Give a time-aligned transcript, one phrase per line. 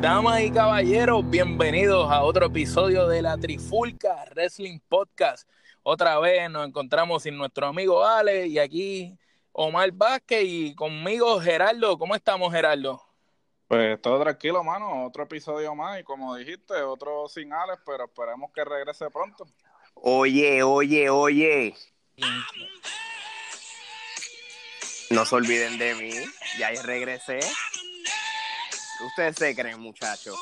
[0.00, 5.48] Damas y caballeros, bienvenidos a otro episodio de la Trifulca Wrestling Podcast.
[5.82, 9.16] Otra vez nos encontramos sin nuestro amigo Ale y aquí
[9.52, 11.96] Omar Vázquez y conmigo Gerardo.
[11.96, 13.02] ¿Cómo estamos, Gerardo?
[13.66, 15.06] Pues todo tranquilo, mano.
[15.06, 19.46] Otro episodio más y como dijiste, otro sin Alex, pero esperemos que regrese pronto.
[19.94, 21.74] Oye, oye, oye.
[25.10, 26.10] No se olviden de mí.
[26.58, 27.40] Ya regresé.
[29.04, 30.34] Ustedes se creen, muchachos.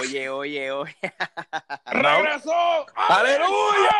[0.00, 0.96] Oye, oye, oye.
[1.86, 2.86] ¡Regresó!
[2.94, 3.90] ¡Aleluya!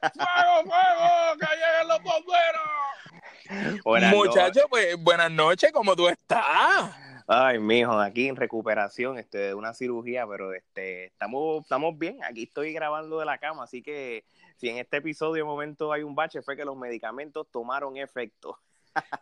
[0.00, 1.36] ¡Fuego, fuego!
[1.40, 3.82] ¡Que lleguen los bomberos!
[3.84, 6.94] Buenas Muchachos, pues buenas noches, ¿cómo tú estás?
[7.28, 12.22] Ay, mijo, aquí en recuperación este, de una cirugía, pero este, estamos, estamos bien.
[12.22, 14.24] Aquí estoy grabando de la cama, así que
[14.56, 18.58] si en este episodio de momento hay un bache, fue que los medicamentos tomaron efecto.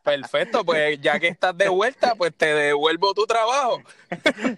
[0.03, 3.81] Perfecto, pues ya que estás de vuelta, pues te devuelvo tu trabajo.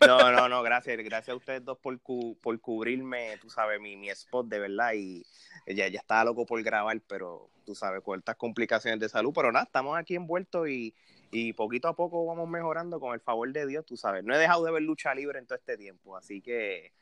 [0.07, 0.97] No, no, no, gracias.
[0.99, 4.93] Gracias a ustedes dos por, cu- por cubrirme, tú sabes, mi, mi spot de verdad.
[4.95, 5.25] Y
[5.67, 9.33] ya, ya estaba loco por grabar, pero tú sabes, con estas complicaciones de salud.
[9.35, 10.95] Pero nada, estamos aquí envueltos y,
[11.31, 14.25] y poquito a poco vamos mejorando con el favor de Dios, tú sabes.
[14.25, 16.93] No he dejado de ver lucha libre en todo este tiempo, así que.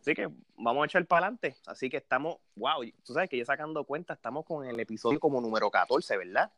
[0.00, 1.56] Así que vamos a echar para adelante.
[1.66, 5.40] Así que estamos, wow, tú sabes que ya sacando cuenta, estamos con el episodio como
[5.40, 6.50] número 14, ¿verdad?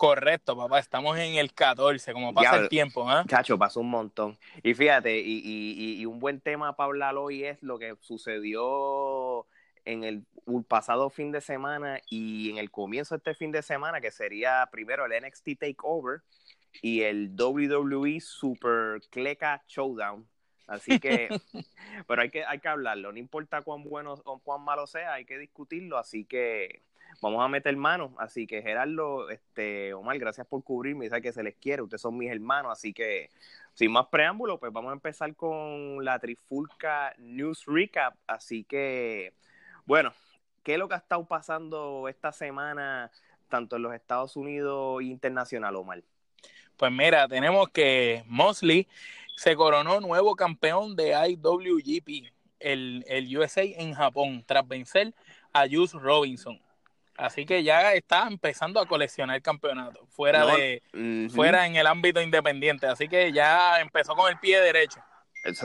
[0.00, 3.22] Correcto, papá, estamos en el 14, como pasa el tiempo, ¿ah?
[3.28, 4.38] Chacho, pasó un montón.
[4.62, 7.94] Y fíjate, y, y- y- y un buen tema para hablar hoy es lo que
[8.00, 9.46] sucedió
[9.84, 10.24] en el
[10.68, 14.66] pasado fin de semana y en el comienzo de este fin de semana, que sería
[14.72, 16.22] primero el NXT Takeover
[16.80, 20.26] y el WWE Super Cleca Showdown.
[20.66, 21.28] Así que,
[22.08, 25.26] pero hay que, hay que hablarlo, no importa cuán bueno o cuán malo sea, hay
[25.26, 26.84] que discutirlo, así que
[27.20, 28.14] vamos a meter mano.
[28.18, 32.16] Así que Gerardo, este, Omar, gracias por cubrirme, sabes que se les quiere, ustedes son
[32.16, 33.30] mis hermanos, así que
[33.74, 38.14] sin más preámbulo, pues vamos a empezar con la Trifulca News Recap.
[38.26, 39.32] Así que,
[39.86, 40.12] bueno,
[40.62, 43.10] ¿qué es lo que ha estado pasando esta semana,
[43.48, 46.02] tanto en los Estados Unidos e internacional, Omar?
[46.76, 48.88] Pues mira, tenemos que Mosley
[49.36, 55.14] se coronó nuevo campeón de IWGP, el, el USA en Japón, tras vencer
[55.52, 56.60] a Juice Robinson.
[57.20, 60.82] Así que ya está empezando a coleccionar campeonatos fuera No, de
[61.34, 62.86] fuera en el ámbito independiente.
[62.86, 65.00] Así que ya empezó con el pie derecho.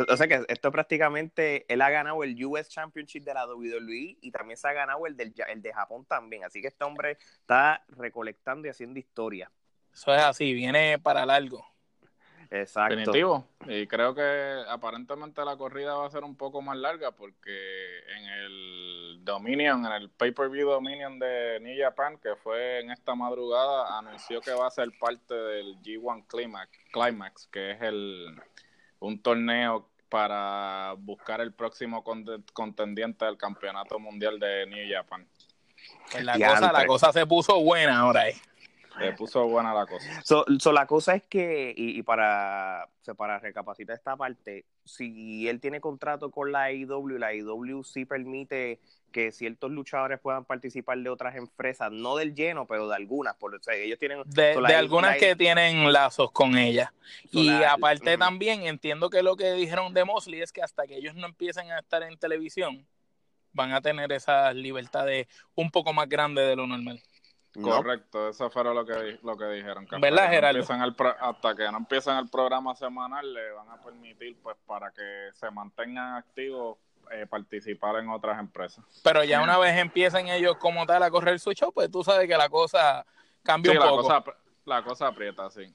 [0.10, 4.32] O sea que esto prácticamente, él ha ganado el US Championship de la WWE y
[4.32, 6.44] también se ha ganado el, del, el de Japón también.
[6.44, 9.50] Así que este hombre está recolectando y haciendo historia.
[9.94, 11.66] Eso es así, viene para largo.
[12.52, 12.96] Exacto.
[12.96, 13.48] Definitivo.
[13.68, 18.26] Y creo que aparentemente la corrida va a ser un poco más larga porque en
[18.26, 24.40] el Dominion, en el pay-per-view Dominion de New Japan, que fue en esta madrugada, anunció
[24.42, 28.40] que va a ser parte del G1 Climax, Climax que es el
[29.00, 35.28] un torneo para buscar el próximo conte- contendiente del campeonato mundial de New Japan.
[36.12, 38.30] Pues la, cosa, la cosa se puso buena ahora.
[38.30, 38.36] eh.
[38.98, 40.22] Se puso buena la cosa.
[40.24, 44.66] So, so la cosa es que, y, y para, o sea, para recapacitar esta parte,
[44.84, 48.80] si él tiene contrato con la AEW, la AEW sí permite
[49.12, 53.56] que ciertos luchadores puedan participar de otras empresas, no del lleno, pero de algunas, por
[53.56, 56.94] o sea, ellos tienen De, so, la- de algunas que tienen lazos con ella.
[57.32, 60.86] So, Y la- aparte también entiendo que lo que dijeron de Mosley es que hasta
[60.86, 62.86] que ellos no empiecen a estar en televisión,
[63.54, 67.02] van a tener esa libertad de un poco más grande de lo normal.
[67.58, 67.70] ¿No?
[67.70, 69.86] Correcto, eso fue lo que, lo que dijeron.
[69.88, 70.60] Que ¿Verdad, que no Gerardo?
[70.60, 74.58] empiezan el pro- hasta que no empiecen el programa semanal, le van a permitir, pues,
[74.66, 76.78] para que se mantengan activos,
[77.12, 78.84] eh, participar en otras empresas.
[79.04, 82.28] Pero ya una vez empiecen ellos como tal a correr su show, pues tú sabes
[82.28, 83.06] que la cosa
[83.44, 84.02] cambia Sí, un la poco.
[84.04, 84.24] cosa,
[84.66, 85.72] la cosa aprieta, sí.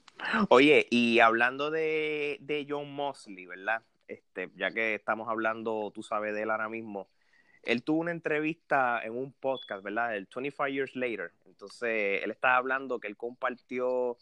[0.48, 3.82] Oye, y hablando de, de John Mosley, ¿verdad?
[4.08, 7.08] Este, ya que estamos hablando, tú sabes de él ahora mismo,
[7.62, 10.16] él tuvo una entrevista en un podcast, ¿verdad?
[10.16, 11.32] El 25 Years Later.
[11.46, 14.16] Entonces, él estaba hablando que él compartió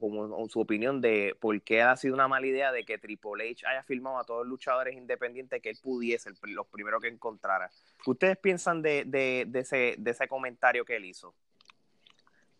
[0.00, 3.66] como su opinión de por qué ha sido una mala idea de que Triple H
[3.66, 7.68] haya firmado a todos los luchadores independientes que él pudiese, los primeros que encontrara.
[8.04, 11.34] ¿Qué ustedes piensan de, de, de ese, de ese comentario que él hizo?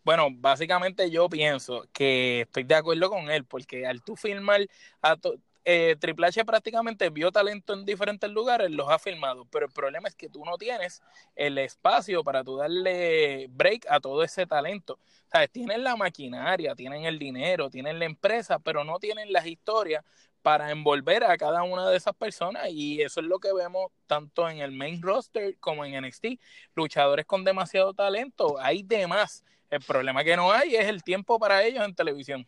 [0.03, 4.67] Bueno, básicamente yo pienso que estoy de acuerdo con él, porque al tú firmar
[5.01, 5.37] a to-
[5.69, 10.07] eh, Triple H prácticamente vio talento en diferentes lugares, los ha filmado, pero el problema
[10.07, 11.01] es que tú no tienes
[11.35, 14.97] el espacio para darle break a todo ese talento.
[15.29, 15.51] ¿Sabes?
[15.51, 20.05] Tienen la maquinaria, tienen el dinero, tienen la empresa, pero no tienen las historias
[20.41, 24.49] para envolver a cada una de esas personas y eso es lo que vemos tanto
[24.49, 26.39] en el main roster como en NXT.
[26.75, 29.43] Luchadores con demasiado talento, hay de más.
[29.69, 32.47] El problema que no hay es el tiempo para ellos en televisión.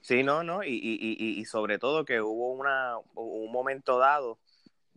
[0.00, 4.38] Sí, no, no, y, y, y, sobre todo que hubo una, un momento dado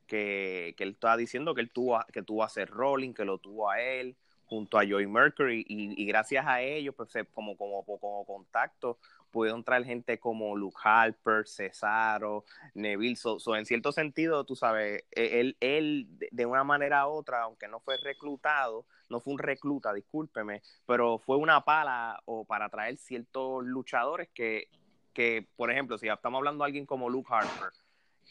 [0.07, 3.81] que, que él estaba diciendo que él tuvo, que tuvo a que lo tuvo a
[3.81, 4.15] él,
[4.45, 8.97] junto a Joey Mercury, y, gracias a ellos, pues como, como, como contacto,
[9.31, 12.45] pudieron traer gente como Luke Harper, Cesaro,
[12.75, 13.15] Neville.
[13.15, 17.67] So, en cierto sentido, tú sabes, e, él, él de una manera u otra, aunque
[17.67, 22.97] no fue reclutado, no fue un recluta, discúlpeme, pero fue una pala o para traer
[22.97, 24.69] ciertos luchadores que,
[25.13, 27.69] que por ejemplo, si estamos hablando de alguien como Luke Harper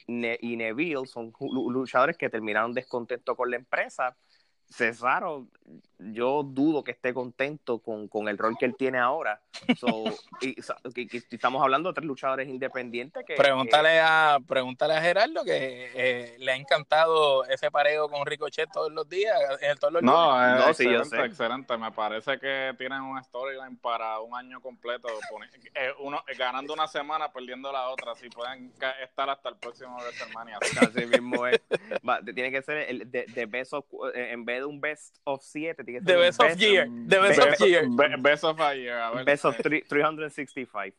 [0.07, 4.17] y Neville, son luchadores que terminaron descontentos con la empresa.
[4.73, 5.47] Cesaro
[6.11, 9.41] yo dudo que esté contento con, con, el rol que él tiene ahora.
[10.41, 10.57] y,
[11.31, 13.35] estamos hablando de tres luchadores independientes que...
[13.35, 18.91] Pregúntale, A, pregúntale a Gerardo que eh, le ha encantado ese pareo con Ricochet todos
[18.93, 19.37] los días.
[19.61, 21.77] Eh, todos los no, no excelente, excelente.
[21.77, 25.09] Me parece que tienen un storyline para un año completo.
[25.75, 28.15] Eh, uno, ganando una semana, perdiendo la otra.
[28.15, 28.73] Si pueden
[29.03, 30.59] estar hasta el próximo WrestleMania.
[30.81, 31.61] Así mismo es.
[32.35, 33.85] tiene que ser el de, best of,
[34.15, 36.89] en vez de un best of 7, The best, of year.
[37.09, 37.89] The best, of year.
[38.19, 39.25] Best of a year.
[39.25, 40.95] best of 365.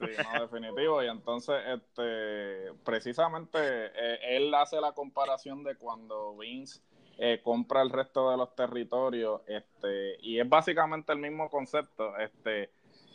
[0.00, 1.02] Sí, no, definitivo.
[1.02, 6.80] Y entonces, este, precisamente, eh, él hace la comparación de cuando Vince
[7.18, 12.16] eh, compra el resto de los territorios, este, y es básicamente el mismo concepto.
[12.18, 12.70] Este,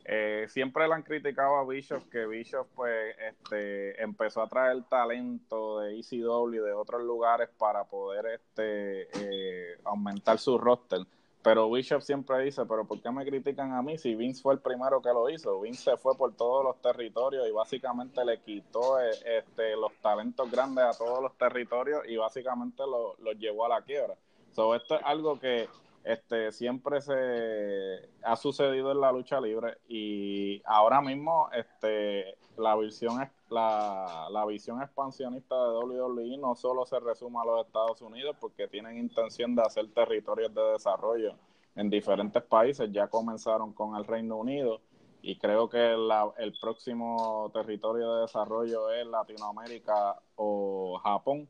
[0.06, 5.80] eh, siempre le han criticado a Bishop que Bishop pues este empezó a traer talento
[5.80, 11.02] de ECW y de otros lugares para poder este eh, aumentar su roster
[11.44, 14.62] pero Bishop siempre dice, pero ¿por qué me critican a mí si Vince fue el
[14.62, 15.60] primero que lo hizo?
[15.60, 20.50] Vince se fue por todos los territorios y básicamente le quitó eh, este, los talentos
[20.50, 24.16] grandes a todos los territorios y básicamente los llevó a la quiebra.
[24.54, 25.68] So, esto es algo que
[26.04, 33.30] este siempre se ha sucedido en la lucha libre y ahora mismo este la visión
[33.50, 38.68] la, la visión expansionista de WWE no solo se resume a los Estados Unidos porque
[38.68, 41.36] tienen intención de hacer territorios de desarrollo
[41.76, 44.82] en diferentes países ya comenzaron con el Reino Unido
[45.22, 45.94] y creo que
[46.38, 51.48] el próximo territorio de desarrollo es Latinoamérica o Japón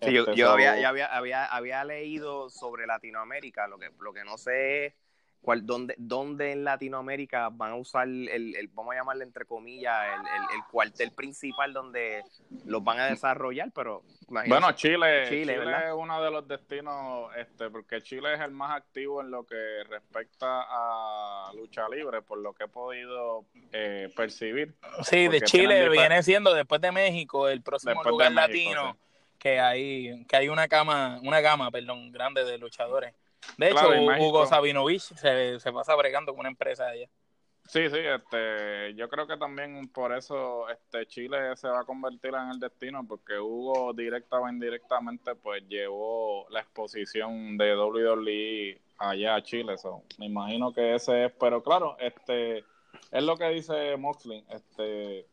[0.00, 4.86] yo, yo había, había, había, había, leído sobre Latinoamérica, lo que, lo que no sé
[4.86, 4.94] es
[5.40, 9.94] cuál, dónde, dónde en Latinoamérica van a usar el, el vamos a llamarle entre comillas,
[10.14, 12.22] el, el, cuartel principal donde
[12.64, 18.00] los van a desarrollar, pero bueno, Chile, Chile, es uno de los destinos, este, porque
[18.02, 22.64] Chile es el más activo en lo que respecta a lucha libre, por lo que
[22.64, 24.74] he podido eh, percibir.
[25.02, 28.96] Sí, de Chile viene siendo después de México el próximo lugar latino
[29.38, 33.14] que hay, que hay una cama, una gama, perdón, grande de luchadores.
[33.58, 33.88] De hecho,
[34.18, 37.08] Hugo Sabinovich se, se pasa bregando con una empresa allá.
[37.66, 42.34] Sí, sí, este, yo creo que también por eso este Chile se va a convertir
[42.34, 49.36] en el destino, porque Hugo directa o indirectamente pues llevó la exposición de WWE allá
[49.36, 52.64] a Chile, so, me imagino que ese es, pero claro, este
[53.10, 55.26] es lo que dice Moxley, este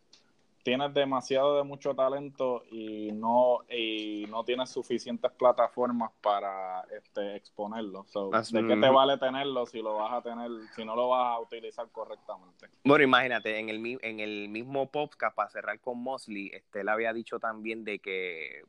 [0.63, 8.05] tienes demasiado de mucho talento y no y no tienes suficientes plataformas para este exponerlo.
[8.51, 11.39] ¿De qué te vale tenerlo si lo vas a tener si no lo vas a
[11.39, 12.67] utilizar correctamente?
[12.83, 17.13] Bueno, imagínate en el en el mismo podcast para cerrar con Mosley, este él había
[17.13, 18.63] dicho también de que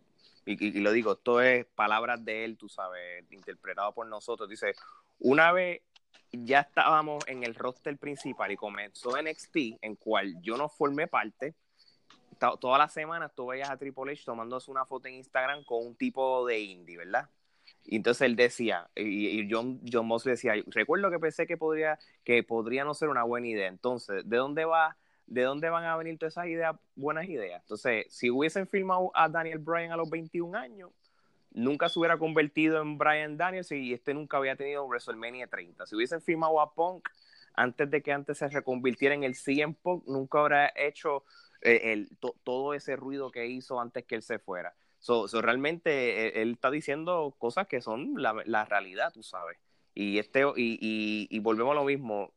[0.44, 4.48] y, lo digo, esto es palabras de él, tú sabes, interpretado por nosotros.
[4.48, 4.74] Dice,
[5.20, 5.82] una vez
[6.32, 11.54] ya estábamos en el roster principal y comenzó NXT, en cual yo no formé parte,
[12.60, 15.96] todas las semanas tú veías a Triple H tomándose una foto en Instagram con un
[15.96, 17.28] tipo de indie, ¿verdad?
[17.86, 22.84] Entonces él decía, y, John, John Mosley decía, recuerdo que pensé que podría, que podría
[22.84, 23.68] no ser una buena idea.
[23.68, 24.96] Entonces, ¿de dónde va?
[25.26, 27.62] ¿De dónde van a venir todas esas ideas, buenas ideas?
[27.62, 30.90] Entonces, si hubiesen filmado a Daniel Bryan a los 21 años,
[31.50, 35.86] nunca se hubiera convertido en Bryan Daniels y este nunca había tenido WrestleMania 30.
[35.86, 37.08] Si hubiesen filmado a Punk
[37.54, 41.24] antes de que antes se reconvirtiera en el CM Punk, nunca habría hecho
[41.62, 44.74] eh, el, todo ese ruido que hizo antes que él se fuera.
[44.98, 49.58] So, realmente eh, él, está diciendo cosas que son la, realidad, tú sabes.
[49.94, 52.32] Y, este, y, y, volvemos a lo mismo,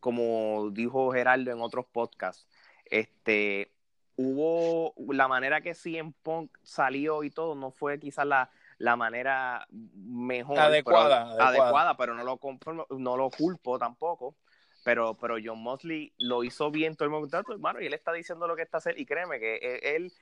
[0.00, 2.48] como dijo Geraldo en otros podcasts,
[2.86, 3.70] este,
[4.16, 9.66] hubo la manera que CM Punk salió y todo, no fue quizás la, la manera
[9.70, 10.58] mejor.
[10.58, 11.96] Adecuada, pero, adecuada.
[11.96, 12.40] pero no lo,
[12.98, 14.34] no lo culpo tampoco.
[14.86, 18.46] Pero, pero John Mosley lo hizo bien todo el momento, hermano, y él está diciendo
[18.46, 20.12] lo que está haciendo, y créeme que él,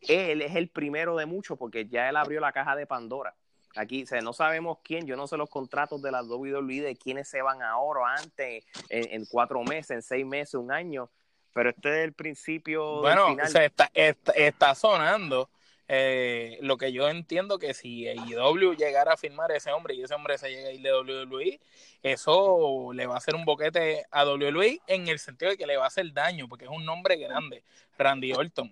[0.00, 3.34] él es el primero de muchos, porque ya él abrió la caja de Pandora.
[3.74, 6.96] Aquí o sea, no sabemos quién, yo no sé los contratos de la WWE, de
[6.96, 11.10] quiénes se van ahora, antes, en, en cuatro meses, en seis meses, un año,
[11.52, 13.02] pero este es el principio.
[13.02, 13.48] Bueno, del final.
[13.50, 15.50] se está, está, está sonando
[15.88, 20.02] eh, lo que yo entiendo que si AEW llegara a firmar a ese hombre y
[20.02, 21.60] ese hombre se llega a ir de WWE,
[22.02, 25.76] eso le va a hacer un boquete a WWE en el sentido de que le
[25.76, 27.62] va a hacer daño, porque es un nombre grande,
[27.98, 28.70] Randy Orton.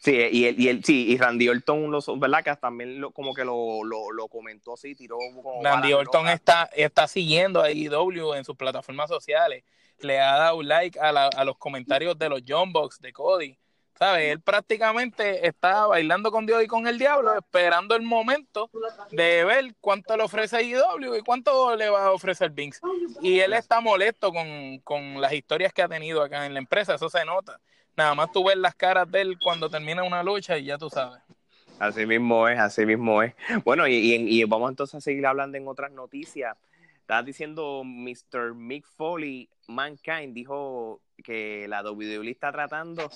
[0.00, 2.42] Sí, y él, y él, sí, y Randy Orton, lo, ¿verdad?
[2.42, 6.68] Que también lo, como que lo, lo, lo comentó así, tiró como Randy Orton está,
[6.74, 9.62] está siguiendo a AEW en sus plataformas sociales,
[10.00, 13.56] le ha dado like a, la, a los comentarios de los John Box de Cody.
[13.98, 14.32] ¿Sabes?
[14.32, 18.68] Él prácticamente está bailando con Dios y con el diablo, esperando el momento
[19.12, 22.80] de ver cuánto le ofrece IW y cuánto le va a ofrecer Vince.
[23.20, 26.96] Y él está molesto con, con las historias que ha tenido acá en la empresa,
[26.96, 27.60] eso se nota.
[27.96, 30.90] Nada más tú ves las caras de él cuando termina una lucha y ya tú
[30.90, 31.20] sabes.
[31.78, 33.34] Así mismo es, así mismo es.
[33.64, 36.56] Bueno, y, y, y vamos entonces a seguir hablando en otras noticias.
[37.00, 38.54] Estabas diciendo Mr.
[38.54, 43.10] Mick Foley, Mankind, dijo que la WWE está tratando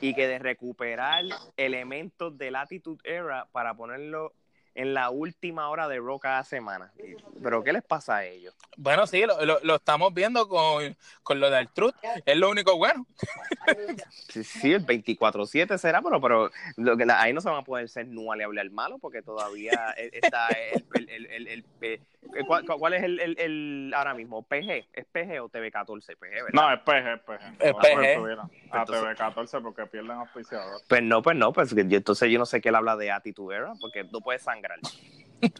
[0.00, 1.24] y que de recuperar
[1.56, 4.34] elementos de Latitude Era para ponerlo
[4.74, 6.92] en la última hora de Raw cada semana.
[7.42, 8.54] ¿Pero qué les pasa a ellos?
[8.76, 11.94] Bueno, sí, lo, lo, lo estamos viendo con, con, lo del Truth.
[12.24, 13.06] Es lo único bueno.
[14.28, 17.88] sí, sí, el 24-7 será, pero, pero lo que, ahí no se van a poder
[17.88, 21.64] ser no le hablar malo porque todavía está el, el, el, el
[22.46, 24.42] ¿cuál, ¿cuál, es el, ahora mismo?
[24.42, 24.86] ¿PG?
[24.92, 26.16] ¿Es PG o TV14?
[26.16, 26.50] PG, ¿verdad?
[26.52, 27.42] No, es PG, es PG.
[27.60, 28.40] Es PG.
[28.70, 30.80] A TV14 porque pierden auspiciador.
[30.88, 33.72] Pues no, pues no, pues entonces yo no sé qué él habla de Attitude Era
[33.80, 34.61] porque no puede sangrar.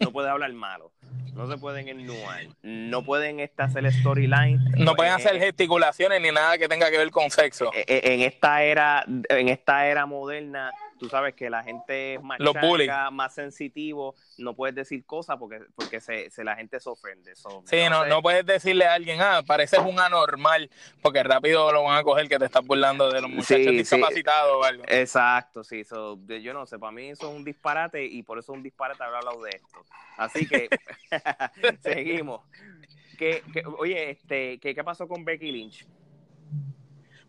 [0.01, 0.91] No puede hablar malo.
[1.33, 2.45] No se pueden ennuar.
[2.61, 4.59] No pueden este, hacer storyline.
[4.77, 7.71] No pueden hacer gesticulaciones ni nada que tenga que ver con sexo.
[7.73, 10.71] En esta era, en esta era moderna,
[11.03, 15.37] tú sabes que la gente es más Los chanca, más sensitivo, no puedes decir cosas
[15.37, 17.35] porque, porque se, se la gente se ofende.
[17.35, 20.69] So, sí, no, no, no, puedes decirle a alguien, ah, pareces un anormal,
[21.01, 24.51] porque rápido lo van a coger que te estás burlando de los muchachos sí, discapacitados
[24.51, 24.83] sí, o algo.
[24.87, 28.53] Exacto, sí, so, yo no sé, para mí eso es un disparate y por eso
[28.53, 29.83] es un disparate haber hablado de esto.
[30.17, 30.69] Así que
[31.81, 32.41] seguimos.
[33.17, 35.85] ¿Qué, qué, oye, este, ¿qué, ¿qué pasó con Becky Lynch?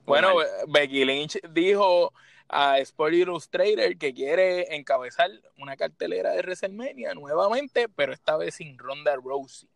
[0.06, 0.34] Bueno,
[0.68, 2.12] Becky Lynch dijo
[2.48, 8.78] a Sport Illustrator que quiere encabezar una cartelera de WrestleMania nuevamente, pero esta vez sin
[8.78, 9.68] Ronda Rousey.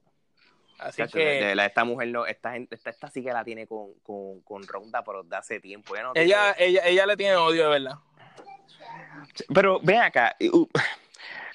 [0.78, 3.42] Así que de, de la, esta mujer no, esta gente, esta, esta sí que la
[3.42, 5.96] tiene con, con, con Ronda, pero de hace tiempo.
[5.96, 6.70] Ella, no ella, tiene...
[6.70, 7.98] ella, ella le tiene odio de verdad.
[9.52, 10.36] Pero ven acá,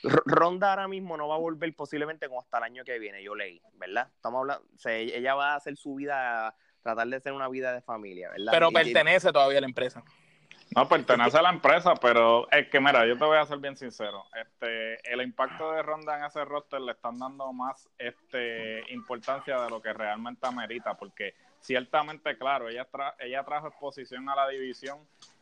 [0.04, 3.36] Ronda ahora mismo no va a volver posiblemente como hasta el año que viene, yo
[3.36, 4.10] leí, ¿verdad?
[4.14, 7.74] Estamos hablando, o sea, ella va a hacer su vida, tratar de hacer una vida
[7.74, 8.52] de familia, ¿verdad?
[8.52, 10.04] Pero y, pertenece todavía a la empresa.
[10.76, 13.78] No, pertenece a la empresa, pero es que, mira, yo te voy a ser bien
[13.78, 14.26] sincero.
[14.36, 19.70] Este, el impacto de Ronda en ese roster le están dando más este, importancia de
[19.70, 24.98] lo que realmente amerita, porque ciertamente, claro, ella, tra ella trajo exposición a la división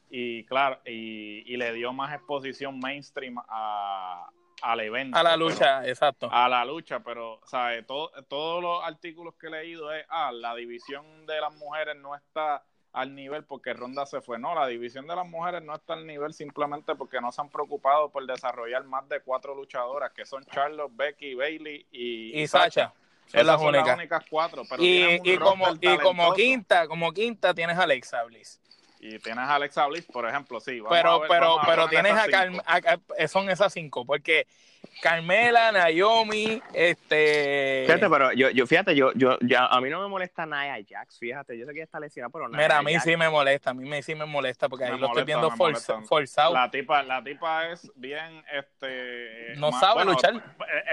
[0.09, 4.29] y, claro, y, y le dio más exposición mainstream a,
[4.61, 5.17] al evento.
[5.17, 6.29] A la lucha, pero, exacto.
[6.31, 7.85] A la lucha, pero, ¿sabes?
[7.85, 12.15] Todo, todos los artículos que he leído es, ah, la división de las mujeres no
[12.15, 12.63] está
[12.93, 14.37] al nivel porque Ronda se fue.
[14.37, 17.49] No, la división de las mujeres no está al nivel simplemente porque no se han
[17.49, 22.93] preocupado por desarrollar más de cuatro luchadoras, que son Charlotte, Becky, Bailey y, y Sacha.
[23.27, 23.87] Esas las son únicas.
[23.87, 24.63] las únicas cuatro.
[24.69, 28.59] Pero y, y como, y como quinta, como quinta tienes a Alexa Bliss.
[29.03, 30.79] Y tienes a Alexa Bliss, por ejemplo, sí.
[30.87, 34.45] pero, ver, pero, pero tienes a, Carm a, son esas cinco, porque
[35.01, 37.83] Carmela, Naomi, este.
[37.87, 41.17] Fíjate, pero yo, yo fíjate, yo, yo, ya, a mí no me molesta Nia Jax,
[41.17, 43.29] fíjate, yo sé que ella está lesionada, pero Nia Mira, a mí Jax, sí me
[43.29, 46.01] molesta, a mí me, sí me molesta, porque ahí me lo molesta, estoy viendo forza,
[46.01, 46.53] forzado.
[46.53, 49.55] La tipa, la tipa es bien, este.
[49.57, 50.33] No sabe bueno, luchar.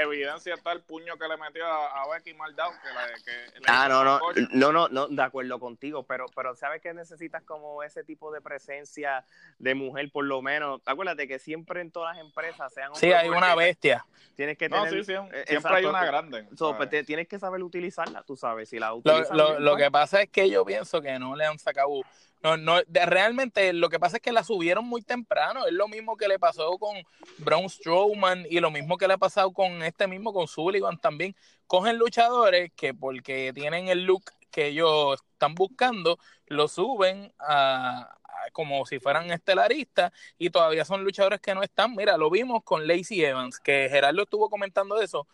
[0.01, 3.67] Evidencia está el puño que le metió a, a Becky Maldao, que, la, que le
[3.67, 4.21] Ah, no, no,
[4.53, 8.41] no, no, no, de acuerdo contigo, pero, pero ¿sabes que necesitas como ese tipo de
[8.41, 9.25] presencia
[9.59, 10.81] de mujer, por lo menos?
[10.87, 12.95] Acuérdate que siempre en todas las empresas sean.
[12.95, 14.05] Sí, hay una bestia.
[14.35, 15.05] Tienes que no, tener.
[15.05, 16.47] sí, sí, siempre exacto, hay una grande.
[16.57, 18.69] So, pues, te, tienes que saber utilizarla, tú sabes.
[18.69, 19.31] Si la utilizas.
[19.31, 22.03] Lo, lo, bien, lo que pasa es que yo pienso que no le han sacado.
[22.41, 25.67] No, no, de, realmente lo que pasa es que la subieron muy temprano.
[25.67, 26.97] Es lo mismo que le pasó con
[27.39, 31.35] Braun Strowman y lo mismo que le ha pasado con este mismo, con Sullivan también.
[31.67, 36.19] Cogen luchadores que porque tienen el look que ellos están buscando,
[36.49, 38.19] lo suben a,
[38.53, 41.95] como si fueran estelaristas y todavía son luchadores que no están.
[41.95, 45.29] Mira, lo vimos con Lacey Evans, que Gerardo estuvo comentando eso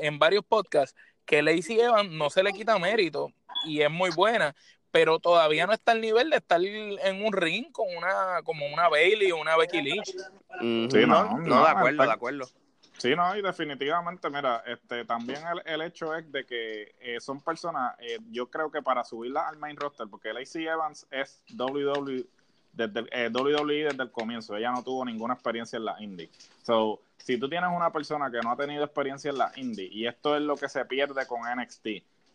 [0.00, 0.94] en varios podcasts,
[1.24, 3.32] que Lacey Evans no se le quita mérito
[3.64, 4.54] y es muy buena,
[4.90, 8.88] pero todavía no está al nivel de estar en un ring con una como una
[8.88, 10.08] Bailey o una Becky Lynch.
[10.10, 12.46] sí, no, no, de acuerdo, de acuerdo.
[12.98, 17.94] Sí, no, y definitivamente, mira, este, también el, hecho es de que eh, son personas,
[18.00, 22.26] eh, yo creo que para subirla al main roster, porque Lacey Evans es WWE
[22.72, 26.30] desde, eh, WWE desde el comienzo, ella no tuvo ninguna experiencia en la indie.
[26.62, 30.06] So, si tú tienes una persona que no ha tenido experiencia en la indie, y
[30.06, 31.86] esto es lo que se pierde con NXT,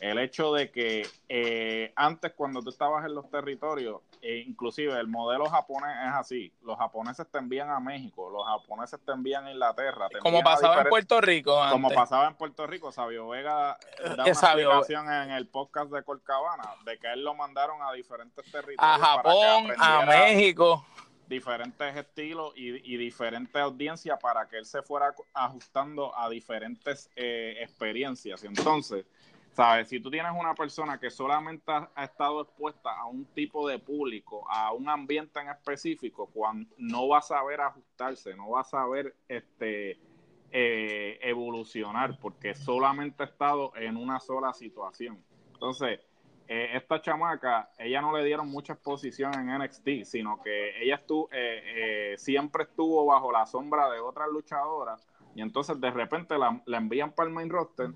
[0.01, 5.07] el hecho de que eh, antes cuando tú estabas en los territorios, e inclusive el
[5.07, 9.51] modelo japonés es así, los japoneses te envían a México, los japoneses te envían a
[9.51, 10.09] Inglaterra.
[10.19, 15.11] como pasaba en Puerto Rico Como pasaba en Puerto Rico, Sabio Vega da una explicación
[15.11, 18.79] en el podcast de Colcabana, de que él lo mandaron a diferentes territorios.
[18.79, 20.83] A Japón, a México
[21.27, 27.55] diferentes estilos y, y diferentes audiencias para que él se fuera ajustando a diferentes eh,
[27.61, 28.43] experiencias.
[28.43, 29.05] Entonces,
[29.53, 29.89] ¿Sabes?
[29.89, 34.49] Si tú tienes una persona que solamente ha, estado expuesta a un tipo de público,
[34.49, 39.13] a un ambiente en específico, cuando no va a saber ajustarse, no va a saber
[39.27, 39.99] este,
[40.51, 45.21] eh, evolucionar, porque solamente ha estado en una sola situación.
[45.53, 45.99] Entonces,
[46.47, 51.27] eh, esta chamaca, ella no le dieron mucha exposición en NXT, sino que ella estuvo,
[51.33, 55.05] eh, siempre estuvo bajo la sombra de otras luchadoras,
[55.35, 57.91] y entonces de repente la, la envían para el main roster,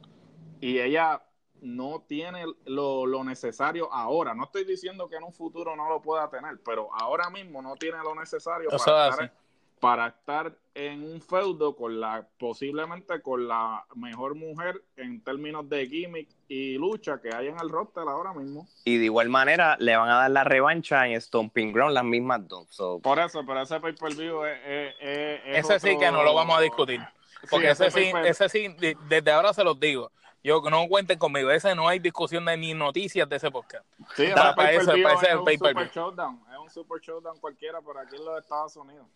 [0.59, 1.21] y ella
[1.65, 4.33] no tiene lo, lo, necesario ahora.
[4.33, 7.75] No estoy diciendo que en un futuro no lo pueda tener, pero ahora mismo no
[7.75, 9.33] tiene lo necesario para estar,
[9.79, 15.87] para estar, en un feudo con la posiblemente con la mejor mujer en términos de
[15.87, 18.67] gimmick y lucha que hay en el roster ahora mismo.
[18.83, 22.47] Y de igual manera le van a dar la revancha en Stomping Ground las mismas
[22.47, 22.67] dos.
[23.01, 26.61] Por eso, pero ese pay per view es, ese sí que no lo vamos a
[26.61, 27.01] discutir.
[27.49, 28.75] Porque ese, sí, ese sí,
[29.07, 30.11] desde ahora se los digo
[30.45, 33.83] yo no cuenten conmigo, ese no hay discusión de ni noticias de ese podcast.
[34.15, 37.81] Sí, para, para, eso, para ese es un super showdown, es un super showdown cualquiera
[37.81, 39.07] por aquí en los Estados Unidos.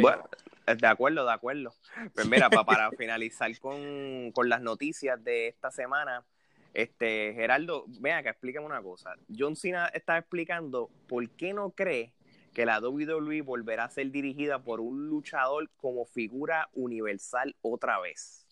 [0.00, 0.24] Bueno,
[0.64, 1.74] de acuerdo, de acuerdo.
[2.14, 6.24] Pues mira, para, finalizar con, con, las noticias de esta semana,
[6.72, 9.14] este Gerardo, vea que explíqueme una cosa.
[9.36, 12.14] John Cena está explicando por qué no cree
[12.54, 18.47] que la WWE volverá a ser dirigida por un luchador como figura universal otra vez.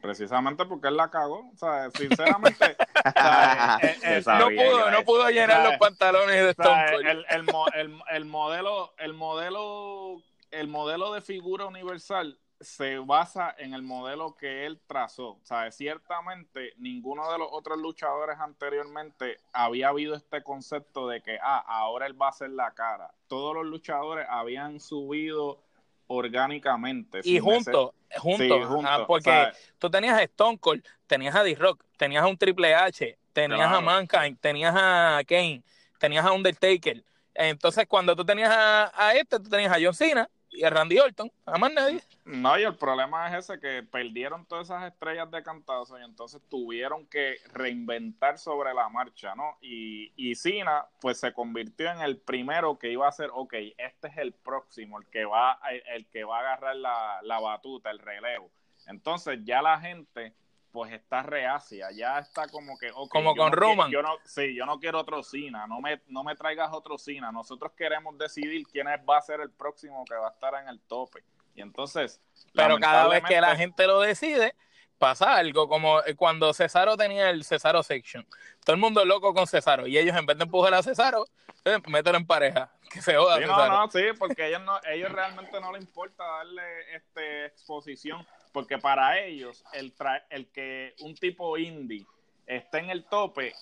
[0.00, 1.50] Precisamente porque él la cagó.
[1.52, 2.76] O sea, sinceramente.
[4.26, 7.06] no, pudo, no pudo llenar los pantalones de Stone Cold.
[7.06, 13.72] El, el, el, el, modelo, el modelo, el modelo de figura universal se basa en
[13.72, 15.30] el modelo que él trazó.
[15.30, 21.38] O sea, ciertamente ninguno de los otros luchadores anteriormente había habido este concepto de que,
[21.40, 23.12] ah, ahora él va a ser la cara.
[23.28, 25.62] Todos los luchadores habían subido
[26.08, 27.20] orgánicamente.
[27.22, 28.68] Y juntos, juntos,
[29.06, 33.72] porque tú tenías a Stone Cold, tenías a D-Rock, tenías a un Triple H, tenías
[33.72, 35.62] a Mankind, tenías a Kane,
[35.98, 37.04] tenías a Undertaker.
[37.34, 40.98] Entonces, cuando tú tenías a, a este, tú tenías a John Cena, y a Randy
[40.98, 42.00] Orton, a más nadie.
[42.24, 46.42] No, y el problema es ese, que perdieron todas esas estrellas de cantazo y entonces
[46.48, 49.56] tuvieron que reinventar sobre la marcha, ¿no?
[49.60, 54.08] Y, y Cena, pues se convirtió en el primero que iba a ser, ok, este
[54.08, 55.60] es el próximo, el que va,
[55.94, 58.50] el, que va a agarrar la, la batuta, el relevo.
[58.88, 60.34] Entonces ya la gente
[60.72, 63.90] pues está reacia, ya está como que como con Roman.
[63.90, 67.32] yo no, sí, yo no quiero otro Cena, no me, no me traigas otro Cena,
[67.32, 70.80] nosotros queremos decidir quién va a ser el próximo que va a estar en el
[70.80, 71.22] tope.
[71.54, 72.20] Y entonces,
[72.54, 74.54] pero cada vez que la gente lo decide,
[74.98, 78.26] pasa algo, como cuando Cesaro tenía el Cesaro Section.
[78.64, 79.86] Todo el mundo loco con Cesaro.
[79.86, 81.26] Y ellos, en vez de empujar a Cesaro,
[81.64, 82.70] eh, mételo en pareja.
[82.88, 83.36] Que se joda.
[83.36, 88.26] Sí, no, no, sí, porque ellos, no, ellos realmente no les importa darle este exposición
[88.58, 89.94] porque para ellos el,
[90.30, 92.04] el que un tipo indie
[92.44, 93.54] esté en el tope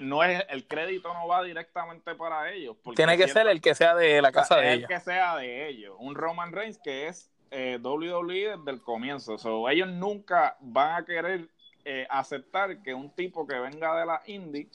[0.00, 3.94] no es el crédito no va directamente para ellos tiene que ser el que sea
[3.94, 5.94] de la casa de ellos el que sea de ellos.
[6.00, 9.68] Un Roman Reigns que es eh, WWE desde el comienzo.
[9.70, 11.48] Ellos nunca van a querer
[11.84, 14.68] eh, aceptar que un tipo que venga de la indie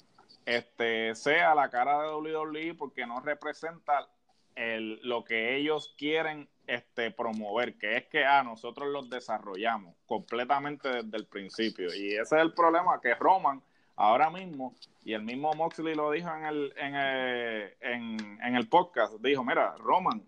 [0.45, 4.07] este sea la cara de WWE porque no representa
[4.55, 10.89] el, lo que ellos quieren este, promover, que es que ah, nosotros los desarrollamos completamente
[10.89, 11.93] desde el principio.
[11.93, 13.61] Y ese es el problema, que Roman
[13.95, 19.15] ahora mismo, y el mismo Moxley lo dijo en el, en el, en, el podcast,
[19.21, 20.23] dijo, mira, Roman,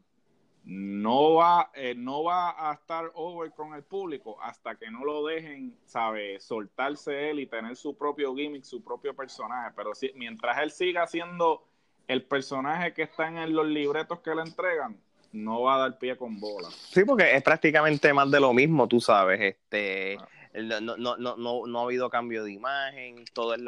[0.66, 5.26] no va, eh, no va a estar over con el público hasta que no lo
[5.26, 9.72] dejen, sabe, soltarse él y tener su propio gimmick, su propio personaje.
[9.76, 11.68] Pero si, mientras él siga siendo
[12.08, 14.98] el personaje que está en los libretos que le entregan,
[15.32, 16.70] no va a dar pie con bola.
[16.72, 19.40] Sí, porque es prácticamente más de lo mismo, tú sabes.
[19.42, 20.80] Este, ah.
[20.82, 23.62] no, no, no, no, no ha habido cambio de imagen, todo es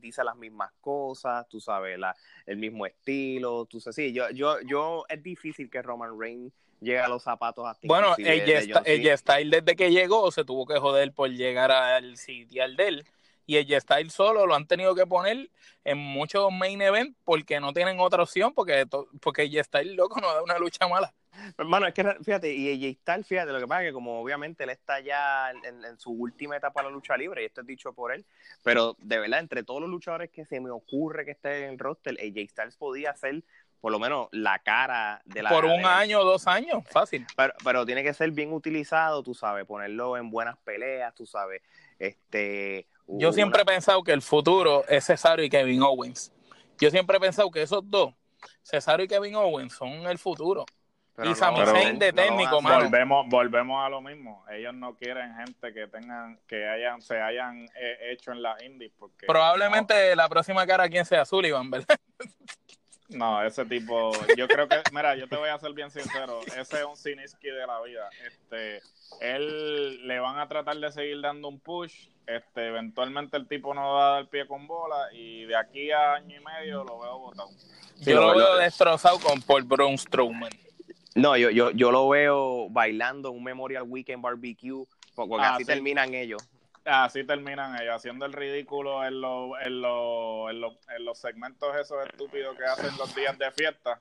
[0.00, 2.14] dice las mismas cosas, tú sabes, la,
[2.46, 7.00] el mismo estilo, tú sabes, sí, yo, yo, yo, es difícil que Roman Reigns llegue
[7.00, 11.30] a los zapatos hasta Bueno, ella Style desde que llegó se tuvo que joder por
[11.30, 13.06] llegar al sitial de él
[13.46, 15.50] y el Style solo lo han tenido que poner
[15.84, 18.86] en muchos main events porque no tienen otra opción porque
[19.20, 21.12] porque el Style loco no da una lucha mala.
[21.58, 24.64] Hermano, es que fíjate, y AJ Styles, fíjate, lo que pasa es que como obviamente
[24.64, 27.92] él está ya en, su última etapa de la lucha libre, y esto es dicho
[27.92, 28.24] por él,
[28.62, 31.78] pero de verdad, entre todos los luchadores que se me ocurre que esté en el
[31.78, 33.42] roster, AJ Styles podía ser
[33.80, 35.50] por lo menos la cara de la...
[35.50, 37.26] Por un año o dos años, fácil.
[37.36, 41.60] Pero, pero tiene que ser bien utilizado, tú sabes, ponerlo en buenas peleas, tú sabes,
[41.98, 42.86] este...
[43.06, 46.32] Yo siempre he pensado que el futuro es Cesaro y Kevin Owens.
[46.78, 48.14] Yo siempre he pensado que esos dos,
[48.62, 50.64] Cesaro y Kevin Owens, son el futuro
[51.22, 54.44] y Sami Zayn de técnico, Volvemos, volvemos a lo mismo.
[54.50, 58.92] Ellos no quieren gente que tengan, que hayan, se hayan eh, hecho en la indies
[58.98, 61.96] porque probablemente la próxima cara quien sea Sullivan, ¿verdad?
[63.08, 66.78] No, ese tipo, yo creo que, mira, yo te voy a ser bien sincero, ese
[66.78, 68.08] es un Siniski de la vida.
[68.26, 68.80] Este,
[69.20, 73.92] él le van a tratar de seguir dando un push, este, eventualmente el tipo no
[73.92, 77.18] va a dar pie con bola y de aquí a año y medio lo veo
[77.18, 77.50] botado.
[78.00, 80.52] yo lo veo destrozado con Paul Brown Strowman.
[81.14, 86.14] No, yo, yo, yo lo veo bailando un Memorial Weekend Barbecue, porque ah, así terminan
[86.14, 86.42] ellos.
[86.84, 92.96] Así terminan ellos, haciendo el ridículo en, en, en, los segmentos esos estúpidos que hacen
[92.98, 94.00] los días de fiesta.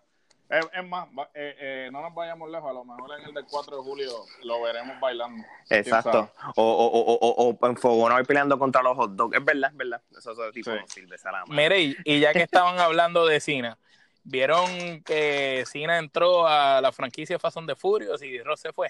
[0.50, 3.78] Es, más, eh, eh, no nos vayamos lejos, a lo mejor en el del 4
[3.78, 4.12] de julio
[4.44, 5.44] lo veremos bailando.
[5.70, 6.30] Exacto.
[6.56, 9.38] O, o, o, o, en Fogón hoy peleando contra los hot dogs.
[9.38, 10.02] Es verdad, es verdad.
[10.16, 11.02] Eso es tipo sí.
[11.06, 11.46] de salama.
[11.48, 13.80] Mire, y, y ya que estaban hablando de Cina,
[14.26, 18.90] ¿Vieron que Cena entró a la franquicia Fast de Furios y Ross se fue?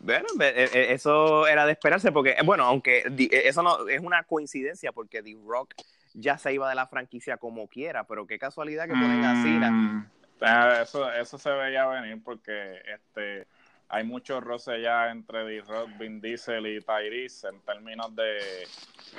[0.00, 4.24] Bueno, e, e, eso era de esperarse porque, bueno, aunque e, eso no es una
[4.24, 5.74] coincidencia porque The Rock
[6.14, 9.34] ya se iba de la franquicia como quiera, pero qué casualidad que ponen a.
[9.34, 13.46] Mm, ah, eso, eso se veía venir porque este
[13.88, 18.38] hay mucho roce ya entre D-Rock, Vin Diesel y Tyrese en términos de.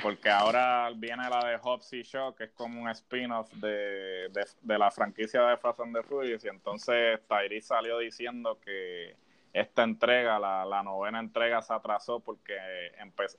[0.02, 4.78] Porque ahora viene la de Hobbs y Shaw, que es como un spin-off de, de,
[4.78, 6.44] la franquicia de Fast and the Furious.
[6.44, 9.16] Y entonces Tyrese salió diciendo que
[9.60, 12.56] esta entrega, la, la novena entrega, se atrasó porque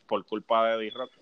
[0.07, 1.12] por culpa de D-Rock.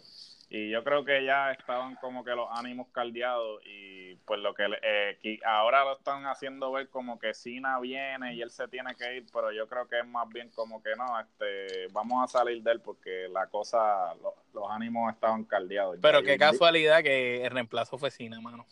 [0.49, 4.65] Y yo creo que ya estaban como que los ánimos caldeados y pues lo que
[4.81, 9.17] eh, ahora lo están haciendo ver como que Sina viene y él se tiene que
[9.17, 12.63] ir, pero yo creo que es más bien como que no, este, vamos a salir
[12.63, 14.15] de él porque la cosa,
[14.55, 15.99] los ánimos estaban caldeados.
[16.01, 18.67] Pero qué casualidad que el reemplazo fue Sina, mano.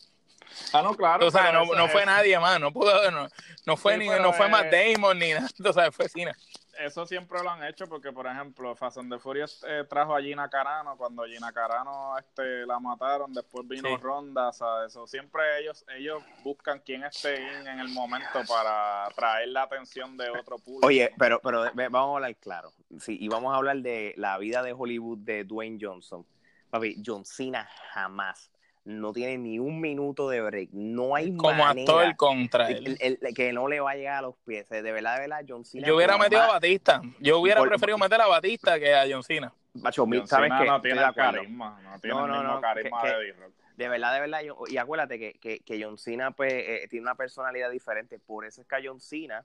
[0.72, 1.26] Ah, no, claro.
[1.26, 3.28] O sea, no, no fue nadie más, no pudo, no,
[3.66, 6.34] no fue ni, no fue Matt Damon ni nada, o sea, fue Sina
[6.78, 10.22] eso siempre lo han hecho porque, por ejemplo, Fast and the Furious eh, trajo a
[10.22, 15.84] Gina Carano cuando Gina Carano este, la mataron, después vino Ronda, o eso siempre ellos
[15.96, 20.86] ellos buscan quién esté en el momento para traer la atención de otro público.
[20.86, 24.62] Oye, pero pero vamos a hablar claro, sí, y vamos a hablar de la vida
[24.62, 26.26] de Hollywood de Dwayne Johnson.
[26.70, 28.50] Papi, John Cena jamás
[28.84, 30.70] no tiene ni un minuto de break.
[30.72, 32.98] No hay Como actor contra él.
[33.34, 34.68] que no le va a llegar a los pies.
[34.68, 35.86] De verdad, de verdad, John Cena.
[35.86, 37.02] Yo hubiera metido a Batista.
[37.20, 39.52] Yo hubiera preferido meter a Batista que a John Cena.
[40.26, 41.80] ¿sabes que No tiene carisma.
[41.82, 43.52] No tiene el mismo carisma de D-Rock.
[43.76, 47.16] De verdad, de verdad, y acuérdate que, que, que John Cena pues, eh, tiene una
[47.16, 48.20] personalidad diferente.
[48.20, 49.44] Por eso es que a John Cena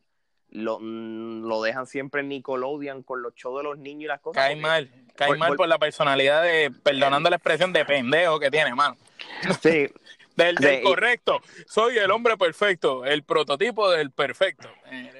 [0.52, 4.19] lo, mm, lo dejan siempre en Nickelodeon con los shows de los niños y las
[4.19, 4.43] cosas.
[4.43, 8.75] Cae mal, cae mal por la personalidad de, perdonando la expresión de pendejo que tiene,
[8.75, 8.97] mano.
[9.62, 9.88] Sí,
[10.39, 11.42] Del, correcto.
[11.68, 14.70] Soy el hombre perfecto, el prototipo del perfecto.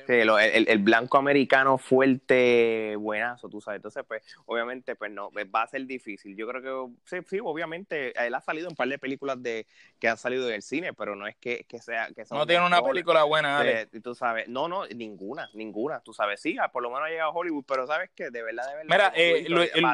[0.10, 3.78] El, blanco americano fuerte, buenazo, tú sabes.
[3.78, 6.36] Entonces, pues, obviamente, pues no, pues, va a ser difícil.
[6.36, 9.68] Yo creo que, sí, sí, obviamente, él ha salido en un par de películas de
[10.00, 12.08] que han salido del cine, pero no es que, sea...
[12.16, 16.00] Que no tiene una película buena, Y Tú sabes, no, no, ninguna, ninguna.
[16.00, 18.68] Tú sabes, sí, por lo menos ha llegado a Hollywood, pero sabes que de verdad,
[18.68, 18.86] de verdad...
[18.90, 19.46] Mira, eh,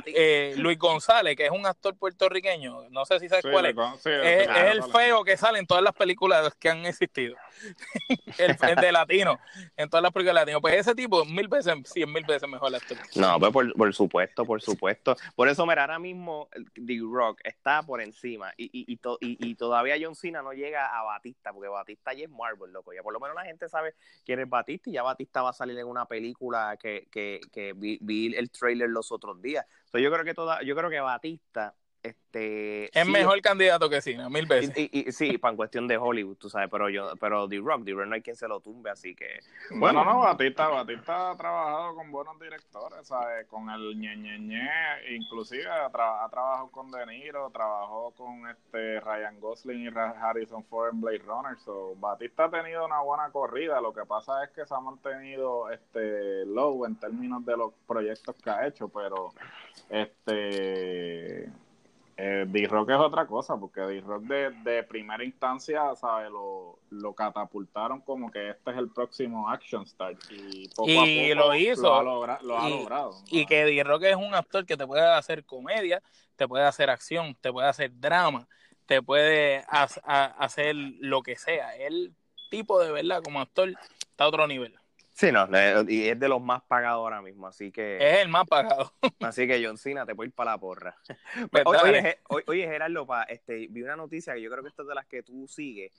[0.07, 3.75] eh, Luis, González, que es un actor puertorriqueño, no sé si sabes cuál es,
[4.05, 7.35] es, el feo que sale en todas las películas que han existido.
[8.37, 9.39] el, de latino.
[9.77, 10.61] En todas las películas latinas.
[10.61, 12.97] Pues ese tipo, mil veces, cien mil veces mejor actor.
[13.15, 15.15] No, pues por, por supuesto, por supuesto.
[15.35, 19.37] Por eso, mira, ahora mismo The Rock está por encima y, y, y, to- y-
[19.39, 22.93] y todavía John Cena no llega a Batista, porque Batista ya es Marvel, loco.
[22.93, 25.53] Ya por lo menos la gente sabe quién es Batista y ya Batista va a
[25.53, 29.65] salir en una película que, que, que vi, vi el trailer los otros días.
[29.91, 31.73] So, yo creo que toda, yo creo que Batista
[32.05, 34.77] este Es sí, mejor candidato que Cena, mil veces.
[34.77, 37.57] y, y- y- sí, para en cuestión de Hollywood, tú sabes, pero yo, pero The
[37.59, 39.39] Rock, The Rock no hay quien se lo tumbe, así que
[39.71, 43.47] Bueno, no, Batista, Batista ha trabajado con buenos directores, ¿sabes?
[43.47, 44.69] Con el ñe, ñe, ñe,
[45.15, 50.63] inclusive ha, tra- ha trabajado con De Niro, trabajó con este Ryan Gosling y Harrison
[50.65, 54.49] Ford en Blade Runner, so Batista ha tenido una buena corrida, lo que pasa es
[54.51, 59.31] que se ha mantenido este low en términos de los proyectos que ha hecho, pero
[59.89, 61.49] este
[62.17, 66.31] eh, D-Rock es otra cosa, porque D-Rock de, de primera instancia, ¿sabes?
[66.31, 70.15] Lo, lo catapultaron como que este es el próximo Action Star.
[70.29, 70.97] Y poco Y
[71.31, 71.81] a poco lo hizo.
[71.81, 73.11] Lo ha, logra- lo ha Y- logrado.
[73.29, 76.01] Y que D-Rock es un actor que te puede hacer comedia,
[76.37, 78.47] te puede hacer acción, te puede hacer drama,
[78.85, 81.75] te puede ha- ha- hacer lo que sea.
[81.75, 82.13] El
[82.49, 84.73] tipo de verdad como actor está a otro nivel.
[85.15, 88.29] Sí, no, eh, y es de los más pagados ahora mismo, así que Es el
[88.29, 88.93] más pagado.
[89.21, 90.95] así que John Cena te puede ir para la porra.
[91.51, 91.99] Pues oye, dale.
[91.99, 94.87] oye, oye, oye, Gerardo, pa, este, vi una noticia que yo creo que esta es
[94.87, 95.91] de las que tú sigues.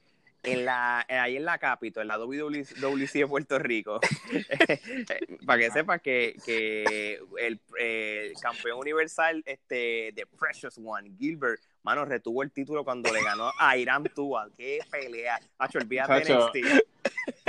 [0.43, 3.99] En la, eh, ahí en la Capitol, en la WWC de Puerto Rico,
[5.47, 11.61] para que sepas que, que el, eh, el campeón universal este, de Precious One, Gilbert,
[11.87, 14.49] mano, retuvo el título cuando le ganó a Irán Tua.
[14.57, 15.39] ¡Qué pelea!
[15.57, 16.35] Hacho, olvídate.
[16.35, 16.85] NXT.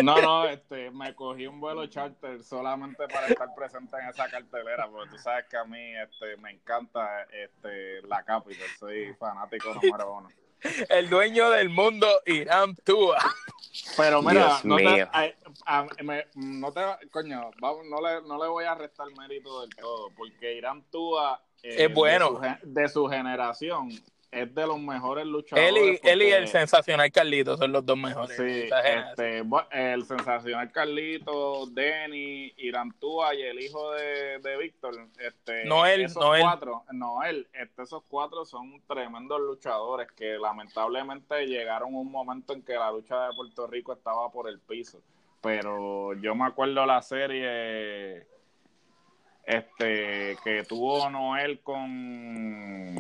[0.04, 4.88] No, no, este, me cogí un vuelo charter solamente para estar presente en esa cartelera,
[4.88, 10.13] porque tú sabes que a mí este, me encanta este, la Capitol, soy fanático número
[10.13, 10.30] uno.
[10.89, 13.17] El dueño del mundo, Irán Tua.
[13.95, 15.10] Pero mira, Dios no mío.
[15.12, 19.62] te, a- me- no te, coño, vamos, no le, no le voy a restar mérito
[19.62, 22.30] del todo, porque Irán Tua eh, Es bueno.
[22.30, 23.89] de su, gen- de su generación
[24.29, 25.69] es de los mejores luchadores.
[25.69, 28.35] Él y, él y porque- el sensacional Carlito son los dos mejores.
[28.35, 36.01] Sí, este, el sensacional Carlito, Denny, Irantúa y el hijo de, de Víctor, este, Noel,
[36.01, 36.41] esos Noel.
[36.41, 42.63] cuatro, Noel, este, esos cuatro son tremendos luchadores que lamentablemente llegaron a un momento en
[42.63, 45.01] que la lucha de Puerto Rico estaba por el piso.
[45.41, 48.27] Pero yo me acuerdo la serie
[49.45, 52.95] este que tuvo Noel con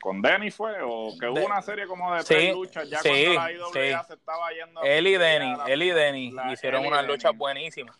[0.00, 2.98] con Denny fue o que hubo De- una serie como de Sí, tres luchas ya
[3.00, 3.66] sí, cuando la IWA
[4.02, 4.06] sí.
[4.08, 7.96] se estaba yendo a Él y Denny, la- él y Denny hicieron unas luchas buenísimas.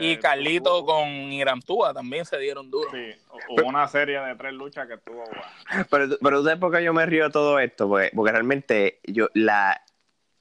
[0.00, 2.90] Y Carlito hubo- con Irán Tua también se dieron duro.
[2.90, 3.12] sí,
[3.48, 5.86] hubo una serie de tres luchas que estuvo buena.
[5.90, 7.88] Pero, pero ¿sabes por qué yo me río de todo esto?
[7.88, 9.80] Porque, porque realmente yo la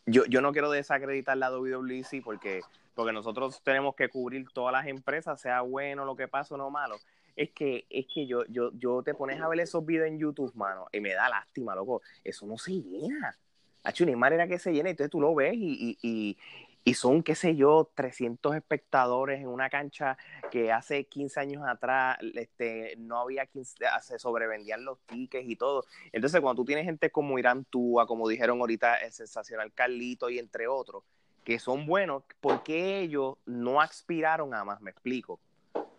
[0.06, 2.60] yo, yo no quiero desacreditar la WWC porque,
[2.94, 6.70] porque nosotros tenemos que cubrir todas las empresas, sea bueno lo que pase o no
[6.70, 6.98] malo.
[7.36, 10.54] Es que, es que yo, yo, yo te pones a ver esos videos en YouTube,
[10.56, 12.02] mano, y me da lástima, loco.
[12.24, 13.38] Eso no se llena.
[13.84, 16.38] Hacho, ni manera que se llena, entonces tú lo ves y, y, y,
[16.86, 20.18] y son, qué sé yo, 300 espectadores en una cancha
[20.52, 25.86] que hace 15 años atrás este, no había 15, se sobrevendían los tickets y todo.
[26.12, 30.40] Entonces, cuando tú tienes gente como Irán Túa, como dijeron ahorita, el sensacional Carlito y
[30.40, 31.04] entre otros,
[31.46, 34.82] que son buenos, ¿por qué ellos no aspiraron a más?
[34.82, 35.40] Me explico.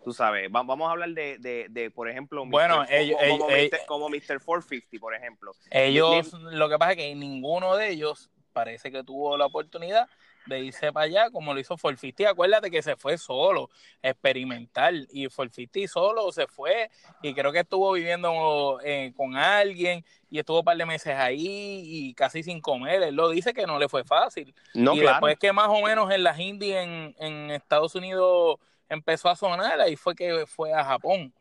[0.03, 2.93] Tú sabes, va- vamos a hablar de, de, de por ejemplo, Bueno, Mr.
[2.93, 3.85] ellos- como, como, ellos- Mr.
[3.87, 4.39] como Mr.
[4.45, 5.51] 450, por ejemplo.
[5.71, 10.07] Ellos, lo que pasa es que ninguno de ellos parece que tuvo la oportunidad
[10.45, 12.23] de irse para allá como lo hizo Forfisti.
[12.25, 13.71] Acuérdate que se fue solo,
[14.03, 16.91] experimental, y Forfisti solo se fue
[17.23, 21.81] y creo que estuvo viviendo eh, con alguien y estuvo un par de meses ahí
[21.83, 23.01] y casi sin comer.
[23.01, 24.53] Él lo dice que no le fue fácil.
[24.75, 25.13] No, y claro.
[25.15, 29.79] después que más o menos en las indies en, en Estados Unidos empezó a sonar,
[29.79, 31.33] ahí fue que fue a Japón.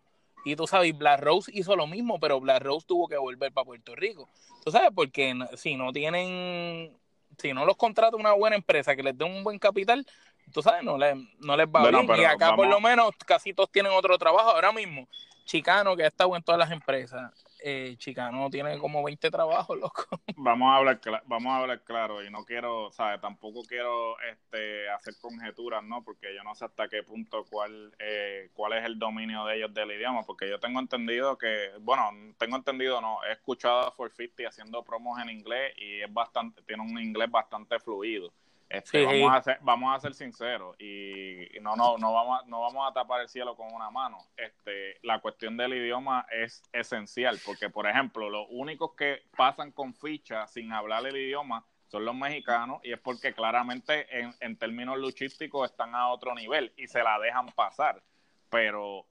[0.45, 3.65] Y tú sabes, Black Rose hizo lo mismo, pero Black Rose tuvo que volver para
[3.65, 4.29] Puerto Rico.
[4.65, 6.95] Tú sabes, porque si no tienen,
[7.39, 10.07] si no los contrata una buena empresa que les dé un buen capital,
[10.53, 12.21] tú sabes, no, les no les va Bueno, bien.
[12.21, 14.51] Y acá por lo menos casi todos tienen otro trabajo.
[14.51, 15.09] Ahora mismo,
[15.47, 17.33] Chicano, que ha estado en todas las empresas,
[17.67, 20.05] eh, Chicano tiene como 20 trabajos, loco.
[20.37, 23.21] Vamos a hablar vamos a hablar claro y no quiero, ¿sabes?
[23.23, 26.05] Tampoco quiero este hacer conjeturas, ¿no?
[26.05, 29.73] Porque yo no sé hasta qué punto cuál eh, cuál es el dominio de ellos
[29.73, 34.49] del idioma, porque yo tengo entendido que, bueno, tengo entendido, no, he escuchado a 450
[34.49, 38.31] haciendo promos en inglés y es bastante tiene un inglés bastante fluido.
[38.69, 39.39] Este, Sí, vamos, sí.
[39.39, 42.93] A ser, vamos a ser sinceros y, no, no, no, vamos a, no vamos a
[42.93, 44.19] tapar el cielo con una mano.
[44.37, 49.95] Este, la cuestión del idioma es esencial porque, por ejemplo, los únicos que pasan con
[49.95, 54.99] ficha sin hablar el idioma son los mexicanos y es porque claramente en, en términos
[54.99, 58.03] luchísticos están a otro nivel y se la dejan pasar.
[58.51, 59.07] Pero,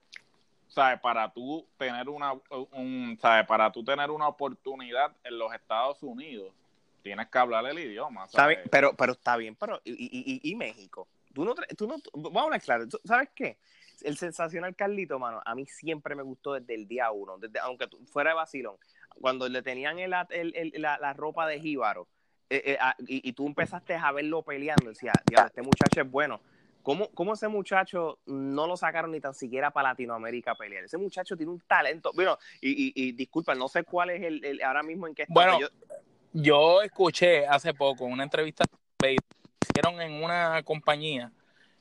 [0.68, 1.00] ¿sabes?
[1.00, 2.34] Para tú tener una,
[2.72, 3.46] un, ¿sabes?
[3.48, 6.52] Para tú tener una oportunidad en los Estados Unidos,
[7.04, 8.28] tienes que hablar el idioma.
[8.28, 8.60] ¿sabes?
[8.72, 11.08] Pero, pero está bien, pero ¿y, y, y México?
[11.34, 13.58] Tú no, tú no, vamos a hablar claro, ¿sabes qué?
[14.04, 17.88] El sensacional Carlito, mano, a mí siempre me gustó desde el día uno, desde, aunque
[18.12, 18.76] fuera de vacilón,
[19.20, 22.08] cuando le tenían el, el, la, la, ropa de jíbaro
[22.50, 25.14] eh, eh, y, y, tú empezaste a verlo peleando, decía,
[25.46, 26.40] este muchacho es bueno.
[26.84, 30.84] ¿Cómo, ¿Cómo, ese muchacho no lo sacaron ni tan siquiera para Latinoamérica a pelear?
[30.84, 32.12] Ese muchacho tiene un talento.
[32.14, 35.22] Bueno, y, y, y disculpa, no sé cuál es el, el ahora mismo en qué
[35.22, 35.34] está.
[35.34, 35.68] Bueno, yo...
[36.34, 36.82] yo...
[36.82, 38.66] escuché hace poco una entrevista
[38.98, 39.16] que
[39.70, 41.32] hicieron en una compañía.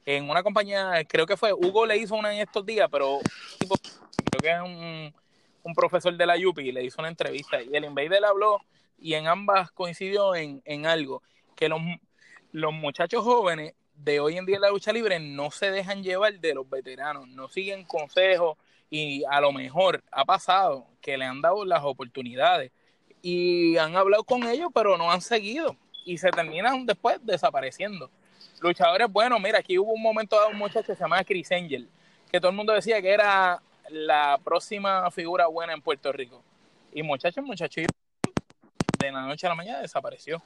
[0.04, 3.20] En una compañía, creo que fue, Hugo le hizo una en estos días, pero
[4.30, 5.14] creo que es un,
[5.62, 8.60] un profesor de la UPI, le hizo una entrevista y el Invader habló
[8.98, 11.22] y en ambas coincidió en, en algo,
[11.54, 11.80] que los,
[12.50, 16.38] los muchachos jóvenes de hoy en día en la lucha libre no se dejan llevar
[16.40, 18.56] de los veteranos, no siguen consejos
[18.90, 22.72] y a lo mejor ha pasado que le han dado las oportunidades
[23.22, 28.11] y han hablado con ellos, pero no han seguido y se terminan después desapareciendo.
[28.61, 31.88] Luchadores, bueno, mira, aquí hubo un momento de un muchacho que se llamaba Chris Angel,
[32.30, 36.42] que todo el mundo decía que era la próxima figura buena en Puerto Rico.
[36.92, 37.87] Y muchachos, muchachos,
[38.98, 40.42] de la noche a la mañana desapareció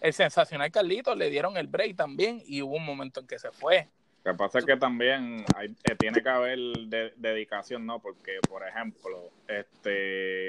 [0.00, 3.50] el sensacional Carlitos le dieron el break también y hubo un momento en que se
[3.50, 3.88] fue.
[4.24, 8.00] Lo que pasa es que también eh, tiene que haber de, dedicación, ¿no?
[8.00, 10.39] Porque, por ejemplo, este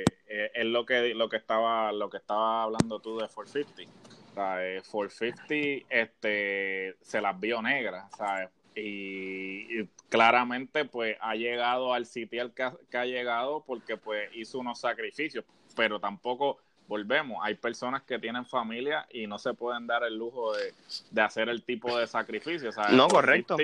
[0.61, 3.91] es lo que, lo que estaba, lo que estaba hablando tú de 450.
[4.35, 4.87] ¿sabes?
[4.87, 8.49] 450 este, se las vio negras, ¿sabes?
[8.75, 14.79] Y, claramente pues ha llegado al sitio que, que ha llegado porque pues hizo unos
[14.79, 15.45] sacrificios,
[15.75, 20.53] pero tampoco volvemos, hay personas que tienen familia y no se pueden dar el lujo
[20.53, 20.73] de,
[21.09, 22.71] de hacer el tipo de sacrificio.
[22.71, 22.93] ¿sabes?
[22.93, 23.57] No, correcto.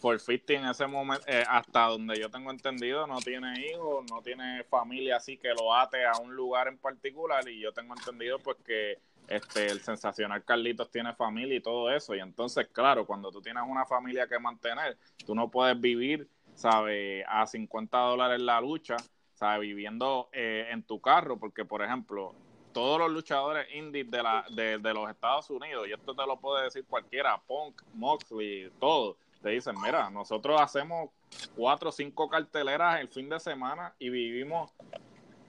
[0.00, 4.64] 450 en ese momento, eh, hasta donde yo tengo entendido, no tiene hijos, no tiene
[4.64, 8.56] familia así que lo ate a un lugar en particular y yo tengo entendido pues
[8.64, 12.14] que este, el sensacional Carlitos tiene familia y todo eso.
[12.14, 17.24] Y entonces, claro, cuando tú tienes una familia que mantener, tú no puedes vivir, ¿sabes?
[17.28, 18.96] A 50 dólares la lucha,
[19.34, 19.60] ¿sabes?
[19.60, 22.34] Viviendo eh, en tu carro, porque, por ejemplo,
[22.72, 26.36] todos los luchadores indies de, la, de, de los Estados Unidos, y esto te lo
[26.38, 31.10] puede decir cualquiera, Punk, Moxley, todo te dicen, mira, nosotros hacemos
[31.56, 34.70] cuatro o cinco carteleras el fin de semana y vivimos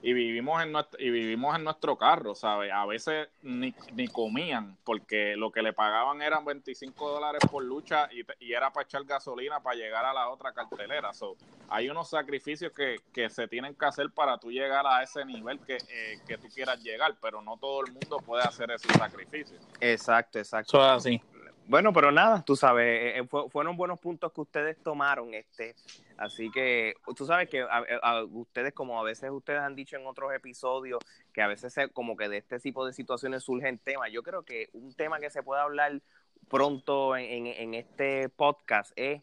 [0.04, 2.72] y vivimos en nuestro, y vivimos en nuestro carro, ¿sabes?
[2.74, 8.10] A veces ni, ni comían porque lo que le pagaban eran 25 dólares por lucha
[8.12, 11.14] y, y era para echar gasolina para llegar a la otra cartelera.
[11.14, 11.36] So,
[11.70, 15.60] hay unos sacrificios que, que, se tienen que hacer para tú llegar a ese nivel
[15.60, 19.58] que, eh, que tú quieras llegar, pero no todo el mundo puede hacer ese sacrificio.
[19.80, 20.78] Exacto, exacto.
[20.78, 21.22] Eso es así.
[21.68, 25.76] Bueno, pero nada, tú sabes, eh, eh fue, fueron buenos puntos que ustedes tomaron, este,
[26.18, 30.06] así que tú sabes que a, a, ustedes, como a veces ustedes han dicho en
[30.06, 31.00] otros episodios,
[31.32, 34.12] que a veces se, como que de este tipo de situaciones surgen temas.
[34.12, 36.02] Yo creo que un tema que se puede hablar
[36.50, 39.22] pronto en, en, en este podcast es,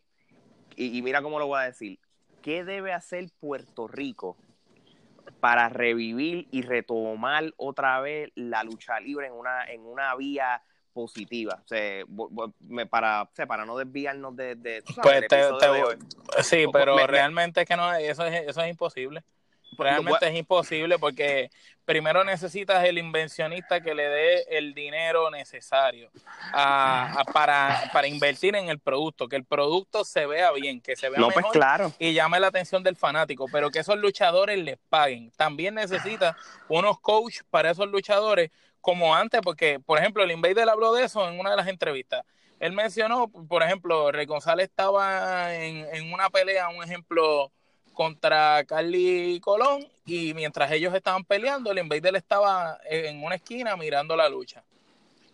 [0.74, 1.98] y, y mira cómo lo voy a decir,
[2.40, 4.37] ¿qué debe hacer Puerto Rico
[5.40, 10.62] para revivir y retomar otra vez la lucha libre en una, en una vía
[10.99, 12.05] positiva, o sea,
[12.91, 15.01] para, o sea, para no desviarnos de, de, ¿sabes?
[15.01, 18.69] Pues te, te, de sí, pero me, realmente es que no, eso es, eso es
[18.69, 19.23] imposible.
[19.79, 21.51] Realmente es imposible porque
[21.85, 26.11] primero necesitas el invencionista que le dé el dinero necesario
[26.53, 30.97] a, a, para, para, invertir en el producto, que el producto se vea bien, que
[30.97, 31.93] se vea no, mejor pues claro.
[32.01, 35.31] y llame la atención del fanático, pero que esos luchadores les paguen.
[35.37, 36.35] También necesitas
[36.69, 41.29] unos coaches para esos luchadores como antes, porque, por ejemplo, el Invader habló de eso
[41.29, 42.25] en una de las entrevistas.
[42.61, 47.53] Él mencionó, por ejemplo, Rey González estaba en, en una pelea, un ejemplo,
[47.99, 54.14] contra Carly Colón, y mientras ellos estaban peleando, el Invader estaba en una esquina mirando
[54.14, 54.62] la lucha.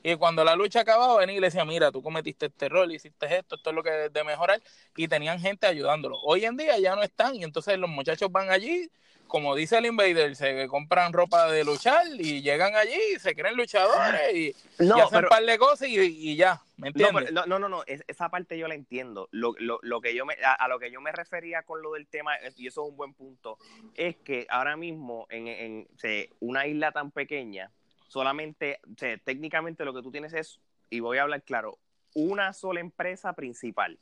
[0.02, 3.26] Y cuando la lucha acababa, venía y le decía, mira, tú cometiste este error, hiciste
[3.36, 4.62] esto, esto es lo que de mejorar.
[4.96, 6.18] Y tenían gente ayudándolo.
[6.22, 8.90] Hoy en día ya no están, y entonces los muchachos van allí,
[9.34, 14.32] como dice el Invader, se compran ropa de luchar y llegan allí, se creen luchadores
[14.32, 17.32] y, no, y hacen pero, un par de cosas y, y ya, ¿me entiendes?
[17.32, 19.28] No, no, no, no, esa parte yo la entiendo.
[19.32, 21.94] Lo, lo, lo que yo me, a, a, lo que yo me refería con lo
[21.94, 23.58] del tema, y eso es un buen punto,
[23.94, 25.88] es que ahora mismo en, en
[26.38, 27.72] una isla tan pequeña,
[28.06, 28.78] solamente,
[29.24, 30.60] técnicamente lo que tú tienes es,
[30.90, 31.80] y voy a hablar claro,
[32.14, 33.98] una sola empresa principal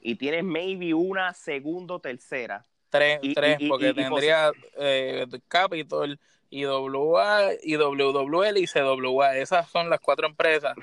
[0.00, 4.50] y tienes maybe una segunda o tercera Tres, Y- tres y- porque y- y tendría
[4.78, 6.18] eh, Capitol,
[6.50, 9.36] IWA, IWWL y CWA.
[9.36, 10.74] Esas son las cuatro empresas.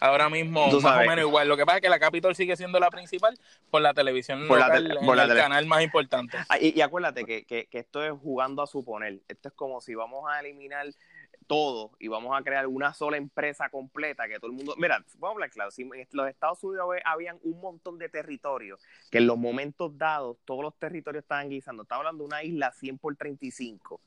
[0.00, 1.06] Ahora mismo, Tú más sabes.
[1.06, 1.46] o menos igual.
[1.46, 3.38] Lo que pasa es que la Capitol sigue siendo la principal
[3.70, 6.36] por la televisión local, por la el tele- canal más importante.
[6.48, 9.20] Ah, y, y acuérdate que, que, que esto es jugando a suponer.
[9.28, 10.86] Esto es como si vamos a eliminar
[11.46, 14.74] todo y vamos a crear una sola empresa completa que todo el mundo.
[14.76, 15.70] Mira, vamos a hablar claro.
[15.70, 18.80] Si en los Estados Unidos hab- habían un montón de territorios
[19.10, 21.82] que en los momentos dados todos los territorios estaban guisando.
[21.82, 24.00] Estamos hablando de una isla 100 por 35,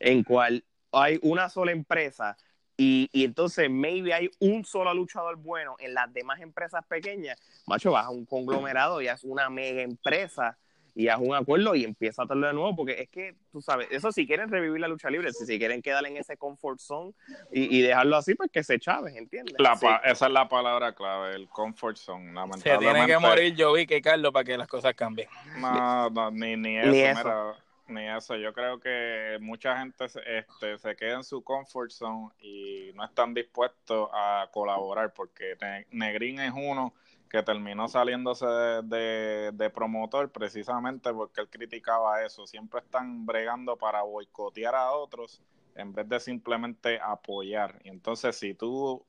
[0.00, 2.36] en cual hay una sola empresa.
[2.76, 7.38] Y, y entonces, maybe hay un solo luchador bueno en las demás empresas pequeñas.
[7.66, 10.58] Macho, vas a un conglomerado y es una mega empresa
[10.94, 13.88] y haz un acuerdo y empieza a hacerlo de nuevo, porque es que, tú sabes,
[13.90, 17.12] eso si quieren revivir la lucha libre, si, si quieren quedar en ese comfort zone
[17.50, 19.56] y, y dejarlo así, pues que se chaves, ¿entiendes?
[19.58, 19.86] La Sí.
[19.86, 22.32] pa- Esa es la palabra clave, el comfort zone.
[22.62, 25.28] Se tiene que morir Joey que Carlos para que las cosas cambien.
[25.58, 27.18] No, no, ni, ni eso, Ni eso.
[27.24, 27.54] mira,
[27.88, 28.36] ni eso.
[28.36, 33.04] Yo creo que mucha gente se- este, se queda en su comfort zone y no
[33.04, 36.94] están dispuestos a colaborar porque Ne- Negrín es uno
[37.28, 42.46] que terminó saliéndose de, de- promotor precisamente porque él criticaba eso.
[42.46, 45.42] Siempre están bregando para boicotear a otros
[45.74, 47.80] en vez de simplemente apoyar.
[47.84, 49.04] Y entonces si tú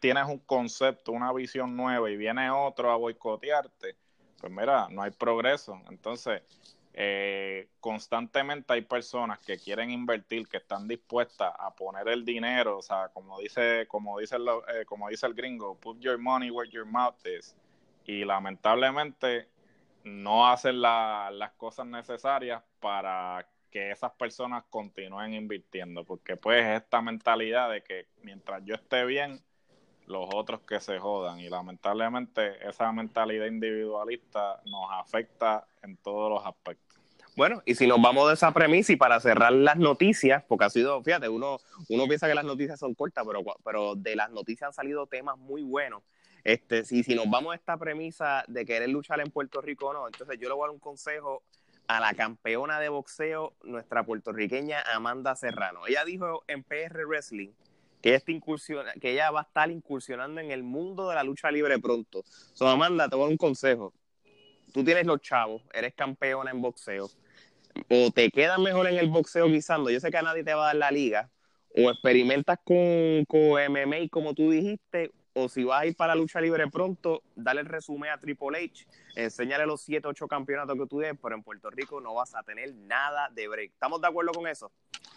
[0.00, 3.96] tienes un concepto, una visión nueva y viene otro a boicotearte,
[4.40, 5.80] pues mira, no hay progreso.
[5.88, 6.42] Entonces,
[6.98, 12.82] eh, constantemente hay personas que quieren invertir, que están dispuestas a poner el dinero, o
[12.82, 16.70] sea, como dice, como dice, lo- eh, como dice el gringo, put your money where
[16.70, 17.54] your mouth is.
[18.06, 19.50] Y lamentablemente
[20.04, 27.02] no hacen la- las cosas necesarias para que esas personas continúen invirtiendo, porque pues esta
[27.02, 29.44] mentalidad de que mientras yo esté bien,
[30.06, 31.40] los otros que se jodan.
[31.40, 36.85] Y lamentablemente esa mentalidad individualista nos afecta en todos los aspectos.
[37.36, 40.70] Bueno, y si nos vamos de esa premisa y para cerrar las noticias, porque ha
[40.70, 41.58] sido, fíjate, uno,
[41.90, 45.36] uno piensa que las noticias son cortas, pero, pero de las noticias han salido temas
[45.36, 46.02] muy buenos.
[46.44, 49.92] Este, si, si nos vamos a esta premisa de querer luchar en Puerto Rico o
[49.92, 51.42] no, entonces yo le voy a dar un consejo
[51.88, 55.86] a la campeona de boxeo, nuestra puertorriqueña Amanda Serrano.
[55.86, 57.50] Ella dijo en PR Wrestling
[58.00, 61.50] que ella, incursiona- que ella va a estar incursionando en el mundo de la lucha
[61.50, 62.22] libre pronto.
[62.54, 63.92] So, Amanda, te voy a dar un consejo.
[64.72, 67.08] Tú tienes los chavos, eres campeona en boxeo,
[67.88, 70.64] o te quedas mejor en el boxeo guisando, yo sé que a nadie te va
[70.64, 71.30] a dar la liga,
[71.74, 76.40] o experimentas con, con MMA como tú dijiste, o si vas a ir para lucha
[76.40, 81.00] libre pronto, dale el resumen a Triple H, enséñale los 7, 8 campeonatos que tú
[81.00, 83.72] des, pero en Puerto Rico no vas a tener nada de break.
[83.72, 84.72] ¿Estamos de acuerdo con eso?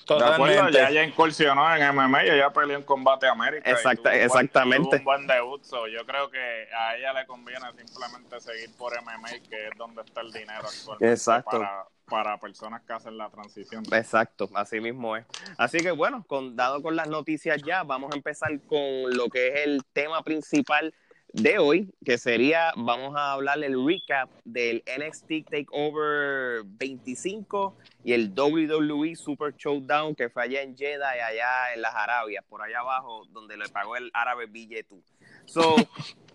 [0.07, 0.71] De acuerdo, Totalmente.
[0.73, 3.69] ya ella incursionó en MMA y ella peleó en Combate América.
[3.69, 4.89] y Exacta- tuvo exactamente.
[4.89, 5.63] tuvo un buen debut.
[5.63, 10.01] so yo creo que a ella le conviene simplemente seguir por MMA, que es donde
[10.01, 11.59] está el dinero actualmente Exacto.
[11.59, 13.83] Para, para personas que hacen la transición.
[13.93, 15.25] Exacto, así mismo es.
[15.57, 18.79] Así que bueno, con, dado con las noticias ya, vamos a empezar con
[19.15, 20.93] lo que es el tema principal
[21.33, 28.33] de hoy, que sería, vamos a hablar el recap del NXT Takeover 25 y el
[28.35, 32.79] WWE Super Showdown que fue allá en Jeddah y allá en las Arabias, por allá
[32.79, 35.01] abajo, donde le pagó el árabe BJ2.
[35.45, 35.75] So,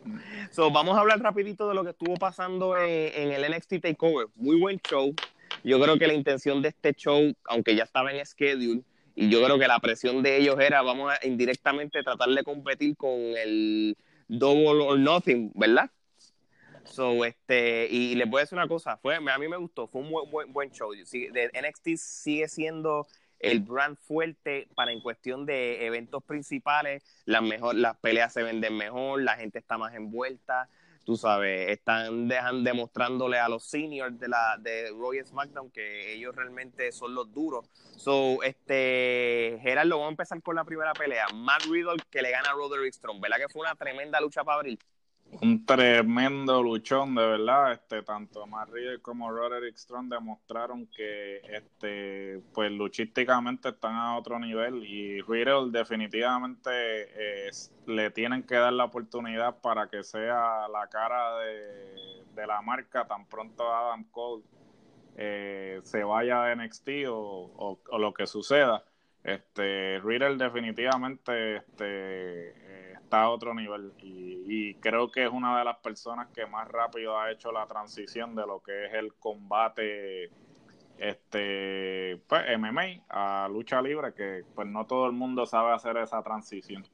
[0.52, 4.28] so, vamos a hablar rapidito de lo que estuvo pasando en, en el NXT Takeover.
[4.36, 5.12] Muy buen show.
[5.64, 8.82] Yo creo que la intención de este show, aunque ya estaba en schedule,
[9.16, 12.96] y yo creo que la presión de ellos era, vamos a indirectamente tratar de competir
[12.96, 13.96] con el
[14.28, 15.90] Double or Nothing, ¿verdad?
[16.84, 20.02] So, este, y les voy a decir una cosa, fue, a mí me gustó, fue
[20.02, 20.92] un buen, buen, buen show.
[21.04, 23.06] Sí, de NXT sigue siendo
[23.40, 28.76] el brand fuerte para en cuestión de eventos principales, las mejor, las peleas se venden
[28.76, 30.68] mejor, la gente está más envuelta,
[31.04, 36.34] tú sabes, están dejan, demostrándole a los seniors de la de Royal SmackDown que ellos
[36.34, 37.68] realmente son los duros.
[37.96, 41.26] So, este, Gerardo, vamos a empezar con la primera pelea.
[41.34, 44.56] Matt Riddle que le gana a Roderick Strong, ¿verdad que fue una tremenda lucha para
[44.56, 44.78] abrir?
[45.30, 47.72] Un tremendo luchón, de verdad.
[47.72, 48.70] Este, tanto Matt
[49.02, 56.70] como Roderick Strong demostraron que este, pues luchísticamente están a otro nivel y Riddle definitivamente
[56.70, 57.50] eh,
[57.86, 63.06] le tienen que dar la oportunidad para que sea la cara de, de la marca
[63.06, 64.44] tan pronto Adam Cole
[65.16, 68.84] eh, se vaya de NXT o, o lo que suceda.
[69.24, 75.58] Este, Riddle definitivamente este, eh, está a otro nivel y, y, creo que es una
[75.58, 79.14] de las personas que más rápido ha hecho la transición de lo que es el
[79.14, 80.30] combate
[80.98, 86.22] este pues, MMA a lucha libre que pues no todo el mundo sabe hacer esa
[86.22, 86.86] transición.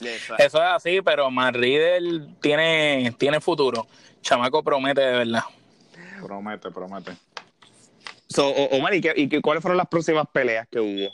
[0.00, 3.86] Eso es así, pero Matt Riddle tiene, tiene futuro.
[4.20, 5.44] Chamaco promete de verdad.
[6.20, 7.12] Promete, promete.
[8.32, 11.12] So, Omar, ¿y, ¿y cuáles fueron las próximas peleas que hubo?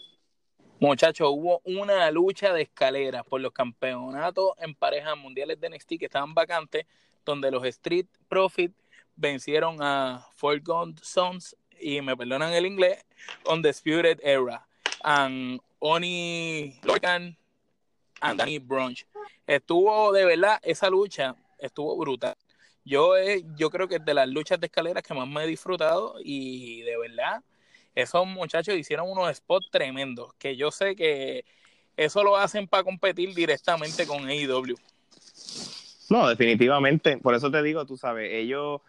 [0.78, 6.04] Muchachos, hubo una lucha de escaleras por los campeonatos en parejas mundiales de NXT que
[6.04, 6.86] estaban vacantes,
[7.24, 8.76] donde los Street Profits
[9.16, 13.04] vencieron a Forgotten Sons y me perdonan el inglés,
[13.50, 14.64] Undisputed Era,
[15.02, 17.36] and Oni Logan
[18.20, 19.04] and Danny Brunch.
[19.44, 22.36] Estuvo de verdad, esa lucha estuvo brutal.
[22.88, 23.12] Yo,
[23.56, 26.80] yo creo que es de las luchas de escaleras que más me he disfrutado y
[26.82, 27.42] de verdad,
[27.94, 31.44] esos muchachos hicieron unos spots tremendos, que yo sé que
[31.98, 34.76] eso lo hacen para competir directamente con AEW.
[36.08, 38.80] No, definitivamente, por eso te digo, tú sabes, ellos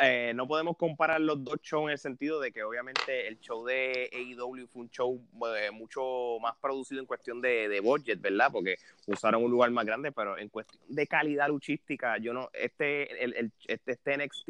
[0.00, 3.64] eh, no podemos comparar los dos shows en el sentido de que obviamente el show
[3.64, 5.20] de AEW fue un show
[5.56, 8.50] eh, mucho más producido en cuestión de, de, budget, ¿verdad?
[8.52, 8.76] Porque
[9.06, 13.52] usaron un lugar más grande, pero en cuestión de calidad luchística, yo no, este, el,
[13.66, 14.48] este, este NXT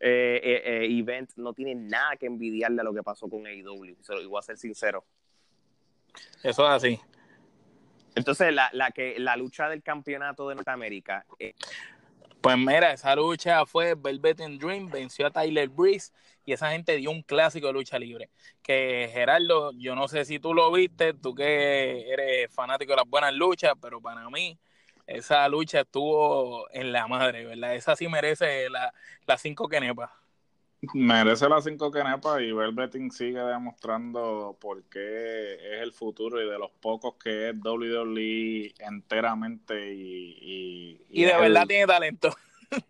[0.00, 4.38] eh, event no tiene nada que envidiarle a lo que pasó con AEW, y voy
[4.38, 5.04] a ser sincero.
[6.42, 7.00] Eso es así.
[8.14, 11.26] Entonces, la, la, que, la lucha del campeonato de Norteamérica.
[12.44, 16.12] Pues mira, esa lucha fue Velvet Dream, venció a Tyler Breeze
[16.44, 18.28] y esa gente dio un clásico de lucha libre.
[18.62, 23.08] Que Gerardo, yo no sé si tú lo viste, tú que eres fanático de las
[23.08, 24.58] buenas luchas, pero para mí
[25.06, 27.76] esa lucha estuvo en la madre, ¿verdad?
[27.76, 28.92] Esa sí merece las
[29.26, 30.10] la cinco quenepas.
[30.94, 36.58] Merece las cinco quenepas y Velveting sigue demostrando por qué es el futuro y de
[36.58, 41.00] los pocos que es WWE enteramente y...
[41.10, 42.30] Y, de verdad tiene talento.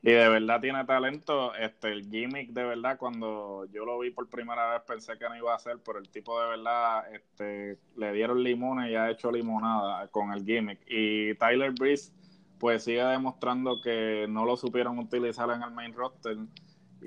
[0.02, 1.54] Y de verdad tiene talento.
[1.54, 5.36] Este, el gimmick de verdad, cuando yo lo vi por primera vez pensé que no
[5.36, 9.30] iba a ser, pero el tipo de verdad este, le dieron limones y ha hecho
[9.30, 10.80] limonada con el gimmick.
[10.86, 12.12] Y Tyler Breeze
[12.58, 16.36] pues sigue demostrando que no lo supieron utilizar en el main roster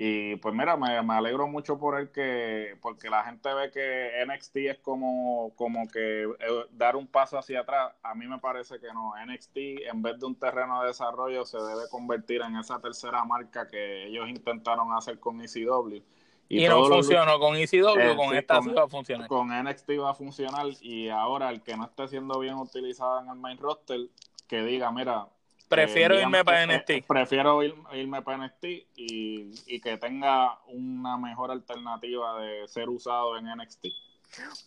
[0.00, 4.56] y pues mira, me, alegro mucho por él que, porque la gente ve que NXT
[4.58, 7.94] es como, como que eh, dar un paso hacia atrás.
[8.04, 9.14] A mí me parece que no.
[9.26, 9.56] NXT,
[9.92, 14.06] en vez de un terreno de desarrollo, se debe convertir en esa tercera marca que
[14.06, 16.00] ellos intentaron hacer con ECW.
[16.48, 19.26] Y, no funcionó con ECW, eh, con esta sí va a funcionar.
[19.26, 23.30] Con NXT va a funcionar y ahora el que no esté siendo bien utilizado en
[23.30, 23.98] el main roster,
[24.46, 25.26] que diga, mira,
[25.68, 27.06] Prefiero irme para NXT.
[27.06, 28.64] Prefiero irme para NXT
[28.96, 33.86] y, y, que tenga una mejor alternativa de ser usado en NXT.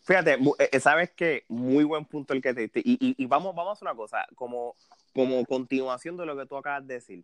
[0.04, 3.56] Fíjate, eh, eh, sabes que muy buen punto el que te y, y, y, vamos,
[3.56, 4.76] vamos a hacer una cosa, como,
[5.14, 7.24] como continuación de lo que tú acabas de decir,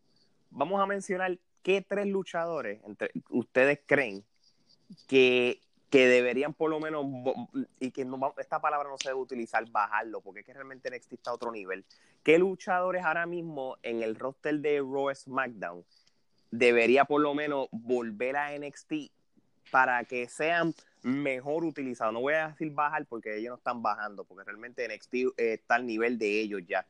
[0.49, 4.23] vamos a mencionar qué tres luchadores entre ustedes creen
[5.07, 5.59] que
[5.89, 7.05] que deberían por lo menos,
[7.79, 11.13] y que no, esta palabra no se debe utilizar, bajarlo, porque es que realmente NXT
[11.13, 11.85] está a otro nivel.
[12.23, 15.85] ¿Qué luchadores ahora mismo en el roster de Raw SmackDown
[16.51, 19.11] debería por lo menos volver a NXT
[19.71, 20.73] para que sean
[21.03, 22.13] mejor utilizados?
[22.13, 25.85] No voy a decir bajar porque ellos no están bajando, porque realmente NXT está al
[25.85, 26.85] nivel de ellos ya.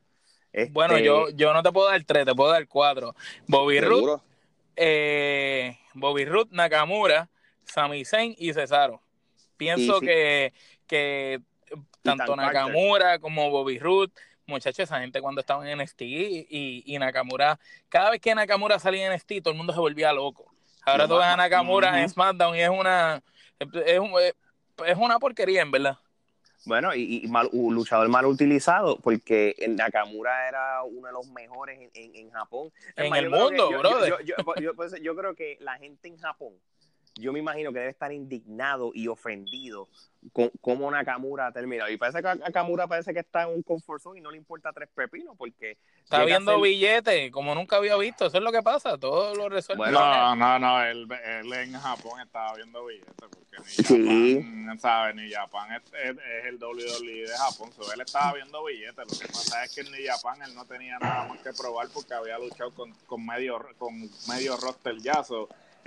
[0.70, 3.14] Bueno, este yo, yo no te puedo dar tres, te puedo dar cuatro.
[3.46, 4.20] Bobby Roode,
[4.74, 7.28] eh, Bobby Roode, Nakamura,
[7.72, 9.02] Sami Zayn y Cesaro.
[9.56, 10.52] Pienso que,
[10.86, 11.40] que
[12.02, 14.12] tanto Nakamura como Bobby Roode,
[14.46, 17.58] muchachos, esa gente cuando estaban en NXT y, y, Nakamura,
[17.88, 20.52] cada vez que Nakamura salía en NXT, todo el mundo se volvía loco.
[20.86, 23.22] Ahora tú ves a Nakamura en SmackDown y es una,
[23.58, 24.00] es,
[24.86, 25.98] es una porquería, en verdad.
[26.64, 31.78] Bueno, y, y mal, un luchador mal utilizado, porque Nakamura era uno de los mejores
[31.94, 32.70] en, en, Japón.
[32.96, 34.16] En el mundo, brother.
[34.74, 36.54] Pues, yo, creo que la gente en Japón
[37.18, 39.88] yo me imagino que debe estar indignado y ofendido
[40.32, 41.90] con cómo Nakamura ha terminado.
[41.90, 44.88] Y parece que Nakamura parece que está en un confort y no le importa tres
[44.94, 45.78] pepinos porque...
[46.02, 48.26] Está viendo billetes, como nunca había visto.
[48.26, 49.90] Eso es lo que pasa, todo lo resuelve.
[49.90, 51.06] no, no, no, él,
[51.52, 53.48] en Japón estaba viendo billetes porque
[53.98, 55.14] ni Japón, ¿sabes?
[55.16, 56.16] Ni Japón es,
[56.46, 57.70] el WWE de Japón.
[57.94, 58.96] él estaba viendo billetes.
[58.96, 61.88] Lo que pasa es que en Ni Japan él no tenía nada más que probar
[61.92, 63.98] porque había luchado con, con medio con
[64.28, 65.24] medio roster ya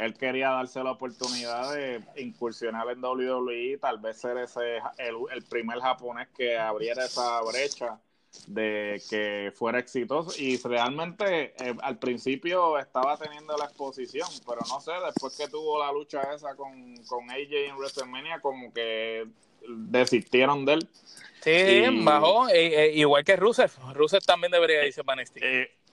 [0.02, 5.80] él quería darse la oportunidad de incursionar en WWE, tal vez ser ese el, primer
[5.80, 8.00] japonés que abriera esa brecha
[8.48, 14.80] de que fuera exitoso y realmente eh, al principio estaba teniendo la exposición, pero no
[14.82, 19.28] sé, después que tuvo la lucha esa con, con AJ en WrestleMania como que
[19.68, 20.90] desistieron de él.
[21.44, 25.38] Sí, bajó, eh, eh, igual que Rusev, Rusev también debería irse para NXT.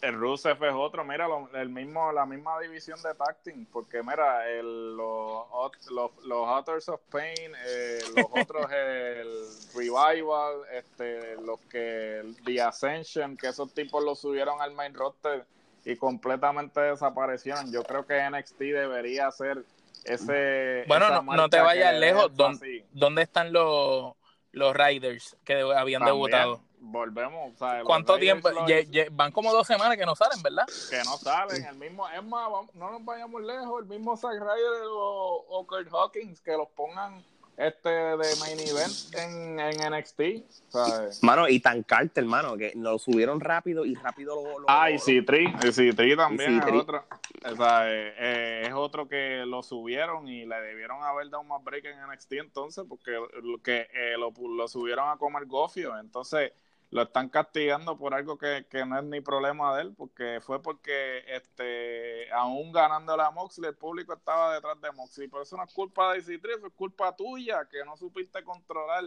[0.01, 4.97] El Rusev es otro, mira, el mismo, la misma división de tacting, porque mira, el,
[4.97, 5.47] los,
[5.91, 9.45] los, los of Pain, eh, los otros, el
[9.75, 15.45] Revival, este, los que, The Ascension, que esos tipos los subieron al main roster
[15.85, 17.73] y completamente desaparecieron.
[17.73, 19.65] Yo creo que NXT debería ser
[20.05, 20.85] ese.
[20.87, 22.35] Bueno, no, no te vayas lejos.
[22.37, 24.15] ¿Dónde, dónde están los,
[24.53, 26.68] los Riders que habían También, debutado?
[26.81, 27.53] Volvemos.
[27.55, 28.51] o sea, ¿Cuánto tiempo?
[28.51, 30.65] los- Ye- ye- van como dos semanas que no salen, ¿verdad?
[30.91, 31.65] que no salen.
[31.65, 33.83] El mismo, es más, vamos- no nos vayamos lejos.
[33.83, 37.23] El mismo Zack Ryder o, o Kurt Hawkins que los pongan
[37.57, 40.21] este de main event en, en NXT.
[40.69, 41.23] ¿sabes?
[41.25, 44.61] Mano, y Tan Carter, hermano, que lo subieron rápido y rápido lo.
[44.61, 47.05] lo- Ah, y lo- Citri, y Citri también Y es otro.
[47.53, 51.63] O sea, eh, eh, es otro que lo subieron y le debieron haber dado más
[51.65, 53.11] break en NXT entonces, porque
[53.43, 55.99] lo, que, eh, lo, lo subieron a comer gofio.
[55.99, 56.53] Entonces
[56.91, 60.63] lo están castigando por algo que, que no es ni problema de él, porque fue
[60.63, 65.29] porque este aún ganando la Moxley, el público estaba detrás de Moxley.
[65.29, 69.05] Pero eso no es culpa de Citri, eso es culpa tuya, que no supiste controlar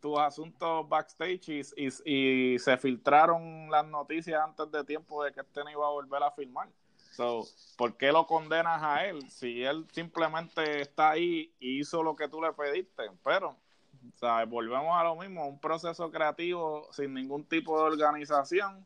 [0.00, 5.62] tus asuntos backstage y, y, se filtraron las noticias antes de tiempo de que este
[5.62, 6.68] no iba a volver a filmar.
[7.12, 7.44] So,
[7.76, 12.28] ¿Por qué lo condenas a él si él simplemente está ahí y hizo lo que
[12.28, 13.10] tú le pediste?
[13.22, 13.56] Pero,
[14.14, 14.48] ¿sabes?
[14.48, 18.84] volvemos a lo mismo, un proceso creativo sin ningún tipo de organización,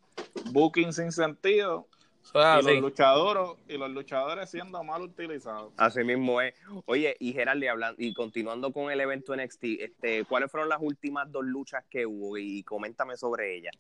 [0.53, 1.87] booking sin sentido
[2.33, 5.73] y, los luchadores, y los luchadores siendo mal utilizados.
[5.77, 6.55] Así mismo es.
[6.87, 10.79] Oye, y Gerald, y hablando, y continuando con el evento NXT, este, ¿cuáles fueron las
[10.81, 12.37] últimas dos luchas que hubo?
[12.39, 13.75] Y coméntame sobre ellas.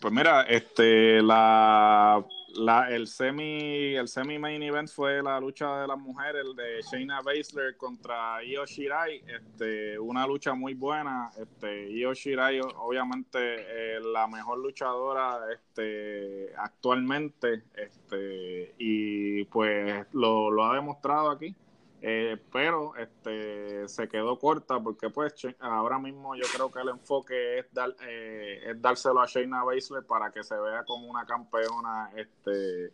[0.00, 2.24] Pues mira, este, la,
[2.56, 6.82] la, el semi, el semi main event fue la lucha de las mujeres, el de
[6.82, 14.00] Shayna Baszler contra Io Shirai, este, una lucha muy buena, este, Io Shirai obviamente eh,
[14.00, 21.54] la mejor luchadora, este, actualmente, este, y pues lo, lo ha demostrado aquí.
[22.02, 27.60] Eh, pero este se quedó corta porque pues ahora mismo yo creo que el enfoque
[27.60, 32.10] es dar eh, es dárselo a Shayna Baszler para que se vea como una campeona
[32.14, 32.92] este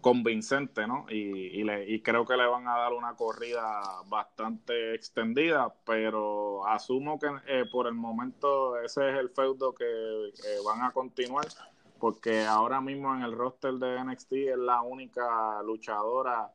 [0.00, 4.94] convincente no y, y, le, y creo que le van a dar una corrida bastante
[4.94, 10.82] extendida pero asumo que eh, por el momento ese es el feudo que eh, van
[10.82, 11.46] a continuar
[11.98, 16.50] porque ahora mismo en el roster de NXT es la única luchadora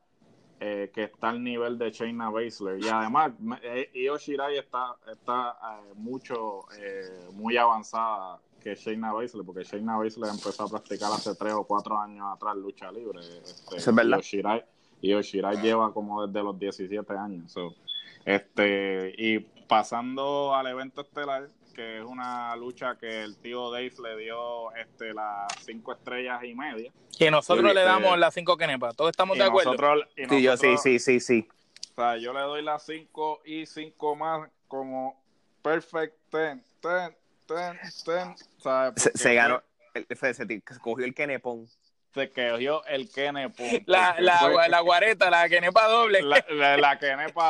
[0.60, 5.58] eh, que está al nivel de Shayna Baszler y además eh, Io Shirai está está
[5.62, 11.36] eh, mucho eh, muy avanzada que Shayna Baszler porque Shayna Baszler empezó a practicar hace
[11.36, 14.18] tres o cuatro años atrás lucha libre este, es verdad.
[14.18, 14.64] Io Shirai,
[15.02, 17.76] Io Shirai lleva como desde los 17 años so,
[18.24, 24.18] este y pasando al evento estelar que es una lucha que el tío Dave le
[24.18, 28.96] dio este las cinco estrellas y media Que nosotros le damos eh, las cinco kenepas.
[28.96, 29.72] Todos estamos y de acuerdo.
[29.74, 31.48] nosotros, y Sí, yo sí, nosotros- sí, sí, sí.
[31.92, 35.22] o sea, yo le doy las 5 y 5 más como
[35.62, 37.14] perfect 10, 10,
[37.48, 38.50] 10, 10.
[38.58, 38.94] ¿sabes?
[39.02, 39.64] Se, Porque se ganó,
[39.94, 41.68] el- se, se cogió el Kenepon.
[42.16, 46.22] Se cogió el Kene Pum, La, la, fue- la guareta, la kenepa doble.
[46.22, 46.98] la, la, la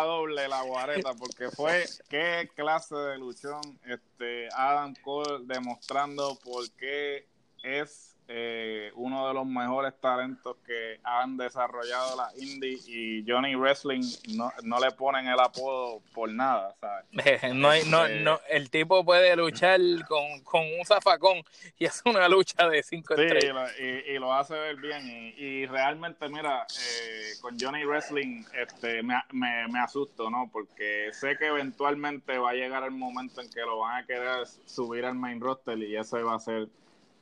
[0.01, 7.27] doble, la guareta, porque fue qué clase de luchón este Adam Cole demostrando por qué
[7.63, 14.01] es eh, uno de los mejores talentos que han desarrollado la indie y Johnny Wrestling
[14.35, 17.05] no, no le ponen el apodo por nada, ¿sabes?
[17.55, 18.21] No hay, no, Eh.
[18.21, 21.43] no, el tipo puede luchar con, con un zafacón
[21.77, 23.71] y es una lucha de cinco Sí, y estrellas.
[23.79, 25.05] y lo hace ver bien.
[25.07, 30.49] Y, y realmente, mira, eh, con Johnny Wrestling este, me, me, me asusto, ¿no?
[30.51, 34.47] Porque sé que eventualmente va a llegar el momento en que lo van a querer
[34.65, 36.67] subir al main roster y ese va a ser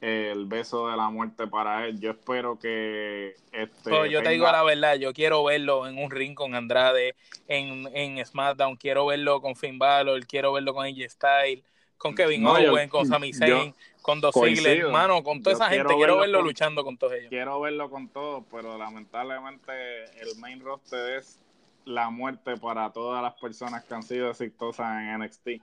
[0.05, 1.97] el beso de la muerte para él.
[1.99, 3.35] Yo espero que...
[3.53, 7.15] Este, yo te digo la verdad, yo quiero verlo en un ring con Andrade,
[7.47, 11.63] en, en SmackDown, quiero verlo con Finn Balor, quiero verlo con AJ Styles,
[11.97, 14.35] con Kevin No, yo- Owens, con Sami Zayn, con Dos.
[14.35, 17.29] Ziggler, hermano, con toda Yo esa gente, quiero verlo con- luchando con todos ellos.
[17.29, 19.71] quiero verlo con todo, pero lamentablemente
[20.19, 21.39] el main roster es
[21.85, 25.61] la muerte para todas las personas que han sido exitosas en NXT.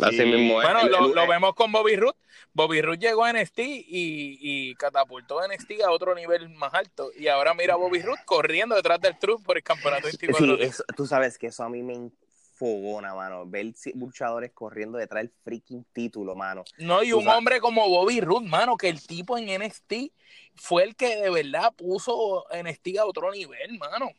[0.00, 0.68] Así Y- mismo es.
[0.68, 2.16] Bueno, El- lo, el- lo vemos con Bobby Roode.
[2.52, 7.10] Bobby Roode llegó a NXT y, y catapultó a NXT a otro nivel más alto.
[7.16, 10.58] Y ahora mira a Bobby Roode corriendo detrás del truth por el campeonato Sí, 24
[10.60, 13.44] eso- tú sabes que eso a mí me enfogona, mano.
[13.46, 16.64] Ver luchadores corriendo detrás del freaking título, mano.
[16.78, 17.38] No, y Tú un sabes.
[17.38, 20.12] hombre como Bobby Roode, mano, que el tipo en NXT
[20.54, 24.10] fue el que de verdad puso NXT a otro nivel, mano.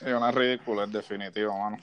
[0.00, 1.78] Es una ridícula, es definitivo, mano.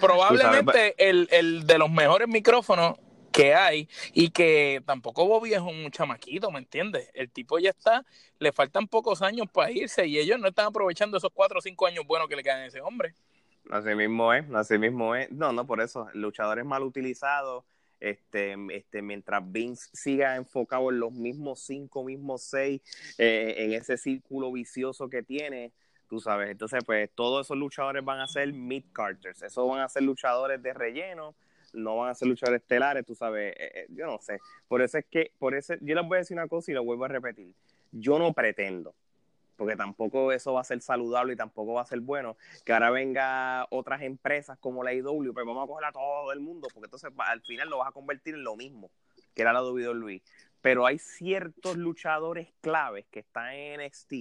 [0.00, 2.96] Probablemente el, el de los mejores micrófonos
[3.32, 7.10] que hay y que tampoco Bobby es un chamaquito, ¿me entiendes?
[7.14, 8.04] El tipo ya está,
[8.38, 11.86] le faltan pocos años para irse y ellos no están aprovechando esos cuatro o cinco
[11.86, 13.14] años buenos que le quedan a ese hombre.
[13.70, 15.30] Así mismo es, así mismo es.
[15.30, 16.08] No, no, por eso.
[16.12, 17.64] Luchadores mal utilizados.
[18.00, 22.82] Este, este, mientras Vince siga enfocado en los mismos cinco, mismos seis,
[23.16, 25.72] eh, en ese círculo vicioso que tiene,
[26.12, 26.50] tú sabes.
[26.50, 30.74] Entonces, pues todos esos luchadores van a ser mid-carters, esos van a ser luchadores de
[30.74, 31.34] relleno,
[31.72, 34.38] no van a ser luchadores estelares, tú sabes, eh, eh, yo no sé.
[34.68, 36.84] Por eso es que, por eso, yo les voy a decir una cosa y lo
[36.84, 37.54] vuelvo a repetir.
[37.92, 38.94] Yo no pretendo,
[39.56, 42.36] porque tampoco eso va a ser saludable y tampoco va a ser bueno,
[42.66, 46.40] que ahora venga otras empresas como la IW, pues vamos a coger a todo el
[46.40, 48.90] mundo, porque entonces al final lo vas a convertir en lo mismo
[49.34, 50.20] que era la WWE.
[50.60, 54.12] Pero hay ciertos luchadores claves que están en NXT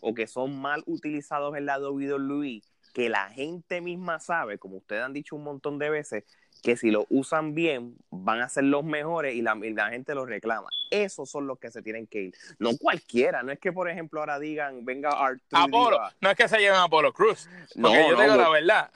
[0.00, 5.02] o que son mal utilizados en la WWE que la gente misma sabe, como ustedes
[5.02, 6.24] han dicho un montón de veces,
[6.62, 9.56] que si lo usan bien van a ser los mejores y la,
[9.90, 10.68] gente los reclama.
[10.90, 12.34] Esos son los que se tienen que ir.
[12.58, 15.40] No cualquiera, no es que por ejemplo ahora digan, venga Arthur.
[15.52, 17.48] Apolo, no es que se lleven a Apolo Cruz.
[17.76, 18.90] no, yo digo la verdad,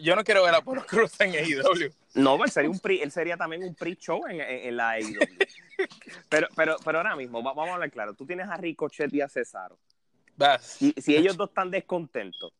[0.00, 1.92] yo no quiero ver a Apolo Cruz en AEW.
[2.14, 5.18] No, él sería, un él sería también un pre-show en, la AEW.
[6.28, 9.28] pero, pero, pero ahora mismo, vamos a hablar claro, tú tienes a Ricochet y a
[9.28, 9.78] Cesaro.
[10.60, 12.52] Si, si ellos dos están descontentos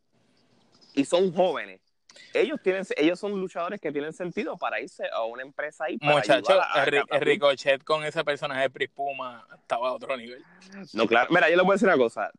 [0.95, 1.81] y son jóvenes,
[2.35, 6.17] ellos tienen ellos son luchadores que tienen sentido para irse a una empresa ahí para
[6.17, 6.59] muchachos
[7.21, 10.45] Ricochet con ese personaje de Prispuma estaba a otro nivel.
[10.93, 11.29] No claro.
[11.31, 12.31] Mira yo les voy a decir una cosa.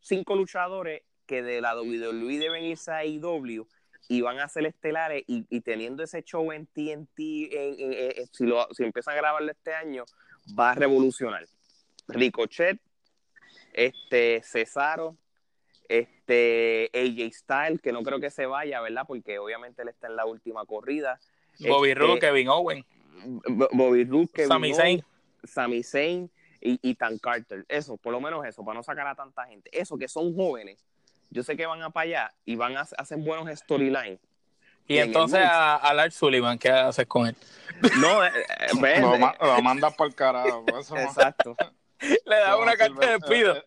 [0.00, 3.66] Cinco luchadores que de la WWE deben irse a IW
[4.08, 7.16] y van a ser estelares y, teniendo ese show en TNT
[8.32, 10.04] si, lo, si empiezan a grabarlo este año
[10.58, 11.46] va a revolucionar.
[12.08, 12.80] Ricochet
[13.72, 15.16] este Cesaro
[15.90, 19.02] este AJ Styles, que no creo que se vaya, ¿verdad?
[19.06, 21.18] Porque obviamente él está en la última corrida.
[21.58, 22.86] Bobby este, Roode, Kevin Owen.
[23.72, 25.04] Bobby Roode, Kevin Sami Zayn.
[25.42, 27.66] Sami Zayn y, y Tan Carter.
[27.68, 29.68] Eso, por lo menos eso, para no sacar a tanta gente.
[29.72, 30.86] Eso, que son jóvenes.
[31.30, 34.20] Yo sé que van a para allá y van a hacer buenos storylines.
[34.86, 37.36] Y, entonces a, a Lars Sullivan, ¿qué haces con él?
[38.00, 38.30] No, eh,
[38.86, 40.64] eh lo, lo mandas por el carajo.
[40.68, 41.56] Exacto.
[42.00, 43.62] Le da una carta de despido.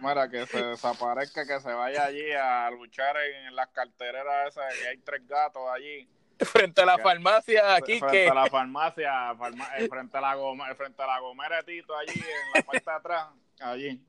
[0.00, 4.88] Mira, que se desaparezca, que se vaya allí a luchar en las cartereras esas, que
[4.88, 6.08] hay tres gatos allí.
[6.38, 9.32] Frente a la farmacia aquí frente a la farmacia
[9.78, 12.96] eh, frente a la goma, frente a la gomera Tito allí en la parte de
[12.96, 13.26] atrás
[13.60, 14.00] allí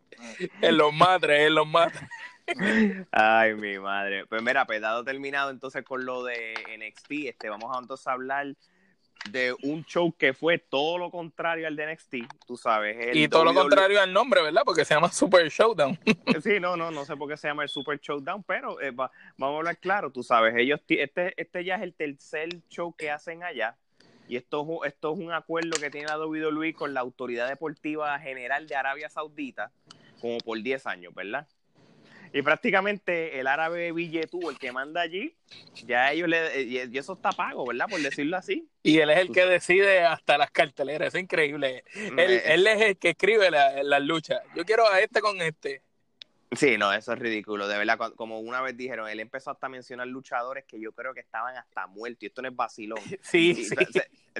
[0.61, 1.97] en los madres en los madres
[3.11, 7.73] ay mi madre pues mira pedado pues, terminado entonces con lo de NXT este vamos
[7.73, 8.47] a entonces hablar
[9.31, 12.15] de un show que fue todo lo contrario al de NXT,
[12.45, 13.15] tú sabes.
[13.15, 14.61] y todo lo contrario al nombre, ¿verdad?
[14.65, 15.99] Porque se llama Super Showdown.
[16.43, 19.11] sí, no, no, no sé por qué se llama el Super Showdown, pero eh, vamos
[19.39, 23.43] a hablar claro, tú sabes, ellos, este, este ya es el tercer show que hacen
[23.43, 23.77] allá.
[24.29, 28.67] Y esto, esto es un acuerdo que tiene la WWE con la Autoridad Deportiva General
[28.67, 29.71] de Arabia Saudita,
[30.19, 31.47] como por 10 años, ¿verdad?
[32.33, 35.35] Y prácticamente el árabe Billetú, el que manda allí,
[35.85, 36.63] ya ellos le.
[36.63, 37.87] Y eso está pago, ¿verdad?
[37.89, 38.67] Por decirlo así.
[38.83, 41.83] Y él es el que decide hasta las carteleras, es increíble.
[41.95, 44.41] Mm, él, él es el que escribe las la luchas.
[44.55, 45.81] Yo quiero a este con este.
[46.51, 47.67] Sí, no, eso es ridículo.
[47.67, 51.13] De verdad, como una vez dijeron, él empezó hasta a mencionar luchadores que yo creo
[51.13, 52.23] que estaban hasta muertos.
[52.23, 52.99] Y esto no es vacilón.
[53.21, 53.75] Sí, sí.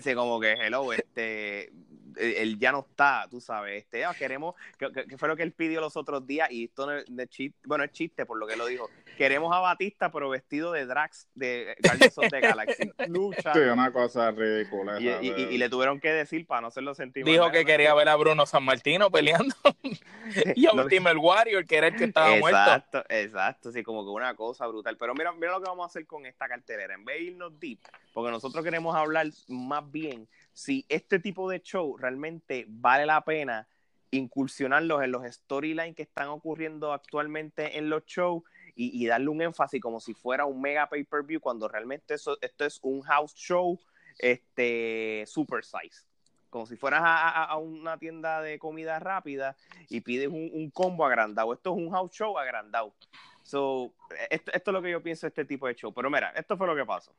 [0.01, 1.71] sí, como que, hello, este,
[2.19, 3.83] él ya no está, tú sabes.
[3.83, 6.49] Este, ah, queremos, que, fue lo que él pidió los otros días.
[6.51, 8.89] Y esto no es, chiste, bueno, es chiste por lo que lo dijo.
[9.17, 12.91] Queremos a Batista, pero vestido de Drax de Guardians of the Galaxy.
[13.07, 13.53] Lucha.
[13.53, 14.99] Sí, una cosa ridícula.
[14.99, 18.45] Y, le tuvieron que decir para no hacerlo sentir Dijo que quería ver a Bruno
[18.45, 19.55] San Martino peleando.
[20.55, 22.59] y a Ultimate Warrior, que era el que estaba muerto.
[22.59, 24.97] Exacto, exacto, sí, como que una cosa brutal.
[24.97, 26.93] Pero mira, mira lo que vamos a hacer con esta cartelera.
[26.93, 27.79] En vez de irnos deep,
[28.13, 30.27] porque nosotros queremos hablar más bien
[30.57, 33.67] si este tipo de show realmente vale la pena
[34.09, 38.41] incursionarlos en los storylines que están ocurriendo actualmente en los shows
[38.73, 43.01] y, darle un énfasis como si fuera un mega pay-per-view cuando realmente esto es un
[43.03, 43.79] house show
[44.17, 46.07] este super size
[46.49, 49.55] como si fueras a, una tienda de comida rápida
[49.89, 51.53] y pides un, combo agrandado.
[51.53, 52.95] Esto es un house show agrandado.
[53.43, 53.93] So,
[54.31, 55.93] esto, es lo que yo pienso de este tipo de show.
[55.93, 57.13] Pero mira, esto fue lo que pasó.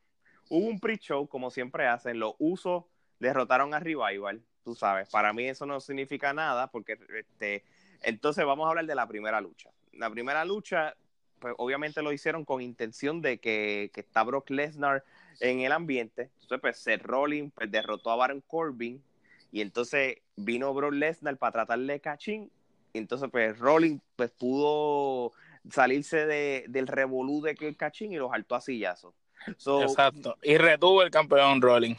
[0.49, 2.85] Hubo un pre-show, como siempre hacen, los usos
[3.19, 5.09] derrotaron a Revival, tú sabes.
[5.09, 7.63] Para mí eso no significa nada, porque este,
[8.01, 9.69] entonces vamos a hablar de la primera lucha.
[9.93, 10.95] La primera lucha,
[11.39, 15.03] pues obviamente lo hicieron con intención de que, que está Brock Lesnar
[15.39, 16.29] en el ambiente.
[16.41, 19.03] Entonces, pues Seth Rollins pues, derrotó a Baron Corbin
[19.51, 22.51] y entonces vino Brock Lesnar para tratarle cachín.
[22.93, 25.31] Y entonces, pues, Rolling pues, pudo
[25.69, 29.13] salirse de, del revolú de que el cachín y los saltó a sillazos.
[29.47, 30.37] Exacto.
[30.41, 31.95] Y retuvo el campeón Rolling.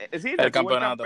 [0.00, 1.04] Eh, sí, el campeonato.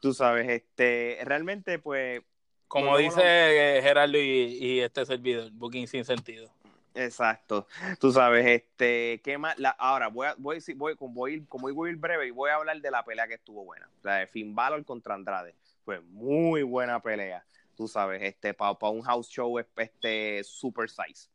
[0.00, 2.22] Tú sabes, este, realmente, pues.
[2.68, 6.50] Como dice Gerardo y, y, este servidor, booking sin sentido.
[6.94, 7.66] Exacto.
[7.98, 9.58] Tú sabes, este, ¿qué más?
[9.58, 12.50] La, ahora voy a, voy, voy, voy, ir, como voy a ir breve y voy
[12.50, 13.88] a hablar de la pelea que estuvo buena.
[14.02, 15.54] Sea, de Finn Balor contra Andrade.
[15.84, 17.44] Fue muy buena pelea.
[17.74, 21.30] tú sabes, este, para un house show este super size.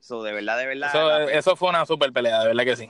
[0.00, 0.88] So, de verdad, de verdad.
[0.88, 2.88] Eso, eso fue una super pelea, de verdad que sí.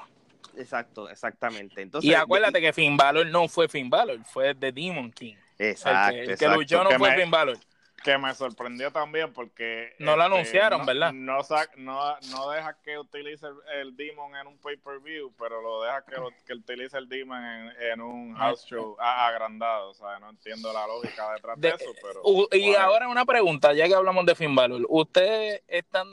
[0.57, 1.80] Exacto, exactamente.
[1.80, 5.36] Entonces, y acuérdate que Finn Balor no fue Finn Balor, fue The Demon King.
[5.59, 6.16] Exacto.
[6.16, 7.59] El que, luchó no fue Finn Balor.
[8.03, 9.95] Que me sorprendió también porque.
[9.99, 11.12] No lo este, anunciaron, ¿verdad?
[11.12, 11.41] No,
[11.78, 16.16] no, no deja que utilice el, Demon en un pay-per-view, pero lo deja que,
[16.47, 19.91] que utilice el Demon en, un house show agrandado.
[19.91, 22.49] O sea, no entiendo la lógica detrás de, eso, pero.
[22.53, 24.86] y ahora una pregunta, ya que hablamos de Finn Balor.
[24.89, 26.09] ¿Ustedes están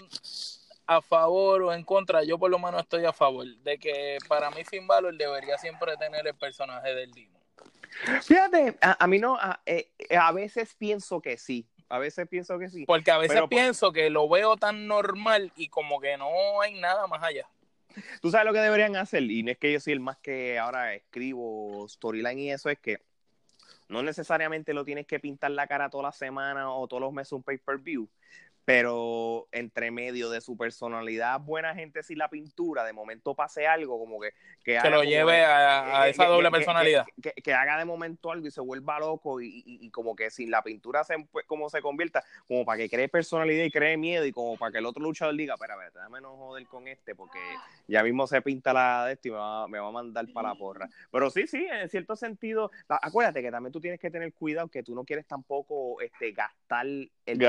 [0.87, 4.49] a favor o en contra, yo por lo menos estoy a favor de que para
[4.51, 7.41] mí Finn Balor debería siempre tener el personaje del Demon.
[8.21, 12.69] Fíjate, a, mí no, a, eh, a, veces pienso que sí, a veces pienso que
[12.69, 12.85] sí.
[12.85, 17.07] Porque a veces pienso que lo veo tan normal y como que no hay nada
[17.07, 17.47] más allá.
[18.21, 20.59] Tú sabes lo que deberían hacer, y no es que yo soy el más que
[20.59, 22.99] ahora escribo storyline y eso, es que
[23.87, 27.31] no necesariamente lo tienes que pintar la cara toda la semana o todos los meses
[27.31, 28.09] un pay-per-view,
[28.65, 33.99] pero entre medio de su personalidad buena gente sin la pintura, de momento pase algo
[33.99, 34.33] como que...
[34.63, 37.05] Que, lo lleve a, esa doble personalidad.
[37.21, 41.03] Que, haga de momento algo y se vuelva loco y, como que sin la pintura
[41.03, 44.57] se, pues, como se convierta, como para que cree personalidad y cree miedo y como
[44.57, 47.39] para que el otro luchador diga, espera, espera, déjame no joder con este porque
[47.87, 50.49] ya mismo se pinta la de esto y me va, me va a mandar para
[50.49, 50.89] la porra.
[51.11, 54.81] Pero sí, sí, en cierto sentido, acuérdate que también tú tienes que tener cuidado que
[54.81, 57.39] tú no quieres tampoco este, gastar el,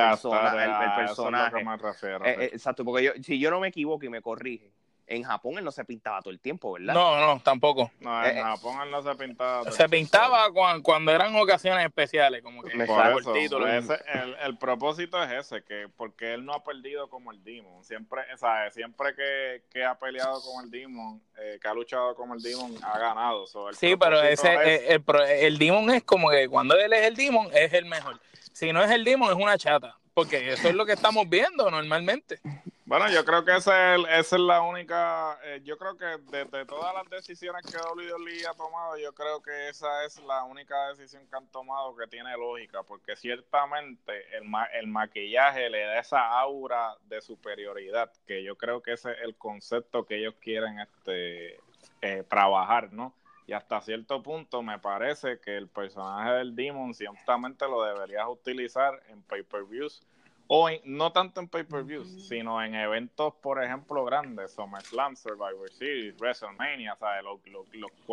[1.06, 1.60] personaje.
[1.60, 4.72] Eh, eh, exacto, porque yo, si yo no me equivoco y me corrige,
[5.08, 6.92] en Japón él no se pintaba todo el tiempo, ¿verdad?
[6.92, 7.92] No, no, tampoco.
[8.00, 9.70] No, en eh, Japón él no se pintaba.
[9.70, 10.48] se pintaba
[10.82, 16.34] cuando, eran ocasiones especiales, como que por eso, el, el, propósito es ese, que porque
[16.34, 17.84] él no ha perdido como el Demon.
[17.84, 18.74] Siempre, ¿sabes?
[18.74, 22.98] Siempre que, que ha peleado con el Demon, que ha luchado como el Demon, ha
[22.98, 23.46] ganado.
[23.72, 25.04] sí, pero ese el,
[25.40, 28.20] el Demon es como que cuando él es el Demon, es el mejor.
[28.52, 29.96] Si no es el Demon, es una chata.
[30.16, 32.40] Porque eso es lo que estamos viendo normalmente.
[32.86, 36.64] Bueno, yo creo que esa es, esa es la única, eh, yo creo que de,
[36.64, 41.26] todas las decisiones que WWE ha tomado, yo creo que esa es la única decisión
[41.28, 44.44] que han tomado que tiene lógica, porque ciertamente el,
[44.80, 49.36] el maquillaje le da esa aura de superioridad, que yo creo que ese es el
[49.36, 51.60] concepto que ellos quieren este
[52.00, 53.12] eh, trabajar, ¿no?
[53.46, 59.00] Y hasta cierto punto me parece que el personaje del Demon ciertamente lo deberías utilizar
[59.08, 60.02] en pay-per-views.
[60.48, 66.96] O no tanto en pay-per-views, sino en eventos, por ejemplo, grandes, SummerSlam, Survivor Series, WrestleMania,
[66.96, 67.24] ¿sabes?
[67.24, 67.40] Los,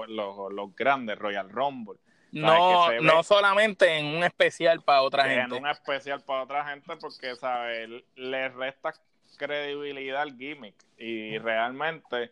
[0.08, 2.00] los, los, grandes, Royal Rumble.
[2.32, 5.56] No, no solamente en un especial para otra gente.
[5.56, 7.90] En un especial para otra gente porque, ¿sabes?
[8.16, 8.94] Le resta
[9.38, 12.32] credibilidad al gimmick y realmente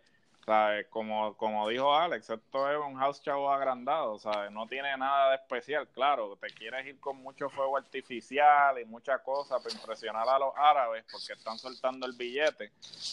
[0.89, 4.52] como, como dijo Alex, esto es un house show agrandado, ¿sabes?
[4.52, 6.36] No tiene nada de especial, claro.
[6.36, 11.06] Te quieres ir con mucho fuego artificial y muchas cosas para impresionar a los árabes
[11.12, 12.72] porque están soltando el billete.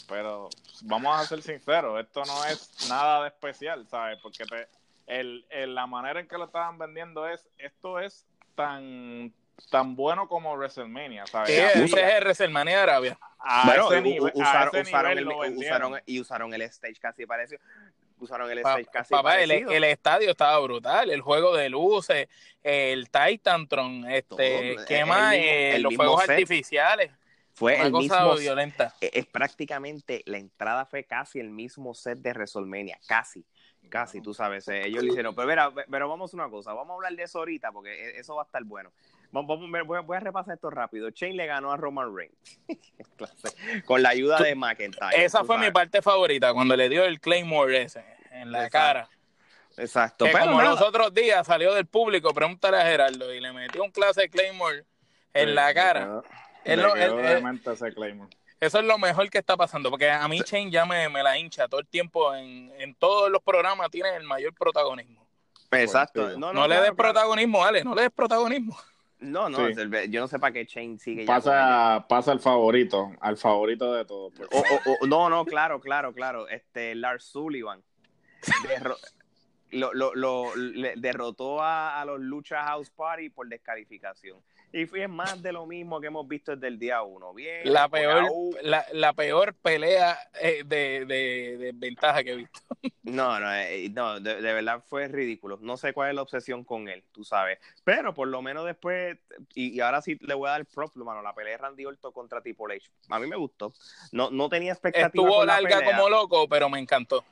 [0.09, 0.49] Pero
[0.83, 4.19] vamos a ser sinceros, esto no es nada de especial, ¿sabes?
[4.23, 4.69] Porque te,
[5.07, 9.33] el, la manera en que lo estaban vendiendo es, esto es tan
[9.67, 11.51] tan bueno como WrestleMania, ¿sabes?
[11.51, 13.19] ese es el WrestleMania Arabia.
[13.65, 13.87] bueno,
[14.35, 17.61] usaron, el, usaron, y usaron el stage casi parecido.
[18.21, 22.29] Usaron el stage casi papá, el, el, estadio estaba brutal, el juego de luces,
[22.63, 25.35] el Titantron, este, ¿qué más?
[25.37, 27.11] Eh, los fuegos artificiales.
[27.55, 28.95] Fue Una el cosa mismo, violenta.
[29.01, 33.45] E, es, prácticamente, la entrada fue casi el mismo set de WrestleMania, casi
[33.89, 34.69] casi, tú sabes.
[34.69, 37.23] Eh, ellos le hicieron, pero, mira, pero vamos a una cosa, vamos a hablar de
[37.23, 38.93] eso ahorita porque e, eso va a estar bueno.
[39.31, 41.11] Vamos, voy, a, repasar esto rápido.
[41.11, 42.61] Shane le ganó a Roman Reigns
[43.85, 45.25] con la ayuda de McIntyre.
[45.25, 49.09] Esa fue mi parte favorita, cuando le dio el Claymore ese en la cara.
[49.77, 50.25] Exacto.
[50.25, 53.91] pero como los otros días salió del público, pregúntale a Gerardo y le metió un
[53.91, 54.85] clase de Claymore
[55.35, 56.23] en la cara.
[58.61, 61.69] eso es lo mejor que está pasando, porque a mí Shane ya me, la hincha
[61.69, 65.29] todo el tiempo, en, en todos los programas tiene el mayor protagonismo.
[65.71, 66.39] Exacto.
[66.39, 68.77] No, le des protagonismo, Ale, no le des protagonismo.
[69.21, 73.93] No, no, yo no sé para qué Chain sigue pasa, Pasa al favorito, al favorito
[73.93, 74.33] de todos.
[75.09, 76.49] no, no, claro, claro, claro.
[76.49, 77.83] Este Lars Sullivan
[79.71, 80.53] lo, lo, lo,
[80.97, 84.39] derrotó a, a, los Lucha House Party por descalificación.
[84.73, 87.33] Y fue más de lo mismo que hemos visto desde el día uno.
[87.33, 88.31] Bien, la peor,
[88.63, 92.61] la, la, peor pelea eh, de, de, ventaja que he visto.
[93.03, 95.59] No, no, eh, no de, verdad fue ridículo.
[95.63, 97.59] No sé cuál es la obsesión con él, tú sabes.
[97.83, 99.17] Pero por lo menos después,
[99.55, 102.43] y, ahora sí le voy a dar prop, mano, la pelea de Randy Orton contra
[102.43, 102.91] Triple H.
[103.09, 103.73] A mí me gustó.
[104.13, 105.13] No, no tenía expectativas.
[105.15, 107.25] Estuvo larga como loco, pero me encantó.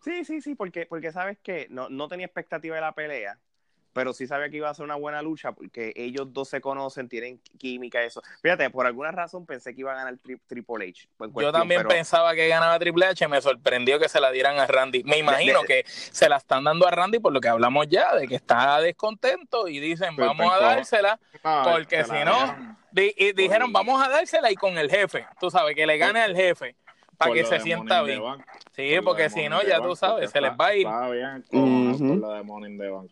[0.00, 3.38] Sí, sí, sí, porque, porque sabes que no, no tenía expectativa de la pelea
[3.94, 7.08] pero sí sabía que iba a ser una buena lucha porque ellos dos se conocen,
[7.08, 8.22] tienen química, eso.
[8.42, 11.08] Fíjate, por alguna razón pensé que iba a ganar Triple H.
[11.40, 15.04] Yo también pensaba que ganaba Triple H, me sorprendió que se la dieran a Randy.
[15.04, 18.26] Me imagino que se la están dando a Randy por lo que hablamos ya, de
[18.26, 21.18] que está descontento y dicen, vamos a dársela,
[21.62, 25.86] porque si no, y dijeron, vamos a dársela y con el jefe, tú sabes, que
[25.86, 26.74] le gane al jefe
[27.16, 28.22] para que se sienta bien.
[28.72, 30.86] Sí, porque si no, ya tú sabes, se les va a ir.
[31.12, 33.10] bien con, lo de Money the Bank.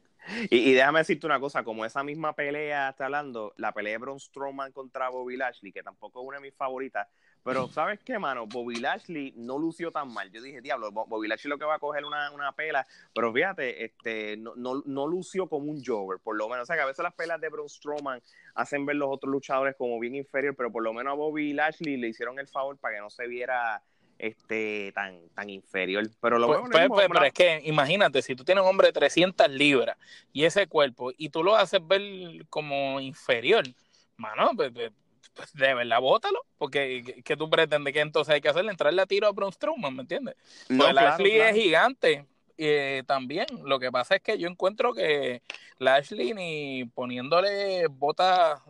[0.51, 4.21] Y, déjame decirte una cosa, como esa misma pelea, está hablando, la pelea de Braun
[4.21, 7.09] Strowman contra Bobby Lashley, que tampoco es una de mis favoritas,
[7.43, 8.47] pero ¿sabes qué, mano?
[8.47, 10.31] Bobby Lashley no lució tan mal.
[10.31, 13.85] Yo dije, diablo, Bobby Lashley lo que va a coger una, una pela, pero fíjate,
[13.85, 16.65] este, no, no, no, lució como un Jover, por lo menos.
[16.65, 18.23] O sea, que a veces las pelas de Braun Strowman
[18.55, 21.97] hacen ver los otros luchadores como bien inferior, pero por lo menos a Bobby Lashley
[21.97, 23.83] le hicieron el favor para que no se viera
[24.23, 26.09] este tan tan inferior.
[26.21, 28.93] Pero lo pues, pues, pues, pero es que imagínate, si tú tienes un hombre de
[28.93, 29.97] 300 libras
[30.33, 32.01] y ese cuerpo y tú lo haces ver
[32.49, 33.65] como inferior,
[34.17, 39.03] mano, pues, de verdad, bótalo, porque que tú pretendes que entonces hay que hacerle entrarle
[39.03, 40.37] a tiro a Braun Strowman, ¿me entiendes?
[40.69, 42.25] No, pues Lashley es gigante.
[42.59, 45.43] Eh, también lo que pasa es que yo encuentro que
[45.79, 48.61] Lashley ni poniéndole botas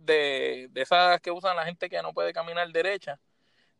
[0.00, 3.18] de, de esas que usan la gente que no puede caminar derecha,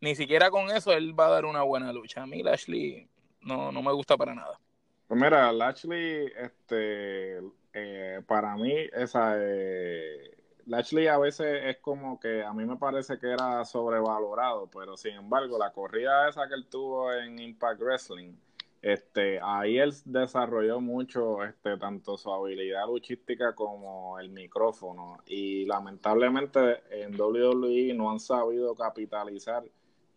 [0.02, 2.24] ni siquiera con eso él va a dar una buena lucha.
[2.24, 3.08] A mí Lashley
[3.40, 4.58] no, no me gusta para nada.
[5.06, 7.38] Pues mira, Lashley, este,
[7.72, 10.36] eh, para mí, esa, eh,
[10.66, 15.14] Lashley a veces es como que a mí me parece que era sobrevalorado, pero sin
[15.14, 18.32] embargo, la corrida esa que él tuvo en Impact Wrestling,
[18.80, 26.82] este, ahí él desarrolló mucho, este, tanto su habilidad luchística como el micrófono, y lamentablemente
[26.90, 29.62] en WWE no han sabido capitalizar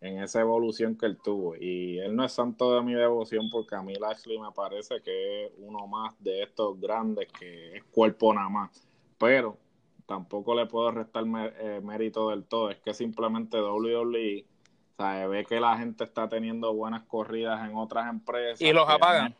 [0.00, 1.56] en esa evolución que él tuvo.
[1.56, 5.46] Y él no es santo de mi devoción porque a mí Lashley me parece que
[5.46, 8.86] es uno más de estos grandes que es cuerpo nada más.
[9.18, 9.58] Pero
[10.06, 12.70] tampoco le puedo restar eh, mérito del todo.
[12.70, 14.46] Es que simplemente WWE
[14.98, 18.60] o ve que la gente está teniendo buenas corridas en otras empresas.
[18.60, 19.34] Y los apagan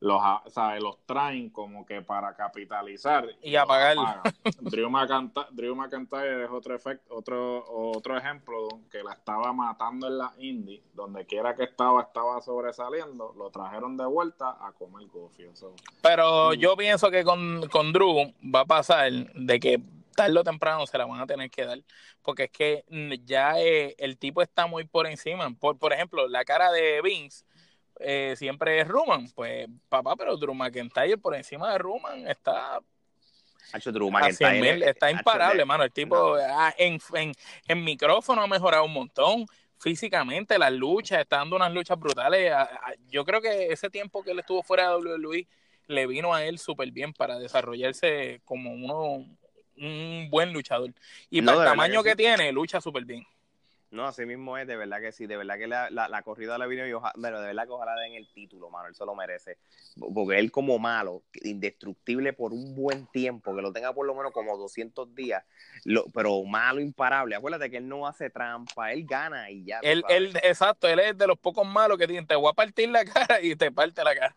[0.00, 0.82] los, ¿sabes?
[0.82, 3.96] los traen como que para capitalizar y, apagar.
[4.60, 10.18] Drew, McIntyre, Drew McIntyre es otro efecto, otro, otro ejemplo que la estaba matando en
[10.18, 15.52] la indie, donde quiera que estaba, estaba sobresaliendo, lo trajeron de vuelta a comer gofio.
[16.00, 19.82] Pero yo pienso que con, con Drew va a pasar de que
[20.16, 21.78] tarde o temprano se la van a tener que dar,
[22.22, 22.84] porque es que
[23.24, 25.50] ya eh, el tipo está muy por encima.
[25.58, 27.44] Por, por ejemplo, la cara de Vince
[28.00, 29.28] eh, siempre es Ruman.
[29.34, 32.80] Pues, papá, pero Drew McIntyre por encima de Ruman está.
[34.82, 35.84] está imparable, mano.
[35.84, 36.98] El tipo ah, en,
[37.68, 39.46] en, micrófono ha mejorado un montón.
[39.78, 42.52] Físicamente, las luchas, está dando unas luchas brutales.
[43.08, 45.46] Yo creo que ese tiempo que él estuvo fuera de WWE
[45.86, 49.26] le vino a él súper bien para desarrollarse como uno,
[49.78, 50.92] un buen luchador.
[51.30, 53.26] Y para el tamaño que tiene, lucha súper bien.
[53.90, 56.66] No, así mismo es, de verdad que sí, de verdad que la, la, corrida la
[56.66, 59.16] vino y ojalá, pero de verdad que ojalá den el título, mano, él se lo
[59.16, 59.58] merece.
[60.14, 64.32] Porque él como malo, indestructible por un buen tiempo, que lo tenga por lo menos
[64.32, 65.44] como 200 días,
[65.84, 67.34] lo, pero malo, imparable.
[67.34, 69.80] Acuérdate que él no hace trampa, él gana y ya.
[69.82, 73.04] Él, él, exacto, él es de los pocos malos que te voy a partir la
[73.04, 74.36] cara y te parte la cara.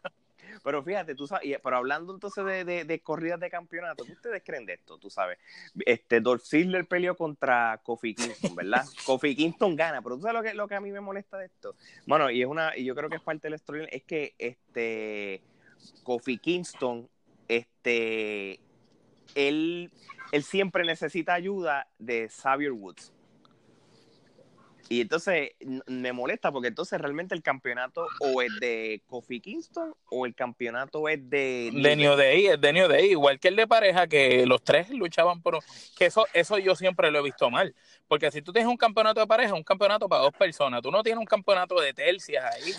[0.64, 4.66] Pero fíjate, tú sabes, pero hablando entonces de, de, corridas de campeonato, ¿qué ustedes creen
[4.66, 4.97] de esto?
[4.97, 5.38] Tú sabes,
[5.86, 8.86] este Dolph Ziggler peleó contra Kofi Kingston, ¿verdad?
[9.05, 11.45] Kofi Kingston gana, pero tú sabes lo que, lo que a mí me molesta de
[11.45, 11.76] esto.
[12.07, 15.41] Bueno, y es una, y yo creo que es parte del storyline, es que este
[16.03, 17.09] Kofi Kingston,
[17.47, 18.59] este,
[19.36, 19.91] él,
[20.32, 23.12] él siempre necesita ayuda de Xavier Woods.
[24.89, 25.51] Y entonces
[25.88, 31.07] me molesta porque entonces realmente el campeonato o es de Kofi Kingston o el campeonato
[31.09, 31.71] es de...
[31.73, 34.89] De New Day, es de New Day, igual que el de pareja que los tres
[34.89, 35.59] luchaban por...
[35.97, 37.73] Que eso, eso yo siempre lo he visto mal.
[38.07, 41.01] Porque si tú tienes un campeonato de pareja, un campeonato para dos personas, tú no
[41.01, 42.73] tienes un campeonato de tercias ahí.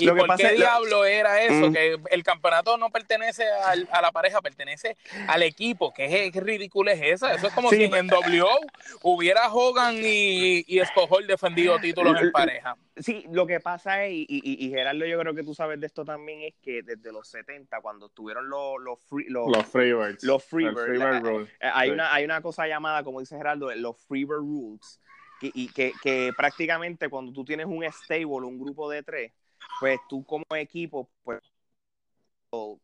[0.00, 1.68] ¿Y por qué diablo era eso?
[1.68, 1.72] Mm.
[1.72, 3.44] Que el campeonato no pertenece
[3.90, 4.96] a la pareja, pertenece
[5.26, 5.92] al equipo.
[5.92, 7.34] ¿Qué, es, ridículo es esa?
[7.34, 8.60] Eso es como si en WO
[9.02, 12.76] hubiera Hogan y, y Escojol defendido títulos en pareja.
[12.96, 16.04] Sí, lo que pasa es, y, y, Gerardo, yo creo que tú sabes de esto
[16.04, 20.44] también, es que desde los 70, cuando estuvieron los, los, free, los, los Freebirds, los
[20.44, 25.00] Freebirds, hay, una, hay una cosa llamada, como dice Gerardo, los Freebird Rules,
[25.40, 29.32] que, y que, que prácticamente cuando tú tienes un stable, un grupo de tres,
[29.80, 31.40] pues tú como equipo, pues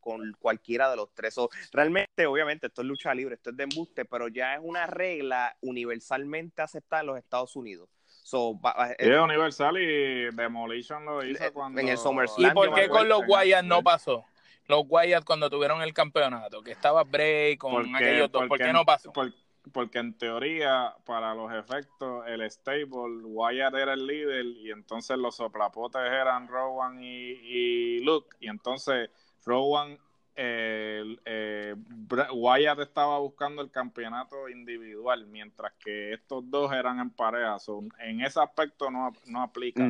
[0.00, 1.36] con cualquiera de los tres.
[1.38, 4.86] O, realmente, obviamente, esto es lucha libre, esto es de embuste, pero ya es una
[4.86, 7.88] regla universalmente aceptada en los Estados Unidos.
[8.24, 8.58] So,
[8.98, 11.78] eh, Universal y Demolition lo hizo cuando...
[11.78, 12.50] En el SummerSlam.
[12.50, 14.24] ¿Y por qué con los Guayas no pasó?
[14.66, 18.40] los Wyatt cuando tuvieron el campeonato, que estaba Bray con Porque- aquellos dos.
[18.40, 19.12] ¿Por porque- qué no pasó?
[19.12, 19.30] por-
[19.72, 22.86] porque en teoría, para los efectos, el stable,
[23.24, 28.34] Wyatt era el líder y entonces los soplapotes eran Rowan y, y Luke.
[28.40, 29.10] Y entonces
[29.44, 29.98] Rowan,
[30.36, 31.74] eh, eh,
[32.32, 37.58] Wyatt estaba buscando el campeonato individual, mientras que estos dos eran en pareja.
[37.58, 39.84] So, en ese aspecto no, no aplica.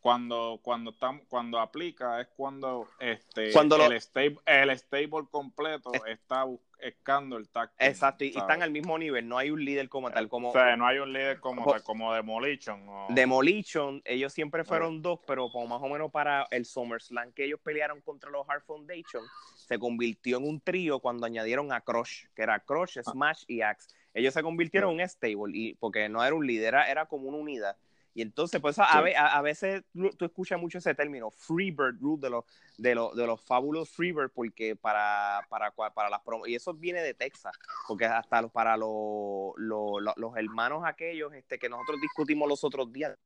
[0.00, 5.90] Cuando cuando tam- cuando aplica es cuando este Cuando lo- el stable el stable completo
[6.06, 9.88] está buscando el tag team, Exacto, y, están al mismo nivel, no hay un líder
[9.88, 11.72] como tal, como o sea, no hay un líder como Ojo.
[11.72, 16.46] tal, como Demolition o- Demolition, ellos siempre fueron dos, pero como más o menos para
[16.50, 19.24] el SummerSlam que ellos pelearon contra los Hard Foundation,
[19.56, 23.88] se convirtió en un trío cuando añadieron a Crush, que era Crush, Smash y Axe.
[24.14, 27.28] Ellos se convirtieron en un stable, y, porque no era un líder, era, era como
[27.28, 27.76] una unidad.
[28.18, 29.14] Y entonces, pues a, Sí.
[29.14, 32.44] a- a veces tú escuchas mucho ese término, Freebird Rule, de los,
[32.76, 37.00] de los, de los Fabulous Freebird, porque para, para, para las promos, y eso viene
[37.00, 37.54] de Texas,
[37.86, 42.92] porque hasta los, para los, los, los- hermanos aquellos este, que nosotros discutimos los otros
[42.92, 43.16] días,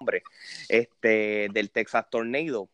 [0.00, 0.22] hombre,
[0.70, 2.70] este, del Texas Tornado,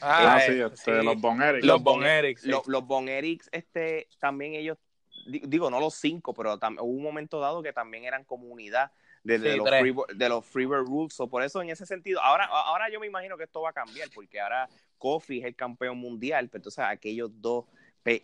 [0.00, 1.04] ah, eh, sí, este, sí.
[1.04, 1.64] los Von Erich.
[1.64, 2.48] Los Von Erich, sí.
[2.48, 4.78] los, los Erichs, este, también ellos,
[5.26, 8.92] di- digo, no los cinco, pero tam- hubo un momento dado que también eran comunidad
[9.22, 9.68] de, de Sí, los.
[9.68, 11.14] Freebird, de los Freebird Rules.
[11.14, 13.72] So, por eso, en ese sentido, ahora, ahora yo me imagino que esto va a
[13.74, 14.68] cambiar, porque ahora
[14.98, 17.64] Kofi es el campeón mundial, pero entonces aquellos dos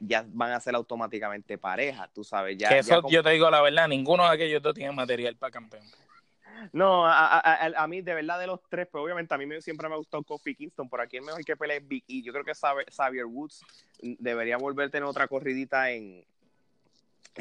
[0.01, 3.30] ya van a ser automáticamente pareja, tú sabes, ya, que ya eso, como- yo te
[3.30, 5.84] digo la verdad, ninguno de aquellos dos tiene material para campeón.
[6.72, 9.61] No, a, a- a- mí de verdad de los tres, pues obviamente a mí me-
[9.61, 12.22] siempre me ha gustado Kofi Kingston, por aquí el mejor que pelea es Big E.
[12.22, 13.61] Yo creo que Xavier, Xavier Woods
[14.01, 16.24] debería volver a tener otra corridita en,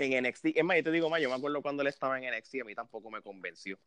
[0.03, 0.47] en NXT.
[0.55, 2.65] Es más, yo te digo más, yo me acuerdo cuando él estaba en NXT, a
[2.65, 3.77] mí tampoco me convenció.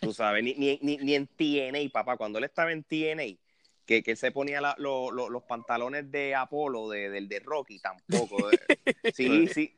[0.00, 3.36] Tú sabes, ni, ni, ni, ni en TNA, papá, cuando él estaba en TNA,
[3.86, 7.40] que, que él se ponía la- lo- lo- los pantalones de Apolo, de, del de
[7.40, 8.48] Rocky, tampoco.
[9.14, 9.76] Sí, sí.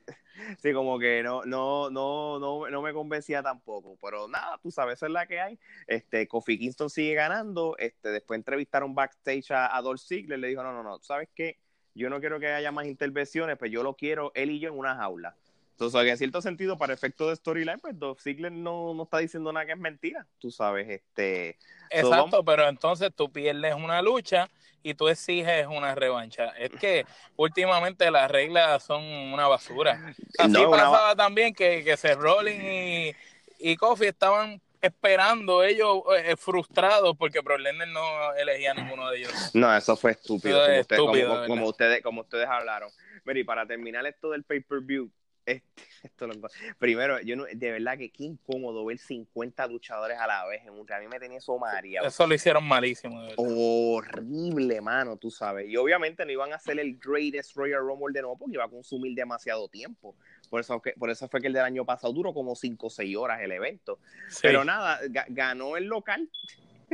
[0.63, 3.97] Sí, como que no, no, no, no, no me convencía tampoco.
[4.03, 5.59] Pero nada, tú sabes, esa es la que hay.
[5.87, 7.75] Este, Kofi Kingston sigue ganando.
[7.79, 10.39] Este, después entrevistaron backstage a, a Dolph Ziggler.
[10.39, 11.59] Le dijo, no, no, no, ¿sabes qué?
[11.97, 14.79] Yo no quiero que haya más intervenciones, pues yo lo quiero él y yo en
[14.79, 15.35] una jaula.
[15.73, 19.53] Entonces, en cierto sentido, para efecto de storyline, pues Dolph Ziggler no, no está diciendo
[19.53, 20.27] nada que es mentira.
[20.39, 21.59] Tú sabes, este...
[21.91, 24.49] Exacto, pero entonces tú pierdes una lucha
[24.83, 26.49] y tú exiges una revancha.
[26.59, 27.05] Es que
[27.37, 30.15] últimamente las reglas son una basura.
[30.39, 33.15] Así No, una pasaba también que, que Seth Rollins y,
[33.59, 39.33] y Kofi estaban esperando ellos eh, frustrados porque Brock no elegía a ninguno de ellos.
[39.55, 41.49] No, eso fue estúpido, Eso como, usted- como- estúpido, como, ¿verdad?
[41.49, 42.91] como ustedes, como ustedes hablaron.
[43.25, 45.11] Mira, y para terminar esto del pay-per-view,
[45.45, 45.63] este,
[46.03, 46.35] esto lo-
[46.79, 50.71] primero, yo no, de verdad que qué incómodo ver 50 luchadores a la vez en
[50.71, 52.07] un a mí me tenía eso mareado.
[52.07, 53.23] Eso lo hicieron malísimo.
[53.23, 53.35] de.
[53.37, 55.69] Horrible, mano, tú sabes.
[55.69, 58.69] Y obviamente no iban a hacer el Greatest Royal Rumble de nuevo porque iba a
[58.69, 60.15] consumir demasiado tiempo.
[60.49, 63.17] Por eso, por eso fue que el del año pasado duró como 5 o 6
[63.17, 63.99] horas el evento.
[64.29, 64.41] Sí.
[64.43, 66.29] Pero nada, ga- ganó el local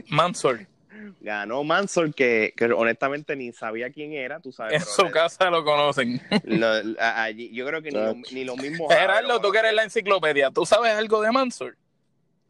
[0.08, 0.66] Mansour,
[1.20, 4.74] ganó Mansor, que, que honestamente ni sabía quién era, tú sabes.
[4.74, 6.20] en su casa lo conocen.
[6.44, 8.92] lo- allí- yo creo que ni, lo- ni los mismos.
[8.92, 11.76] Gerardo, tú que eres la enciclopedia, ¿tú sabes algo de Mansour?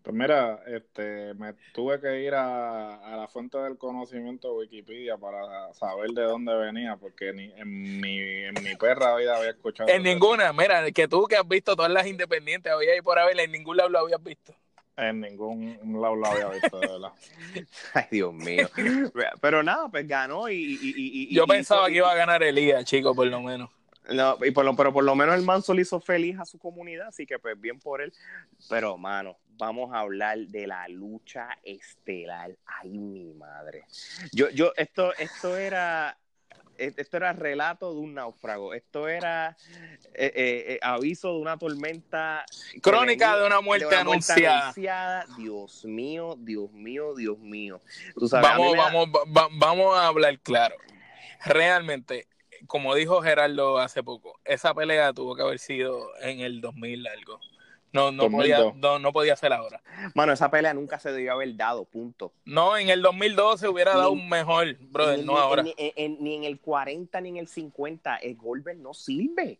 [0.02, 5.72] Pues mira, este, me tuve que ir a, a la fuente del conocimiento Wikipedia para
[5.74, 9.88] saber de dónde venía, porque ni en mi, en mi perra vida había escuchado.
[9.88, 13.38] En ninguna, mira, que tú que has visto todas las independientes, había ahí por haber,
[13.38, 14.52] en ningún lado lo habías visto.
[14.96, 17.12] En ningún lado lo había visto, de verdad.
[17.94, 18.68] Ay, Dios mío.
[19.40, 20.54] Pero nada, pues ganó y.
[20.56, 23.70] y- y- y- Yo y pensaba que iba a ganar Elías, chico, por lo menos.
[24.14, 27.08] No, y por lo, pero por lo menos el Mansor hizo feliz a su comunidad,
[27.08, 28.12] así que pues bien por él.
[28.68, 32.56] Pero, mano, vamos a hablar de la lucha estelar.
[32.66, 33.84] Ay, mi madre.
[34.32, 36.16] Yo, yo, esto, esto era.
[36.78, 38.72] Esto era relato de un náufrago.
[38.74, 39.56] Esto era
[40.14, 42.44] eh, eh, eh, aviso de una tormenta.
[42.80, 44.62] Crónica de una muerte de una muerte anunciada.
[44.62, 45.26] anunciada.
[45.36, 47.80] Dios mío, Dios mío, Dios mío.
[48.18, 50.74] Tú sabes, a mí Vamos, da- vamos, va- vamos a hablar claro.
[51.44, 52.26] Realmente,
[52.66, 57.40] como dijo Gerardo hace poco, esa pelea tuvo que haber sido en el 2000 algo.
[57.92, 58.58] No, no, 2002.
[58.72, 59.82] podía, no, no podía ser ahora.
[60.14, 62.32] Mano, esa pelea nunca se debió haber dado, punto.
[62.46, 65.62] No, en el 2012 hubiera Ni- dado un mejor, brother, ni, no ni- ahora.
[65.62, 69.58] Ni, en- ni en el 40 ni en el 50, el Goldberg no sirve.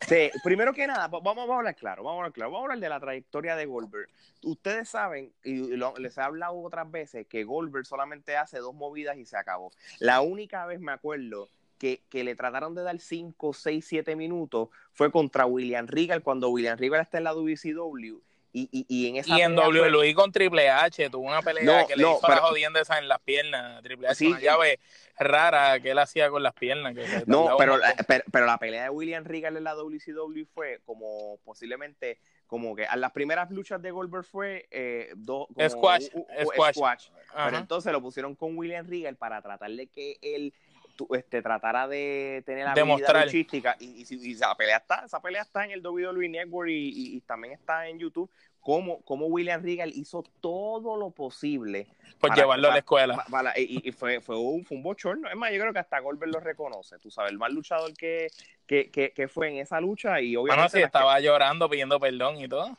[0.00, 2.62] Sea, primero que nada, va- vamos, vamos a hablar claro, vamos a hablar claro, vamos
[2.62, 4.08] a hablar de la trayectoria de Goldberg.
[4.42, 9.16] Ustedes saben, y lo- les he hablado otras veces, que Goldberg solamente hace dos movidas
[9.16, 9.70] y se acabó.
[10.00, 11.48] La única vez me acuerdo
[11.78, 16.48] que, que le trataron de dar 5, 6, 7 minutos fue contra William Regal, cuando
[16.50, 18.20] William Regal está en la WCW
[18.56, 21.86] Y, y, y en esa Y en WWE con Triple H tuvo una pelea No,
[21.88, 23.82] que le no, hizo la pero- jodienda esa en las piernas.
[23.82, 24.26] Triple H, Sí.
[24.28, 24.78] una llave
[25.18, 26.94] rara que él hacía con las piernas.
[26.94, 30.80] que No, pero, la- pero, pero la pelea de William Regal en la WCW fue
[30.84, 36.08] como posiblemente como que a las primeras luchas de Goldberg fue eh, dos como Squash,
[36.12, 37.08] u- u- squash.
[37.34, 40.54] Pero entonces lo pusieron con William Regal para tratar de que él
[40.96, 43.24] tu- este, tratara de tener la Demostrar.
[43.24, 46.72] luchística y, y, y esa pelea está esa pelea está en el WWE Network y,
[46.88, 48.30] y- y también está en YouTube
[48.60, 51.86] como, como William Regal hizo todo lo posible
[52.18, 53.24] Por para- llevarlo a la escuela.
[53.30, 55.28] para- y y fue, fue, un, fue un bochorno.
[55.28, 56.98] Es más, yo creo que hasta Goldberg lo reconoce.
[56.98, 58.28] Tú sabes, el mal luchador que,
[58.66, 60.78] que, que, que fue en esa lucha y Bueno, obviamente.
[60.78, 62.78] sí, estaba llorando, pidiendo perdón y todo.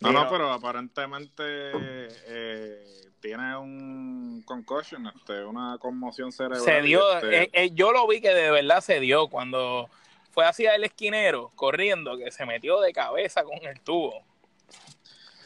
[0.00, 6.62] No, no, pero aparentemente eh, tiene un concussion, este, una conmoción cerebral.
[6.62, 9.88] Se dio, este, eh, eh, yo lo vi que de verdad se dio cuando
[10.30, 14.24] fue hacia el esquinero corriendo, que se metió de cabeza con el tubo.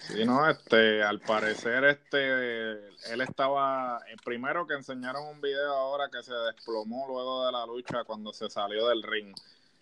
[0.07, 2.73] Sí, no, este, al parecer, este,
[3.11, 8.05] él estaba, primero que enseñaron un video ahora que se desplomó luego de la lucha
[8.05, 9.35] cuando se salió del ring.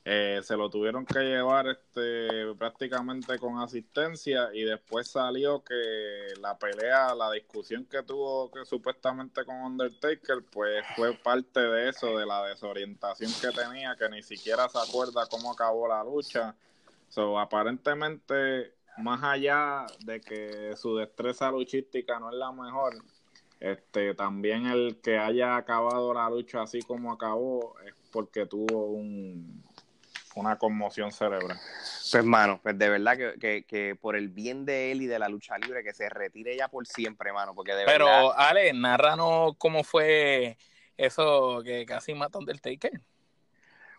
[0.05, 6.59] Eh, se lo tuvieron que llevar, este, prácticamente con asistencia y después salió que la
[6.59, 12.27] pelea, la discusión que tuvo que supuestamente con Undertaker, pues fue parte de eso, de
[12.27, 16.57] la desorientación que tenía, que ni siquiera se acuerda cómo acabó la lucha.
[17.09, 22.95] So, aparentemente, más allá de que su destreza luchística no es la mejor,
[23.61, 29.63] este, también el que haya acabado la lucha así como acabó es porque tuvo un,
[30.41, 31.59] una conmoción cerebral.
[32.11, 35.19] Pues, mano, pues de verdad que, que, que por el bien de él y de
[35.19, 37.55] la lucha libre, que se retire ya por siempre, mano.
[37.55, 38.31] Porque de Pero, verdad.
[38.37, 40.57] Ale, narranos cómo fue
[40.97, 43.01] eso que casi mató a Undertaker.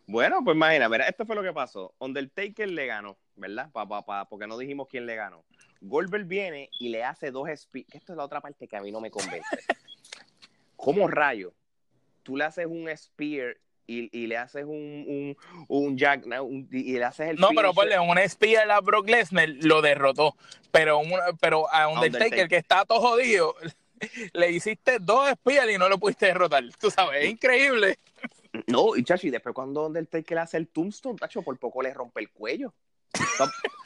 [0.06, 1.94] Bueno, pues imagina, mira, esto fue lo que pasó.
[2.00, 3.70] Undertaker le ganó, ¿verdad?
[3.72, 5.44] Pa, pa, pa, porque no dijimos quién le ganó.
[5.82, 7.94] Goldberg viene y le hace dos spears.
[7.94, 9.44] Esto es la otra parte que a mí no me convence.
[10.76, 11.54] ¿Cómo rayo?
[12.24, 13.58] Tú le haces un spear
[13.88, 15.38] y, y le haces un, un,
[15.68, 19.10] un jack no, un- y le haces el No, pero ponle un espía a Brock
[19.10, 20.36] Lesnar lo derrotó.
[20.72, 22.48] Pero, una- pero a Undertaker, Undertaker.
[22.50, 23.56] que está todo jodido,
[24.34, 26.64] le hiciste dos espías y no lo pudiste derrotar.
[26.80, 27.98] Tú sabes, es increíble.
[28.68, 32.30] No, y chachi, después cuando Undertaker hace el tombstone, tacho, por poco le rompe el
[32.30, 32.74] cuello.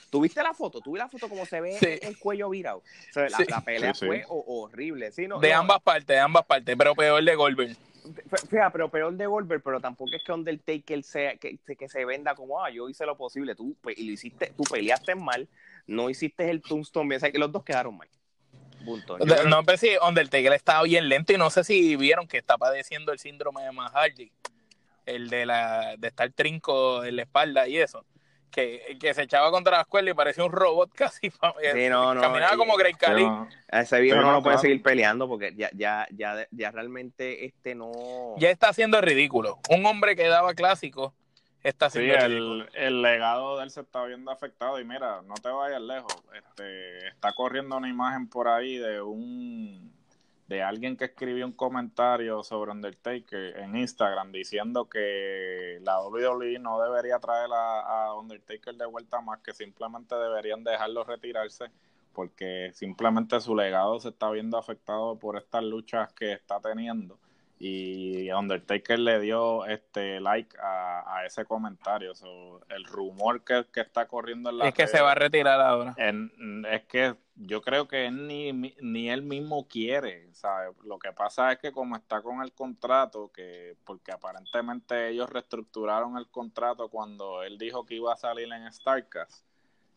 [0.10, 0.80] ¿Tuviste la foto?
[0.82, 1.99] ¿Tuviste la foto como se ve Sí.
[2.02, 2.78] el cuello virado?
[2.80, 3.44] O sea, la, Sí.
[3.49, 4.06] la pelea Sí, sí.
[4.06, 5.11] fue ho- horrible.
[5.11, 7.78] Sí, no, De no, ambas partes, de ambas partes, pero peor de Goldberg.
[8.09, 12.05] F- Fíjate, pero peor de Goldberg, pero tampoco es que Undertaker sea, que, que se
[12.05, 15.47] venda como, ah, yo hice lo posible, tú, y lo hiciste, tú peleaste mal,
[15.85, 18.07] no hiciste el tombstone bien, o sea, que los dos quedaron mal.
[18.85, 19.17] Punto.
[19.17, 22.57] Creo- No, pero sí, Undertaker estaba bien lento y no sé si vieron que está
[22.57, 24.31] padeciendo el síndrome de Matt Hardy,
[25.05, 28.05] el de la de estar trinco en la espalda y eso,
[28.52, 32.22] que, que se echaba contra las cuerdas y parecía un robot casi, Sí, no, no,
[32.22, 32.94] caminaba y- como Grey
[33.69, 34.61] a ese viejo Sí, no lo puede claro.
[34.61, 38.34] seguir peleando porque ya, ya, ya, ya realmente este no...
[38.38, 39.60] Ya está haciendo ridículo.
[39.69, 41.14] Un hombre que daba clásico
[41.64, 42.64] está Sí, haciendo ridículo.
[42.74, 46.14] el, el legado de él se está viendo afectado y mira, no te vayas lejos,
[46.34, 49.91] este, está corriendo una imagen por ahí de un
[50.48, 56.82] de alguien que escribió un comentario sobre Undertaker en Instagram diciendo que la WWE no
[56.82, 61.65] debería traer a, a Undertaker de vuelta más, que simplemente deberían dejarlo retirarse
[62.14, 67.19] porque simplemente su legado se está viendo afectado por estas luchas que está teniendo
[67.59, 72.13] y Undertaker le dio este like a, a ese comentario.
[72.13, 75.59] So, el rumor que, que está corriendo en la Es que se va a retirar
[75.59, 75.95] ahora.
[75.97, 80.75] en- es que yo creo que él ni, ni él mismo quiere, ¿sabes?
[80.84, 86.17] Lo que pasa es que como está con el contrato, que porque aparentemente ellos reestructuraron
[86.17, 89.47] el contrato cuando él dijo que iba a salir en StarCast.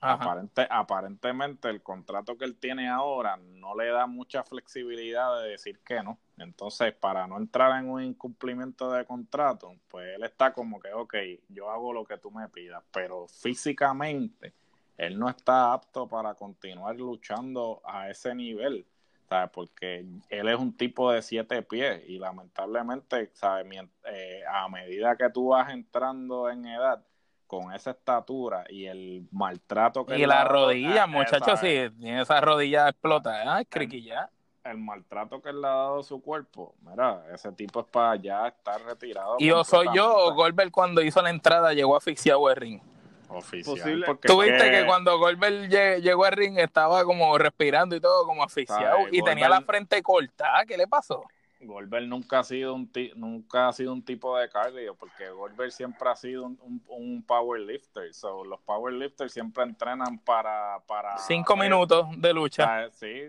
[0.02, 5.81] Aparente, aparentemente el contrato que él tiene ahora no le da mucha flexibilidad de decir
[5.81, 6.18] que no.
[6.39, 11.14] Entonces, para no entrar en un incumplimiento de contrato, pues él está como que, ok,
[11.51, 14.55] yo hago lo que tú me pidas, pero físicamente
[14.97, 18.86] él no está apto para continuar luchando a ese nivel.
[19.31, 19.51] ¿sabes?
[19.52, 23.66] Porque él es un tipo de siete pies y lamentablemente, ¿sabes?
[24.05, 27.02] Eh, a medida que tú vas entrando en edad,
[27.51, 32.40] con esa estatura y el maltrato que Y la rodilla, eh, muchachos, sí, tiene esa
[32.40, 33.56] rodilla explota.
[33.56, 34.31] Ay, criquilla.
[34.62, 38.47] el maltrato que él le ha dado su cuerpo, mira, ese tipo es para ya
[38.47, 39.35] estar retirado.
[39.40, 40.35] Y o soy yo o.
[40.35, 42.81] Goldberg cuando hizo la entrada llegó asfixiado al ring.
[43.28, 44.05] Oficial.
[44.22, 48.44] Tú viste que cuando Goldberg lle- llegó al ring estaba como respirando y todo, como
[48.44, 48.98] asfixiado.
[48.98, 50.47] Sabe, Y tenía la frente corta.
[50.68, 51.24] ¿Qué le pasó?
[51.60, 56.08] Goldberg nunca ha sido un nunca ha sido un tipo de cardio porque Goldberg siempre
[56.08, 62.32] ha sido un, un, powerlifter so, los powerlifters siempre entrenan para para cinco minutos de
[62.32, 62.90] lucha.
[62.92, 63.28] Sí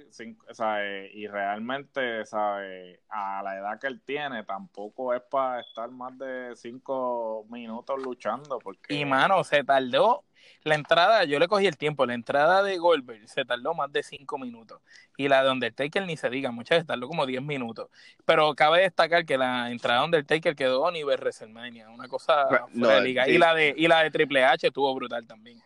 [1.14, 6.56] y realmente sabe a la edad que él tiene tampoco es para estar más de
[6.56, 10.24] cinco minutos luchando porque y mano se tardó
[10.64, 14.04] la entrada, yo le cogí el tiempo, la entrada de Goldberg se tardó más de
[14.04, 14.82] 5 minutos.
[15.18, 17.90] Y la de Undertaker ni se diga, muchas veces tardó como 10 minutos.
[18.26, 23.02] Pero cabe destacar que la entrada de Undertaker quedó a nivel WrestleMania, una cosa de
[23.02, 23.28] liga.
[23.28, 25.60] Y la de, y la de Triple H estuvo brutal también.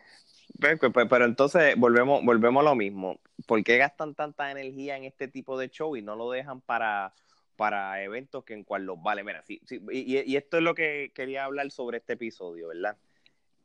[0.58, 3.20] Pues, pues, pues, pero, entonces volvemos, volvemos a lo mismo.
[3.46, 7.12] ¿Por qué gastan tanta energía en este tipo de show y no lo dejan para,
[7.56, 9.22] para eventos que en cual los vale?
[9.22, 9.60] Mira, sí,
[9.92, 12.96] y, y, esto es lo que quería hablar sobre este episodio, ¿verdad?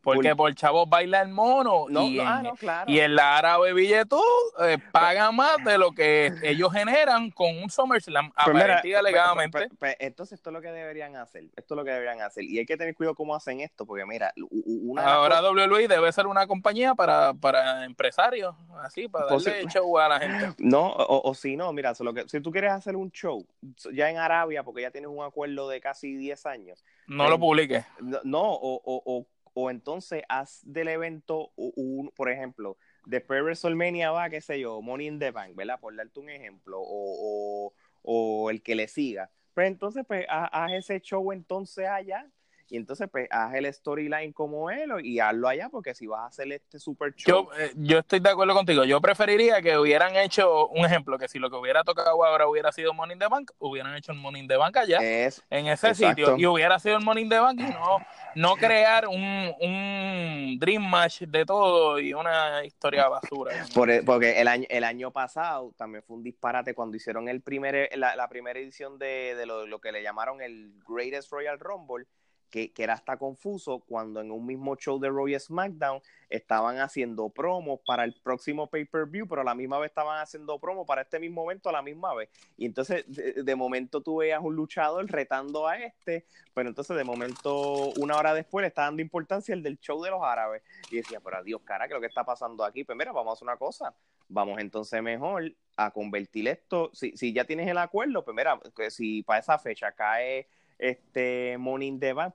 [0.01, 4.21] Porque por, chavos baila el mono y, ah, en, y en la árabe billetú
[4.63, 9.69] eh, paga más de lo que ellos generan con un SummerSlam pues alegadamente.
[9.77, 12.43] Pues, entonces esto es lo que deberían hacer, esto es lo que deberían hacer.
[12.43, 16.27] Y hay que tener cuidado cómo hacen esto, porque mira, una ahora WWE debe ser
[16.27, 20.31] una compañía para, para empresarios, así, para darle show a la gente.
[20.71, 23.45] No, o, si no, mira, lo que, si tú quieres hacer un show
[23.93, 26.83] ya en Arabia, porque ya tienes un acuerdo de casi 10 años.
[27.07, 27.85] No lo publiques.
[28.23, 34.29] No, o, o o entonces haz del evento, un, por ejemplo, después de WrestleMania va,
[34.29, 35.79] qué sé yo, Money in the Bank, ¿verdad?
[35.79, 39.31] Por darte un ejemplo, o, o, el que le siga.
[39.53, 42.29] Pero entonces, pues, haz ese show entonces allá
[42.72, 46.26] y entonces, pues, haz el storyline como él y hazlo allá, porque si vas a
[46.27, 47.49] hacer este super show.
[47.52, 48.85] Yo, eh, yo estoy de acuerdo contigo.
[48.85, 52.72] Yo preferiría que hubieran hecho un ejemplo, que si lo que hubiera tocado ahora hubiera
[52.72, 56.38] sido Money in the Bank, hubieran hecho el in the Bank allá, en ese sitio,
[56.38, 57.98] y hubiera sido el in the Bank y no,
[58.35, 63.53] no crear un, un Dream Match de todo y una historia basura.
[63.53, 67.89] E, porque el año, el año pasado también fue un disparate cuando hicieron el primer,
[67.98, 72.06] la, primera edición de, de lo, lo que le llamaron el Greatest Royal Rumble
[72.51, 77.79] que, era hasta confuso cuando en un mismo show de Roy SmackDown estaban haciendo promos
[77.85, 81.43] para el próximo pay-per-view, pero a la misma vez estaban haciendo promos para este mismo
[81.49, 82.29] evento a la misma vez.
[82.57, 87.91] Y entonces, de, momento tú veías un luchador retando a este, pero entonces de momento,
[87.99, 90.61] una hora después, le está dando importancia el del show de los árabes.
[90.89, 92.83] Y decía, pero adiós, cara, ¿qué es lo que está pasando aquí?
[92.83, 93.93] Pues mira, vamos a hacer una cosa.
[94.27, 96.89] Vamos entonces mejor a convertir esto.
[96.93, 98.59] Si, si ya tienes el acuerdo, pues mira,
[98.89, 100.47] si para esa fecha cae
[100.81, 102.33] este Morning the Bank,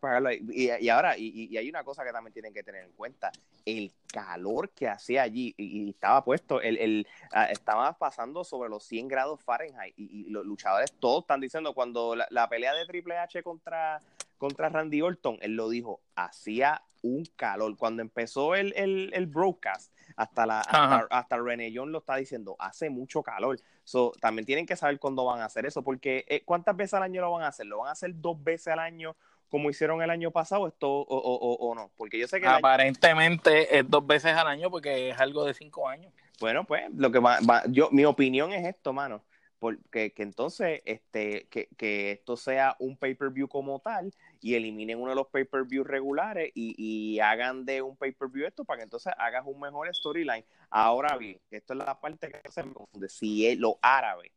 [0.51, 3.33] y, ahora, y, hay una cosa que también tienen que tener en cuenta,
[3.65, 8.85] el calor que hacía allí, y, estaba puesto, el, el ah, estaba pasando sobre los
[8.85, 13.43] 100 grados Fahrenheit, y, los luchadores todos están diciendo, cuando la, pelea de Triple H
[13.43, 14.01] contra,
[14.39, 17.77] contra Randy Orton, él lo dijo, hacía un calor.
[17.77, 22.91] Cuando empezó el, el, el broadcast, hasta, la, hasta, René John lo está diciendo, hace
[22.91, 23.59] mucho calor.
[23.85, 27.03] So, también tienen que saber cuándo van a hacer eso, porque eh, ¿cuántas veces al
[27.03, 27.67] año lo van a hacer?
[27.67, 29.17] ¿Lo van a hacer dos veces al año
[29.49, 31.91] como hicieron el año pasado esto o, o, o, no?
[31.97, 32.49] Porque yo sé que...
[32.49, 36.13] Aparentemente es dos veces al año porque es algo de cinco años.
[36.41, 39.23] Bueno, pues lo que va, yo, mi opinión es esto, mano
[39.59, 45.11] porque que entonces este que, que esto sea un pay-per-view como tal y eliminen uno
[45.11, 49.45] de los pay-per-view regulares y, y, hagan de un pay-per-view esto para que entonces hagas
[49.47, 50.45] un mejor storyline.
[50.71, 53.09] Ahora bien, esto es la parte que se me confunde.
[53.09, 54.31] Si los árabes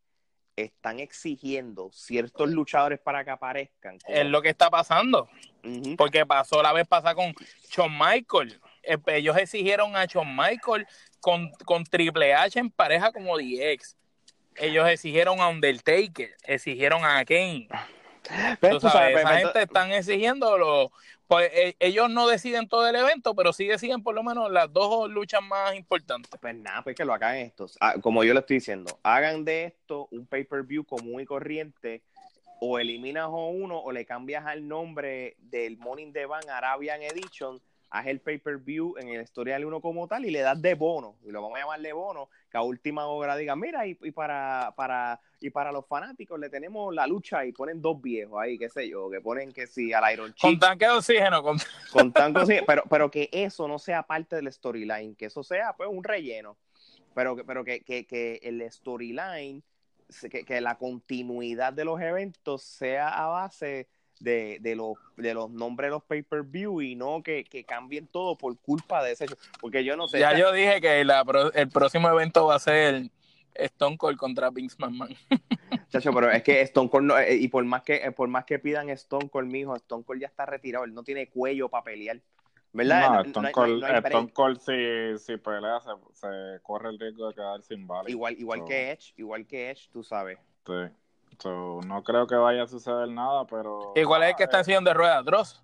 [0.55, 3.97] están exigiendo ciertos luchadores para que aparezcan.
[4.07, 5.29] Es lo que está pasando.
[5.97, 7.33] Porque pasó la vez pasada con
[7.69, 8.59] Shawn Michael.
[8.83, 10.87] Eh, ellos exigieron a Shawn Michael
[11.19, 13.95] con, con Triple H en pareja como DX
[14.59, 17.67] ellos exigieron a Undertaker, exigieron a Kane.
[18.59, 20.91] Tú sabes, esa gente están exigiendo lo,
[21.27, 24.71] pues e, ellos no deciden todo el evento, pero sí deciden por lo menos las
[24.73, 26.31] dos luchas más importantes.
[26.39, 27.77] Pues nada, pues que lo hagan estos.
[27.79, 32.01] Ah, como yo le estoy diciendo, hagan de esto un pay-per-view común y corriente,
[32.59, 37.61] o eliminas a uno o le cambias al nombre del Morning the Van Arabian Edition
[37.89, 41.31] haz el pay-per-view en el historial uno como tal y le das de bono, y
[41.31, 45.19] lo vamos a llamar de bono, que a última hora diga, mira, y, para, para,
[45.39, 48.87] y para los fanáticos le tenemos la lucha y ponen dos viejos ahí, qué sé
[48.87, 50.41] yo, que ponen que sí, al Iron Chief.
[50.41, 51.41] Con tanque de oxígeno.
[51.41, 51.57] Con,
[51.91, 55.43] con tanque de oxígeno, pero, pero que eso no sea parte del storyline, que eso
[55.43, 56.57] sea pues un relleno,
[57.15, 59.63] pero, pero que, que, que el storyline,
[60.29, 63.87] que, que la continuidad de los eventos sea a base
[64.19, 68.57] de, de, los, de los nombres de los pay-per-view y no que, cambien todo por
[68.57, 69.25] culpa de ese
[69.59, 70.19] Porque yo no sé.
[70.19, 73.09] Ya yo dije que el próximo evento va a ser
[73.55, 75.15] Stone Cold contra Vince McMahon.
[75.89, 78.45] Chacho, pero es que Stone Cold, no, eh, y por más que eh, por más
[78.45, 81.83] que pidan Stone Cold, mijo, Stone Cold ya está retirado, él no tiene cuello para
[81.83, 82.21] pelear.
[82.71, 83.11] ¿Verdad?
[83.11, 87.63] No, Stone, Cold, Stone Cold si, si pelea se, se, corre el riesgo de quedar
[87.63, 88.09] sin balas.
[88.09, 90.37] Igual, igual que Edge, igual que Edge, tú sabes.
[90.67, 90.73] Sí.
[91.37, 93.93] So, no creo que vaya a suceder nada, pero...
[93.95, 95.23] ¿Y cuál es el que está en sillón de ruedas?
[95.23, 95.63] ¿Dross?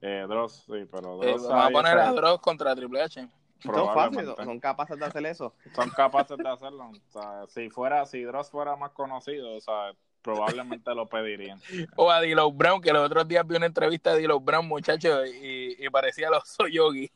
[0.00, 3.28] Eh, Dross, sí, pero Eh, Dross vamos a poner a Dross contra Triple H.
[3.62, 5.54] Son fáciles, son capaces de hacer eso.
[5.74, 6.90] son capaces de hacerlo.
[6.90, 9.92] O sea, si fuera, si Dross fuera más conocido, o sea,
[10.22, 11.60] probablemente lo pedirían.
[11.96, 15.26] O a D'Lo Brown, que los otros días vi una entrevista de D'Lo Brown, muchacho,
[15.26, 17.10] y, y parecía los Soyogi.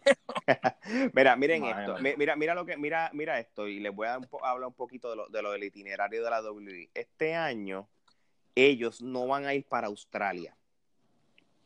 [1.14, 4.18] Mira, miren esto, mi- mira, mira lo que, mira, mira esto, y les voy a
[4.18, 6.90] un po- hablar un poquito de lo, de lo del itinerario de la WWE.
[6.94, 7.88] Este año,
[8.54, 10.56] ellos no van a ir para Australia.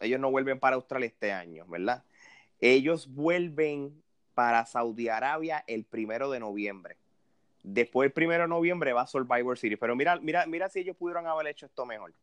[0.01, 2.05] Ellos no vuelven para Australia este año, ¿verdad?
[2.61, 4.03] Ellos vuelven
[4.35, 6.97] para Saudi Arabia el primero de noviembre.
[7.63, 9.79] Después del primero de noviembre va Survivor Series.
[9.79, 12.15] Pero mira, mira, mira si ellos pudieron haber hecho esto mejor.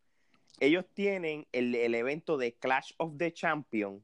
[0.60, 4.02] Ellos tienen el, el evento de Clash of the Champions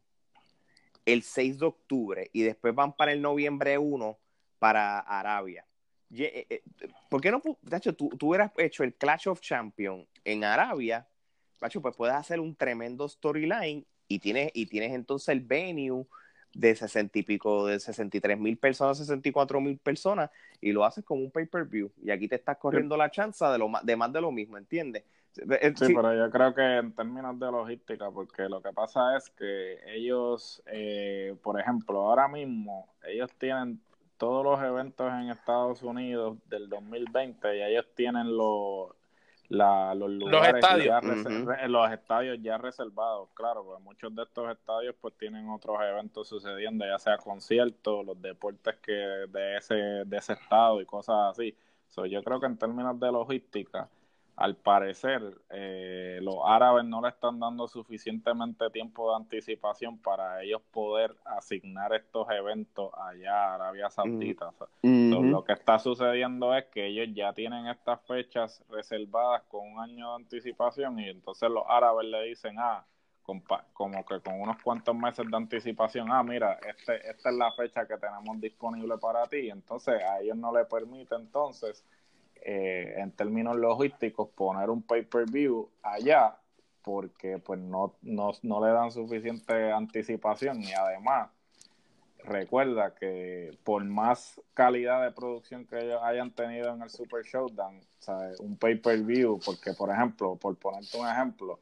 [1.05, 4.17] el 6 de octubre y después van para el noviembre 1
[4.59, 5.65] para Arabia.
[6.15, 6.61] Eh, eh,
[7.09, 11.07] ¿Por qué no, tú, tú hubieras hecho el Clash of Champions en Arabia?
[11.59, 16.05] Pues puedes hacer un tremendo storyline y tienes, y tienes entonces el venue
[16.53, 20.29] de 60 y pico, de 63 mil personas, 64 mil personas,
[20.61, 21.91] y lo haces como un pay-per-view.
[22.03, 25.03] Y aquí te estás corriendo la chance de, lo, de más de lo mismo, ¿entiendes?
[25.37, 29.17] Eh, Sí, sí, pero yo creo que en términos de logística, porque lo que pasa
[29.17, 33.81] es que ellos, eh, por ejemplo, ahora mismo, ellos tienen
[34.17, 38.91] todos los eventos en Estados Unidos del 2020 y ellos tienen los,
[39.49, 40.85] la- los lugares estadios.
[40.87, 40.99] ya
[41.45, 46.27] re- los estadios ya reservados, claro, porque muchos de estos estadios pues tienen otros eventos
[46.27, 51.55] sucediendo, ya sea conciertos, los deportes que de ese, de ese estado y cosas así.
[51.89, 53.87] So, yo creo que en términos de logística,
[54.43, 55.21] al parecer,
[55.51, 61.93] eh, los árabes no le están dando suficientemente tiempo de anticipación para ellos poder asignar
[61.93, 64.51] estos eventos allá a Arabia Saudita.
[64.59, 65.23] So, Ujú.
[65.23, 70.09] lo que está sucediendo es que ellos ya tienen estas fechas reservadas con un año
[70.09, 72.85] de anticipación y entonces los árabes le dicen, ah,
[73.23, 77.87] como que con unos cuantos meses de anticipación, ah, mira, este, esta es la fecha
[77.87, 79.49] que tenemos disponible para ti.
[79.49, 81.85] Entonces a ellos no le permite entonces,
[82.45, 86.37] eh, en términos logísticos, poner un pay-per-view allá
[86.81, 91.29] porque pues no, no, no le dan suficiente anticipación y además
[92.25, 97.79] recuerda que por más calidad de producción que ellos hayan tenido en el Super Showdown,
[98.39, 101.59] un pay-per-view, porque por ejemplo, por ponerte un ejemplo,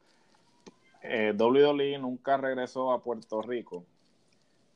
[1.02, 3.84] eh, WWE nunca regresó a Puerto Rico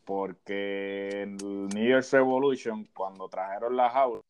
[0.05, 4.20] porque en New Year's Revolution, cuando trajeron la jaula,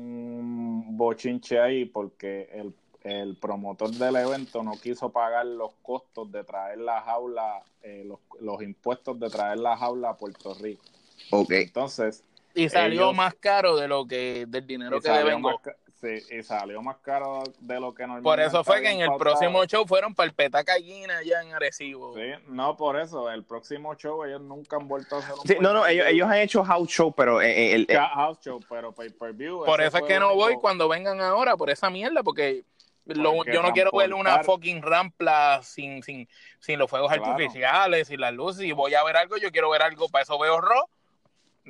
[0.00, 6.44] un bochinche ahí porque el, el promotor del evento no quiso pagar los costos de
[6.44, 10.84] traer la jaula, eh, los, los impuestos de traer la jaula a Puerto Rico.
[11.30, 11.50] Ok.
[11.52, 12.24] Entonces,
[12.54, 15.40] Y salió Ellos- más caro de lo que del dinero que deben.
[15.40, 15.56] más,
[16.00, 19.06] sí, y salió más caro de lo que normalmente Por eso fue que en el
[19.08, 19.30] pautado.
[19.36, 22.14] próximo show fueron para el Petaca Guina allá en Arecibo.
[22.14, 25.56] Sí, no por eso, el próximo show ellos nunca han vuelto a hacer un Sí,
[25.60, 28.60] no, no, ellos, ellos han hecho house show, pero eh, eh, el, Ya, house show,
[28.68, 29.64] pero pay-per-view.
[29.64, 32.64] Por ese eso es que el no voy cuando vengan ahora, por esa mierda, porque
[33.06, 36.28] lo- yo no quiero ver una fucking rampla sin, sin,
[36.60, 37.24] sin los fuegos Claro.
[37.26, 38.62] artificiales, sin las luces.
[38.62, 40.84] Si voy a ver algo, yo quiero ver algo, para eso veo Raw.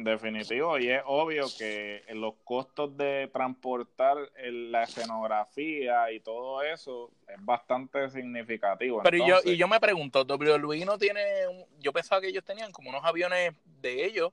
[0.04, 7.44] Definitivo, y es obvio que los costos de transportar la escenografía y todo eso es
[7.44, 9.02] bastante significativo.
[9.02, 12.72] Pero yo, y yo me pregunto, WWE no tiene, un- yo pensaba que ellos tenían
[12.72, 14.32] como unos aviones de ellos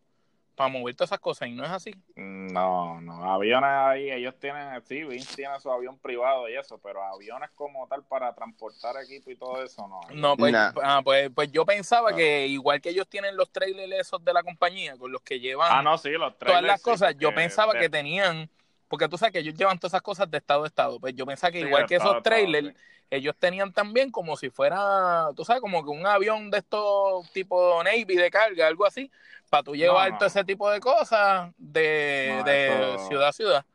[0.57, 1.93] para mover todas esas cosas y no es así.
[2.15, 7.03] No, no, aviones ahí, ellos tienen, sí, Vince tiene su avión privado y eso, pero
[7.03, 9.99] aviones como tal para transportar equipo y todo eso, no.
[10.15, 10.71] No, pues, Nah.
[10.83, 12.15] ah, pues, pues yo pensaba Ah.
[12.15, 15.69] que igual que ellos tienen los trailers esos de la compañía con los que llevan
[15.71, 18.49] Ah, no, sí, los todas las sí, cosas, yo pensaba de- que tenían,
[18.87, 21.23] porque tú sabes que ellos llevan todas esas cosas de estado a estado, pues yo
[21.27, 22.83] pensaba que sí, igual que esos estado, trailers, sí.
[23.09, 27.83] Ellos tenían también como si fuera, tú sabes, como que un avión de estos tipo
[27.83, 29.09] Navy de carga, algo así,
[29.49, 30.17] para tú llevar no.
[30.17, 33.65] todo ese tipo de cosas de, No, de eso- ciudad a ciudad.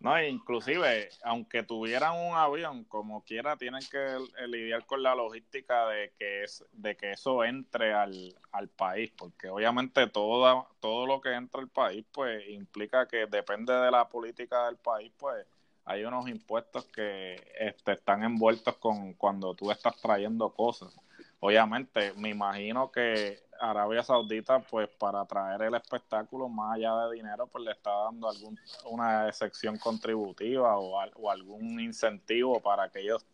[0.00, 4.18] No, inclusive, aunque tuvieran un avión, como quiera, tienen que
[4.48, 9.48] lidiar con la logística de que es, de que eso entre al, al país, porque
[9.48, 14.66] obviamente toda, todo lo que entra al país, pues implica que depende de la política
[14.66, 15.46] del país, pues
[15.84, 20.94] hay unos impuestos que este, están envueltos con cuando tú estás trayendo cosas.
[21.40, 27.46] Obviamente, me imagino que Arabia Saudita, pues para traer el espectáculo más allá de dinero,
[27.46, 33.26] pues le está dando algún una sección contributiva o, o algún incentivo para que ellos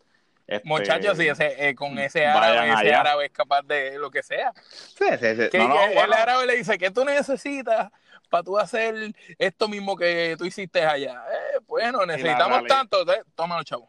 [0.46, 3.00] este, Muchachos, sí, ese, eh, con ese árabe, ese allá.
[3.00, 4.52] árabe es capaz de lo que sea.
[4.64, 5.48] Sí, sí, sí.
[5.50, 7.90] Que, No, no, que el árabe le dice, ¿qué tú necesitas
[8.28, 11.22] para tú hacer esto mismo que tú hiciste allá?
[11.32, 13.88] Eh, bueno, necesitamos tanto, eh, tómalo, chavo.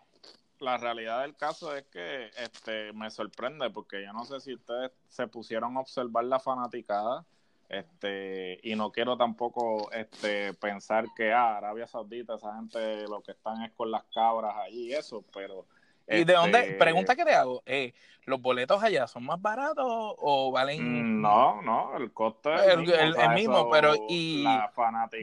[0.59, 4.91] la realidad del caso es que este me sorprende porque yo no sé si ustedes
[5.07, 7.25] se pusieron a observar la fanaticada
[7.69, 13.31] este y no quiero tampoco este pensar que ah, Arabia Saudita esa gente lo que
[13.31, 15.65] están es con las cabras allí y eso pero
[16.07, 16.59] ¿Y de dónde?
[16.59, 17.61] este, Pregunta que te hago.
[17.65, 17.93] Eh,
[18.25, 21.17] ¿Los boletos allá son más baratos o valen...?
[21.19, 23.93] mm, no no el costo es El- mismo, el- o sea, el mismo, eso, pero
[24.09, 24.71] ¿y la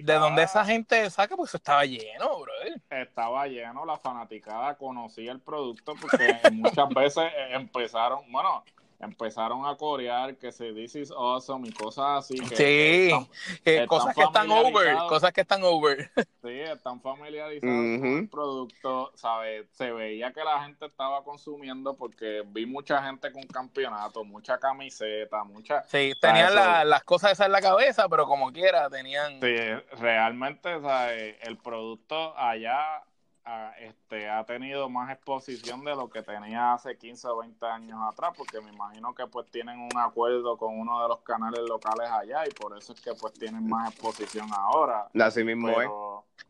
[0.02, 1.36] ¿De dónde esa gente saca?
[1.36, 2.80] Pues estaba lleno, brother.
[2.90, 8.64] estaba lleno, la fanaticada conocía el producto porque muchas veces empezaron, bueno,
[9.00, 13.28] empezaron a corear que se this is awesome y cosas así que Sí, están,
[13.64, 16.10] eh, cosas que están over, cosas que están over.
[16.42, 17.60] sí, están familiarizados
[18.00, 19.66] con el producto, ¿sabes?
[19.72, 25.44] Se veía que la gente estaba consumiendo porque vi mucha gente con campeonato, mucha camiseta,
[25.44, 29.40] mucha Sí, tenían la- las cosas esas en la cabeza, pero como quiera, tenían...
[29.40, 29.56] Sí,
[30.00, 31.36] realmente ¿sabes?
[31.42, 33.04] el producto allá
[33.48, 37.98] ah, este, ha tenido más exposición de lo que tenía hace 15 o 20 años
[38.06, 42.10] atrás, porque me imagino que pues tienen un acuerdo con uno de los canales locales
[42.10, 45.08] allá y por eso es que pues tienen más exposición ahora.
[45.18, 45.88] Así mismo es.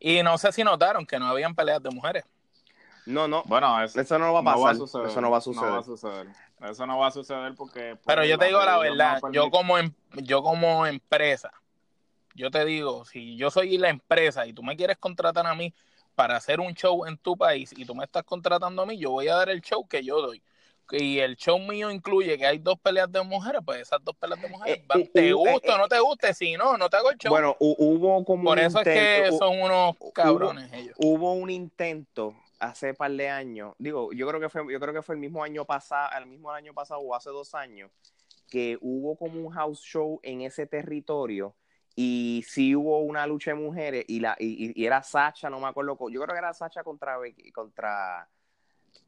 [0.00, 2.24] Y no sé si notaron que no habían peleas de mujeres.
[3.06, 3.42] No, no.
[3.46, 4.76] bueno, eso, Eso no va a no pasar.
[4.76, 5.66] suceder, Eso no va a suceder.
[5.68, 6.26] No va a suceder.
[6.60, 7.96] Eso no va a suceder porque...
[7.96, 11.52] pues, Pero yo te digo la no verdad, yo como, em- yo como empresa,
[12.34, 15.72] yo te digo, si yo soy la empresa y tú me quieres contratar a mí
[16.18, 19.12] para hacer un show en tu país y tú me estás contratando a mí, yo
[19.12, 20.42] voy a dar el show que yo doy.
[20.90, 24.42] Y el show mío incluye que hay dos peleas de mujeres, pues esas dos peleas
[24.42, 26.90] de mujeres, Eh, van, te uh, guste eh, o no te guste, si no, no
[26.90, 27.30] te hago el show.
[27.30, 30.96] Bueno, hu- hubo como Por eso es que son unos hubo- cabrones ellos.
[30.98, 35.02] hubo un intento hace par de años, digo, yo creo que fue, yo creo que
[35.02, 37.92] fue el mismo año pasado, el mismo año pasado o hace dos años,
[38.50, 41.54] que hubo como un house show en ese territorio
[42.00, 45.66] y sí hubo una lucha de mujeres y la y, y- era Sacha, no me
[45.66, 47.16] acuerdo, yo creo que era Sacha contra
[47.52, 48.28] contra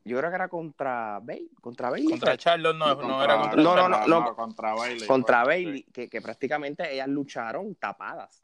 [0.05, 3.77] yo creo que era contra Bailey, contra Bailey, Contra Charlotte no, no era contra No,
[3.77, 4.09] no, Charlotte.
[4.09, 4.35] no, no.
[4.35, 5.07] contra Bailey.
[5.07, 8.43] contra pues, Bailey, que, que prácticamente ellas lucharon tapadas.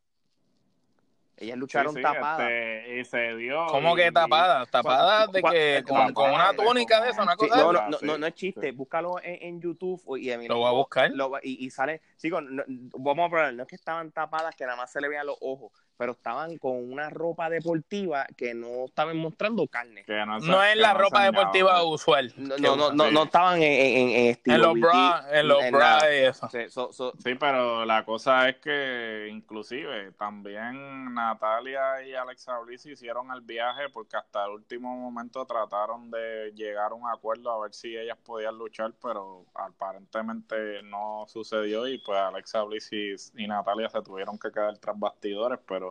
[1.38, 2.48] Ellas lucharon Sí, sí, tapadas.
[2.50, 3.66] este, y se dio.
[3.66, 4.70] ¿Cómo y- que tapadas?
[4.70, 7.98] Tapadas de que con, con una túnica de esa, una cosa Sí, no, no, no,
[7.98, 8.70] sí, no, es chiste, sí.
[8.70, 11.10] búscalo en, en YouTube y Lo voy a buscar.
[11.10, 12.64] lo y, y sale, sí, con- no-
[12.94, 15.36] vamos a probar, no es que estaban tapadas que nada más se le veían los
[15.42, 20.04] ojos, pero estaban con una ropa deportiva que no estaban mostrando carne.
[20.04, 22.32] que no, es que la no ropa deportiva usual.
[22.36, 25.62] No, no, no, no, no estaban en, en, en estilo En los bras, en los
[25.64, 26.14] en nada.
[26.14, 26.48] y eso.
[26.50, 32.86] Sí, so- so- Sí, pero la cosa es que inclusive también Natalia y Alexa Bliss
[32.86, 37.60] hicieron el viaje porque hasta el último momento trataron de llegar a un acuerdo a
[37.62, 43.46] ver si ellas podían luchar, pero aparentemente no sucedió y pues Alexa Bliss y, y
[43.46, 45.85] Natalia se tuvieron que quedar tras bastidores, pero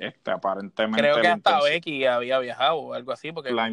[0.00, 3.70] este aparentemente Creo que hasta Becky había viajado o algo así, porque la,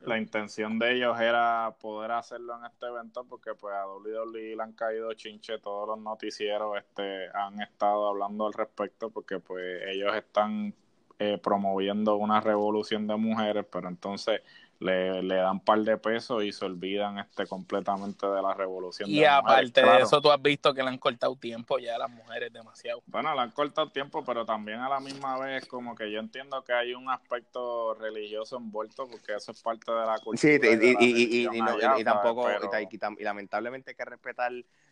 [0.00, 4.62] la intención de ellos era poder hacerlo en este evento porque pues a WWE le
[4.62, 10.14] han caído chinche todos los noticieros este han estado hablando al respecto porque pues ellos
[10.16, 10.74] están
[11.18, 14.40] eh, promoviendo una revolución de mujeres pero entonces
[14.80, 19.20] le, le dan par de pesos y se olvidan este completamente de la revolución y
[19.20, 19.74] de aparte mujeres.
[19.74, 20.04] de Claro.
[20.06, 23.02] eso tú has visto que le han cortado tiempo ya a las mujeres demasiado.
[23.06, 26.64] Bueno, le han cortado tiempo, pero también a la misma vez como que yo entiendo
[26.64, 30.38] que hay un aspecto religioso envuelto porque eso es parte de la cultura.
[30.38, 34.50] Sí, y, de y, y, y, no- allá, y tampoco, y lamentablemente hay que respetar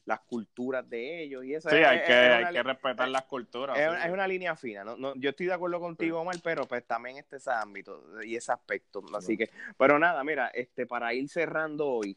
[0.09, 2.05] las culturas de ellos y eso Sí, es- hay que,
[2.39, 3.76] es hay que respetar las culturas.
[3.78, 3.90] es, sí.
[3.90, 4.97] una- es una línea fina, ¿no?
[4.97, 8.51] No, yo estoy de acuerdo contigo, Omar, pero pues también está ese ámbito y ese
[8.51, 9.02] aspecto.
[9.14, 12.16] Así que, pero nada, mira, este para ir cerrando hoy,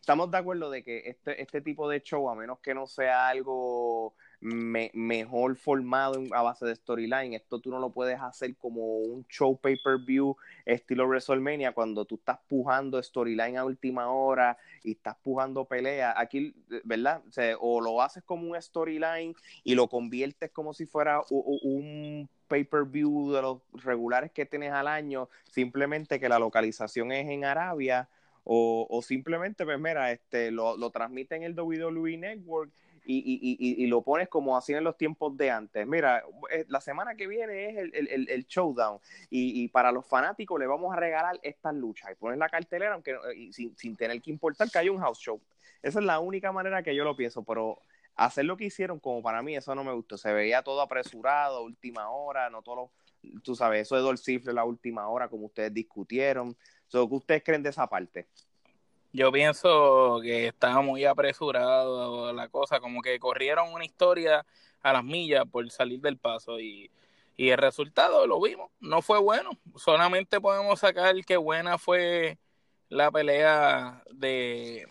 [0.00, 3.26] estamos de acuerdo de que este, este tipo de show, a menos que no sea
[3.28, 8.98] algo me- mejor formado a base de storyline, esto tú no lo puedes hacer como
[8.98, 10.36] un show pay-per-view
[10.66, 16.12] estilo WrestleMania cuando tú estás pujando storyline a última hora y estás pujando pelea.
[16.18, 16.54] Aquí,
[16.84, 17.22] ¿verdad?
[17.60, 23.32] O, o lo haces como un storyline y lo conviertes como si fuera un pay-per-view
[23.32, 28.08] de los regulares que tienes al año, simplemente que la localización es en Arabia,
[28.44, 32.72] o, o simplemente, pues mira, este, lo, lo transmite en el WWE Network
[33.04, 35.86] y, y, y, y lo pones como hacían en los tiempos de antes.
[35.86, 38.98] Mira, eh, la semana que viene es el, el, el, showdown
[39.30, 43.12] y, para los fanáticos le vamos a regalar estas luchas y pones la cartelera aunque
[43.12, 45.40] eh, sin, sin tener que importar que haya un house show.
[45.82, 47.80] Esa es la única manera que yo lo pienso, pero
[48.14, 50.16] hacer lo que hicieron, como para mí, eso no me gustó.
[50.16, 52.90] Se veía todo apresurado, última hora, no todo lo,
[53.42, 56.56] tú sabes, eso de Dolcifle la última hora, como ustedes discutieron.
[56.86, 58.28] So, ¿Qué ustedes creen de esa parte?
[59.12, 64.46] Yo pienso que estaba muy apresurado la cosa, como que corrieron una historia
[64.82, 66.90] a las millas por salir del paso y,
[67.36, 69.50] y el resultado lo vimos, no fue bueno.
[69.76, 72.38] Solamente podemos sacar que buena fue
[72.88, 74.86] la pelea de,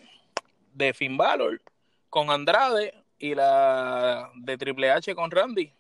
[0.74, 1.62] de Finn Balor
[2.10, 5.74] con Andrade y la de Triple H con Randy.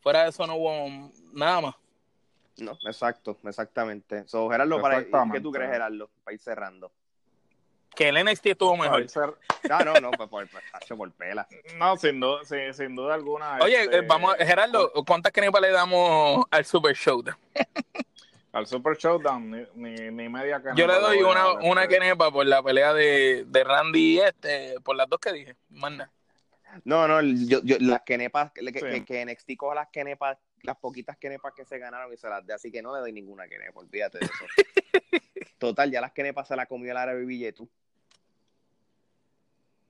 [0.00, 1.74] Fuera de eso no hubo nada más.
[2.58, 4.26] No, exacto, exactamente.
[4.26, 6.10] So, Gerardo, para, ¿qué tú crees, Gerardo?
[6.24, 6.90] Para ir cerrando.
[8.00, 9.04] Que el NXT estuvo mejor.
[9.68, 11.46] No, no, no, pues por, por, por pela.
[11.76, 13.58] No, sin duda, sin, sin duda alguna.
[13.60, 14.00] Oye, este...
[14.00, 17.36] vamos, Gerardo, ¿cuántas canepas le damos al Super Showdown?
[18.52, 20.76] al Super Showdown, ni, ni, ni media canepa.
[20.76, 24.96] Yo le doy una, una canepa por la pelea de, de Randy y este, por
[24.96, 26.10] las dos que dije, manda.
[26.84, 29.04] No, no, yo, yo las kenepas, que, sí.
[29.04, 32.54] que, NXT coja las kenepas, las poquitas kenepas que se ganaron y se las dé,
[32.54, 34.46] así que no le doy ninguna kenepa, olvídate de eso.
[35.58, 37.68] Total, ya las kenepas se las comió el árabe Billetú.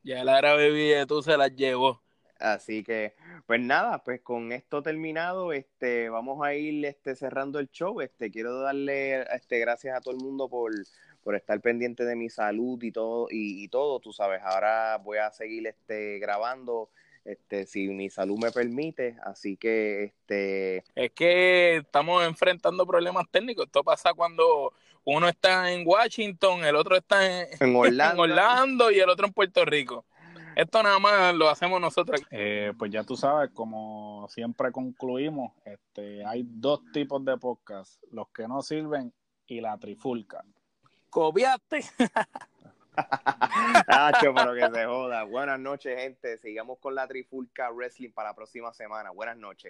[0.03, 2.01] Ya el árabe Billetú se las llevó.
[2.39, 3.15] Así que,
[3.47, 8.01] pues nada, pues con esto terminado, este, vamos a ir este, cerrando el show.
[8.01, 10.73] Este, quiero darle este, gracias a todo el mundo por,
[11.23, 15.19] por estar pendiente de mi salud y todo, y, y, todo, tú sabes, ahora voy
[15.19, 16.89] a seguir este, grabando,
[17.25, 23.67] este, si mi salud me permite, así que este es que estamos enfrentando problemas técnicos,
[23.67, 24.73] esto pasa cuando
[25.05, 28.25] uno está en Washington, el otro está en, en, Orlando.
[28.25, 30.05] en Orlando y el otro en Puerto Rico.
[30.57, 32.21] Esto nada más lo hacemos nosotros.
[32.31, 38.29] Eh, pues ya tú sabes, como siempre concluimos, este, hay dos tipos de podcast, los
[38.29, 39.13] que no sirven
[39.47, 40.45] y la trifulca.
[41.09, 41.81] Copiaste.
[43.89, 45.25] Nacho, pero que se joda.
[45.25, 46.39] Buenas noches, gente.
[46.39, 49.11] Sigamos con la Trifulca Wrestling para la próxima semana.
[49.11, 49.69] Buenas noches.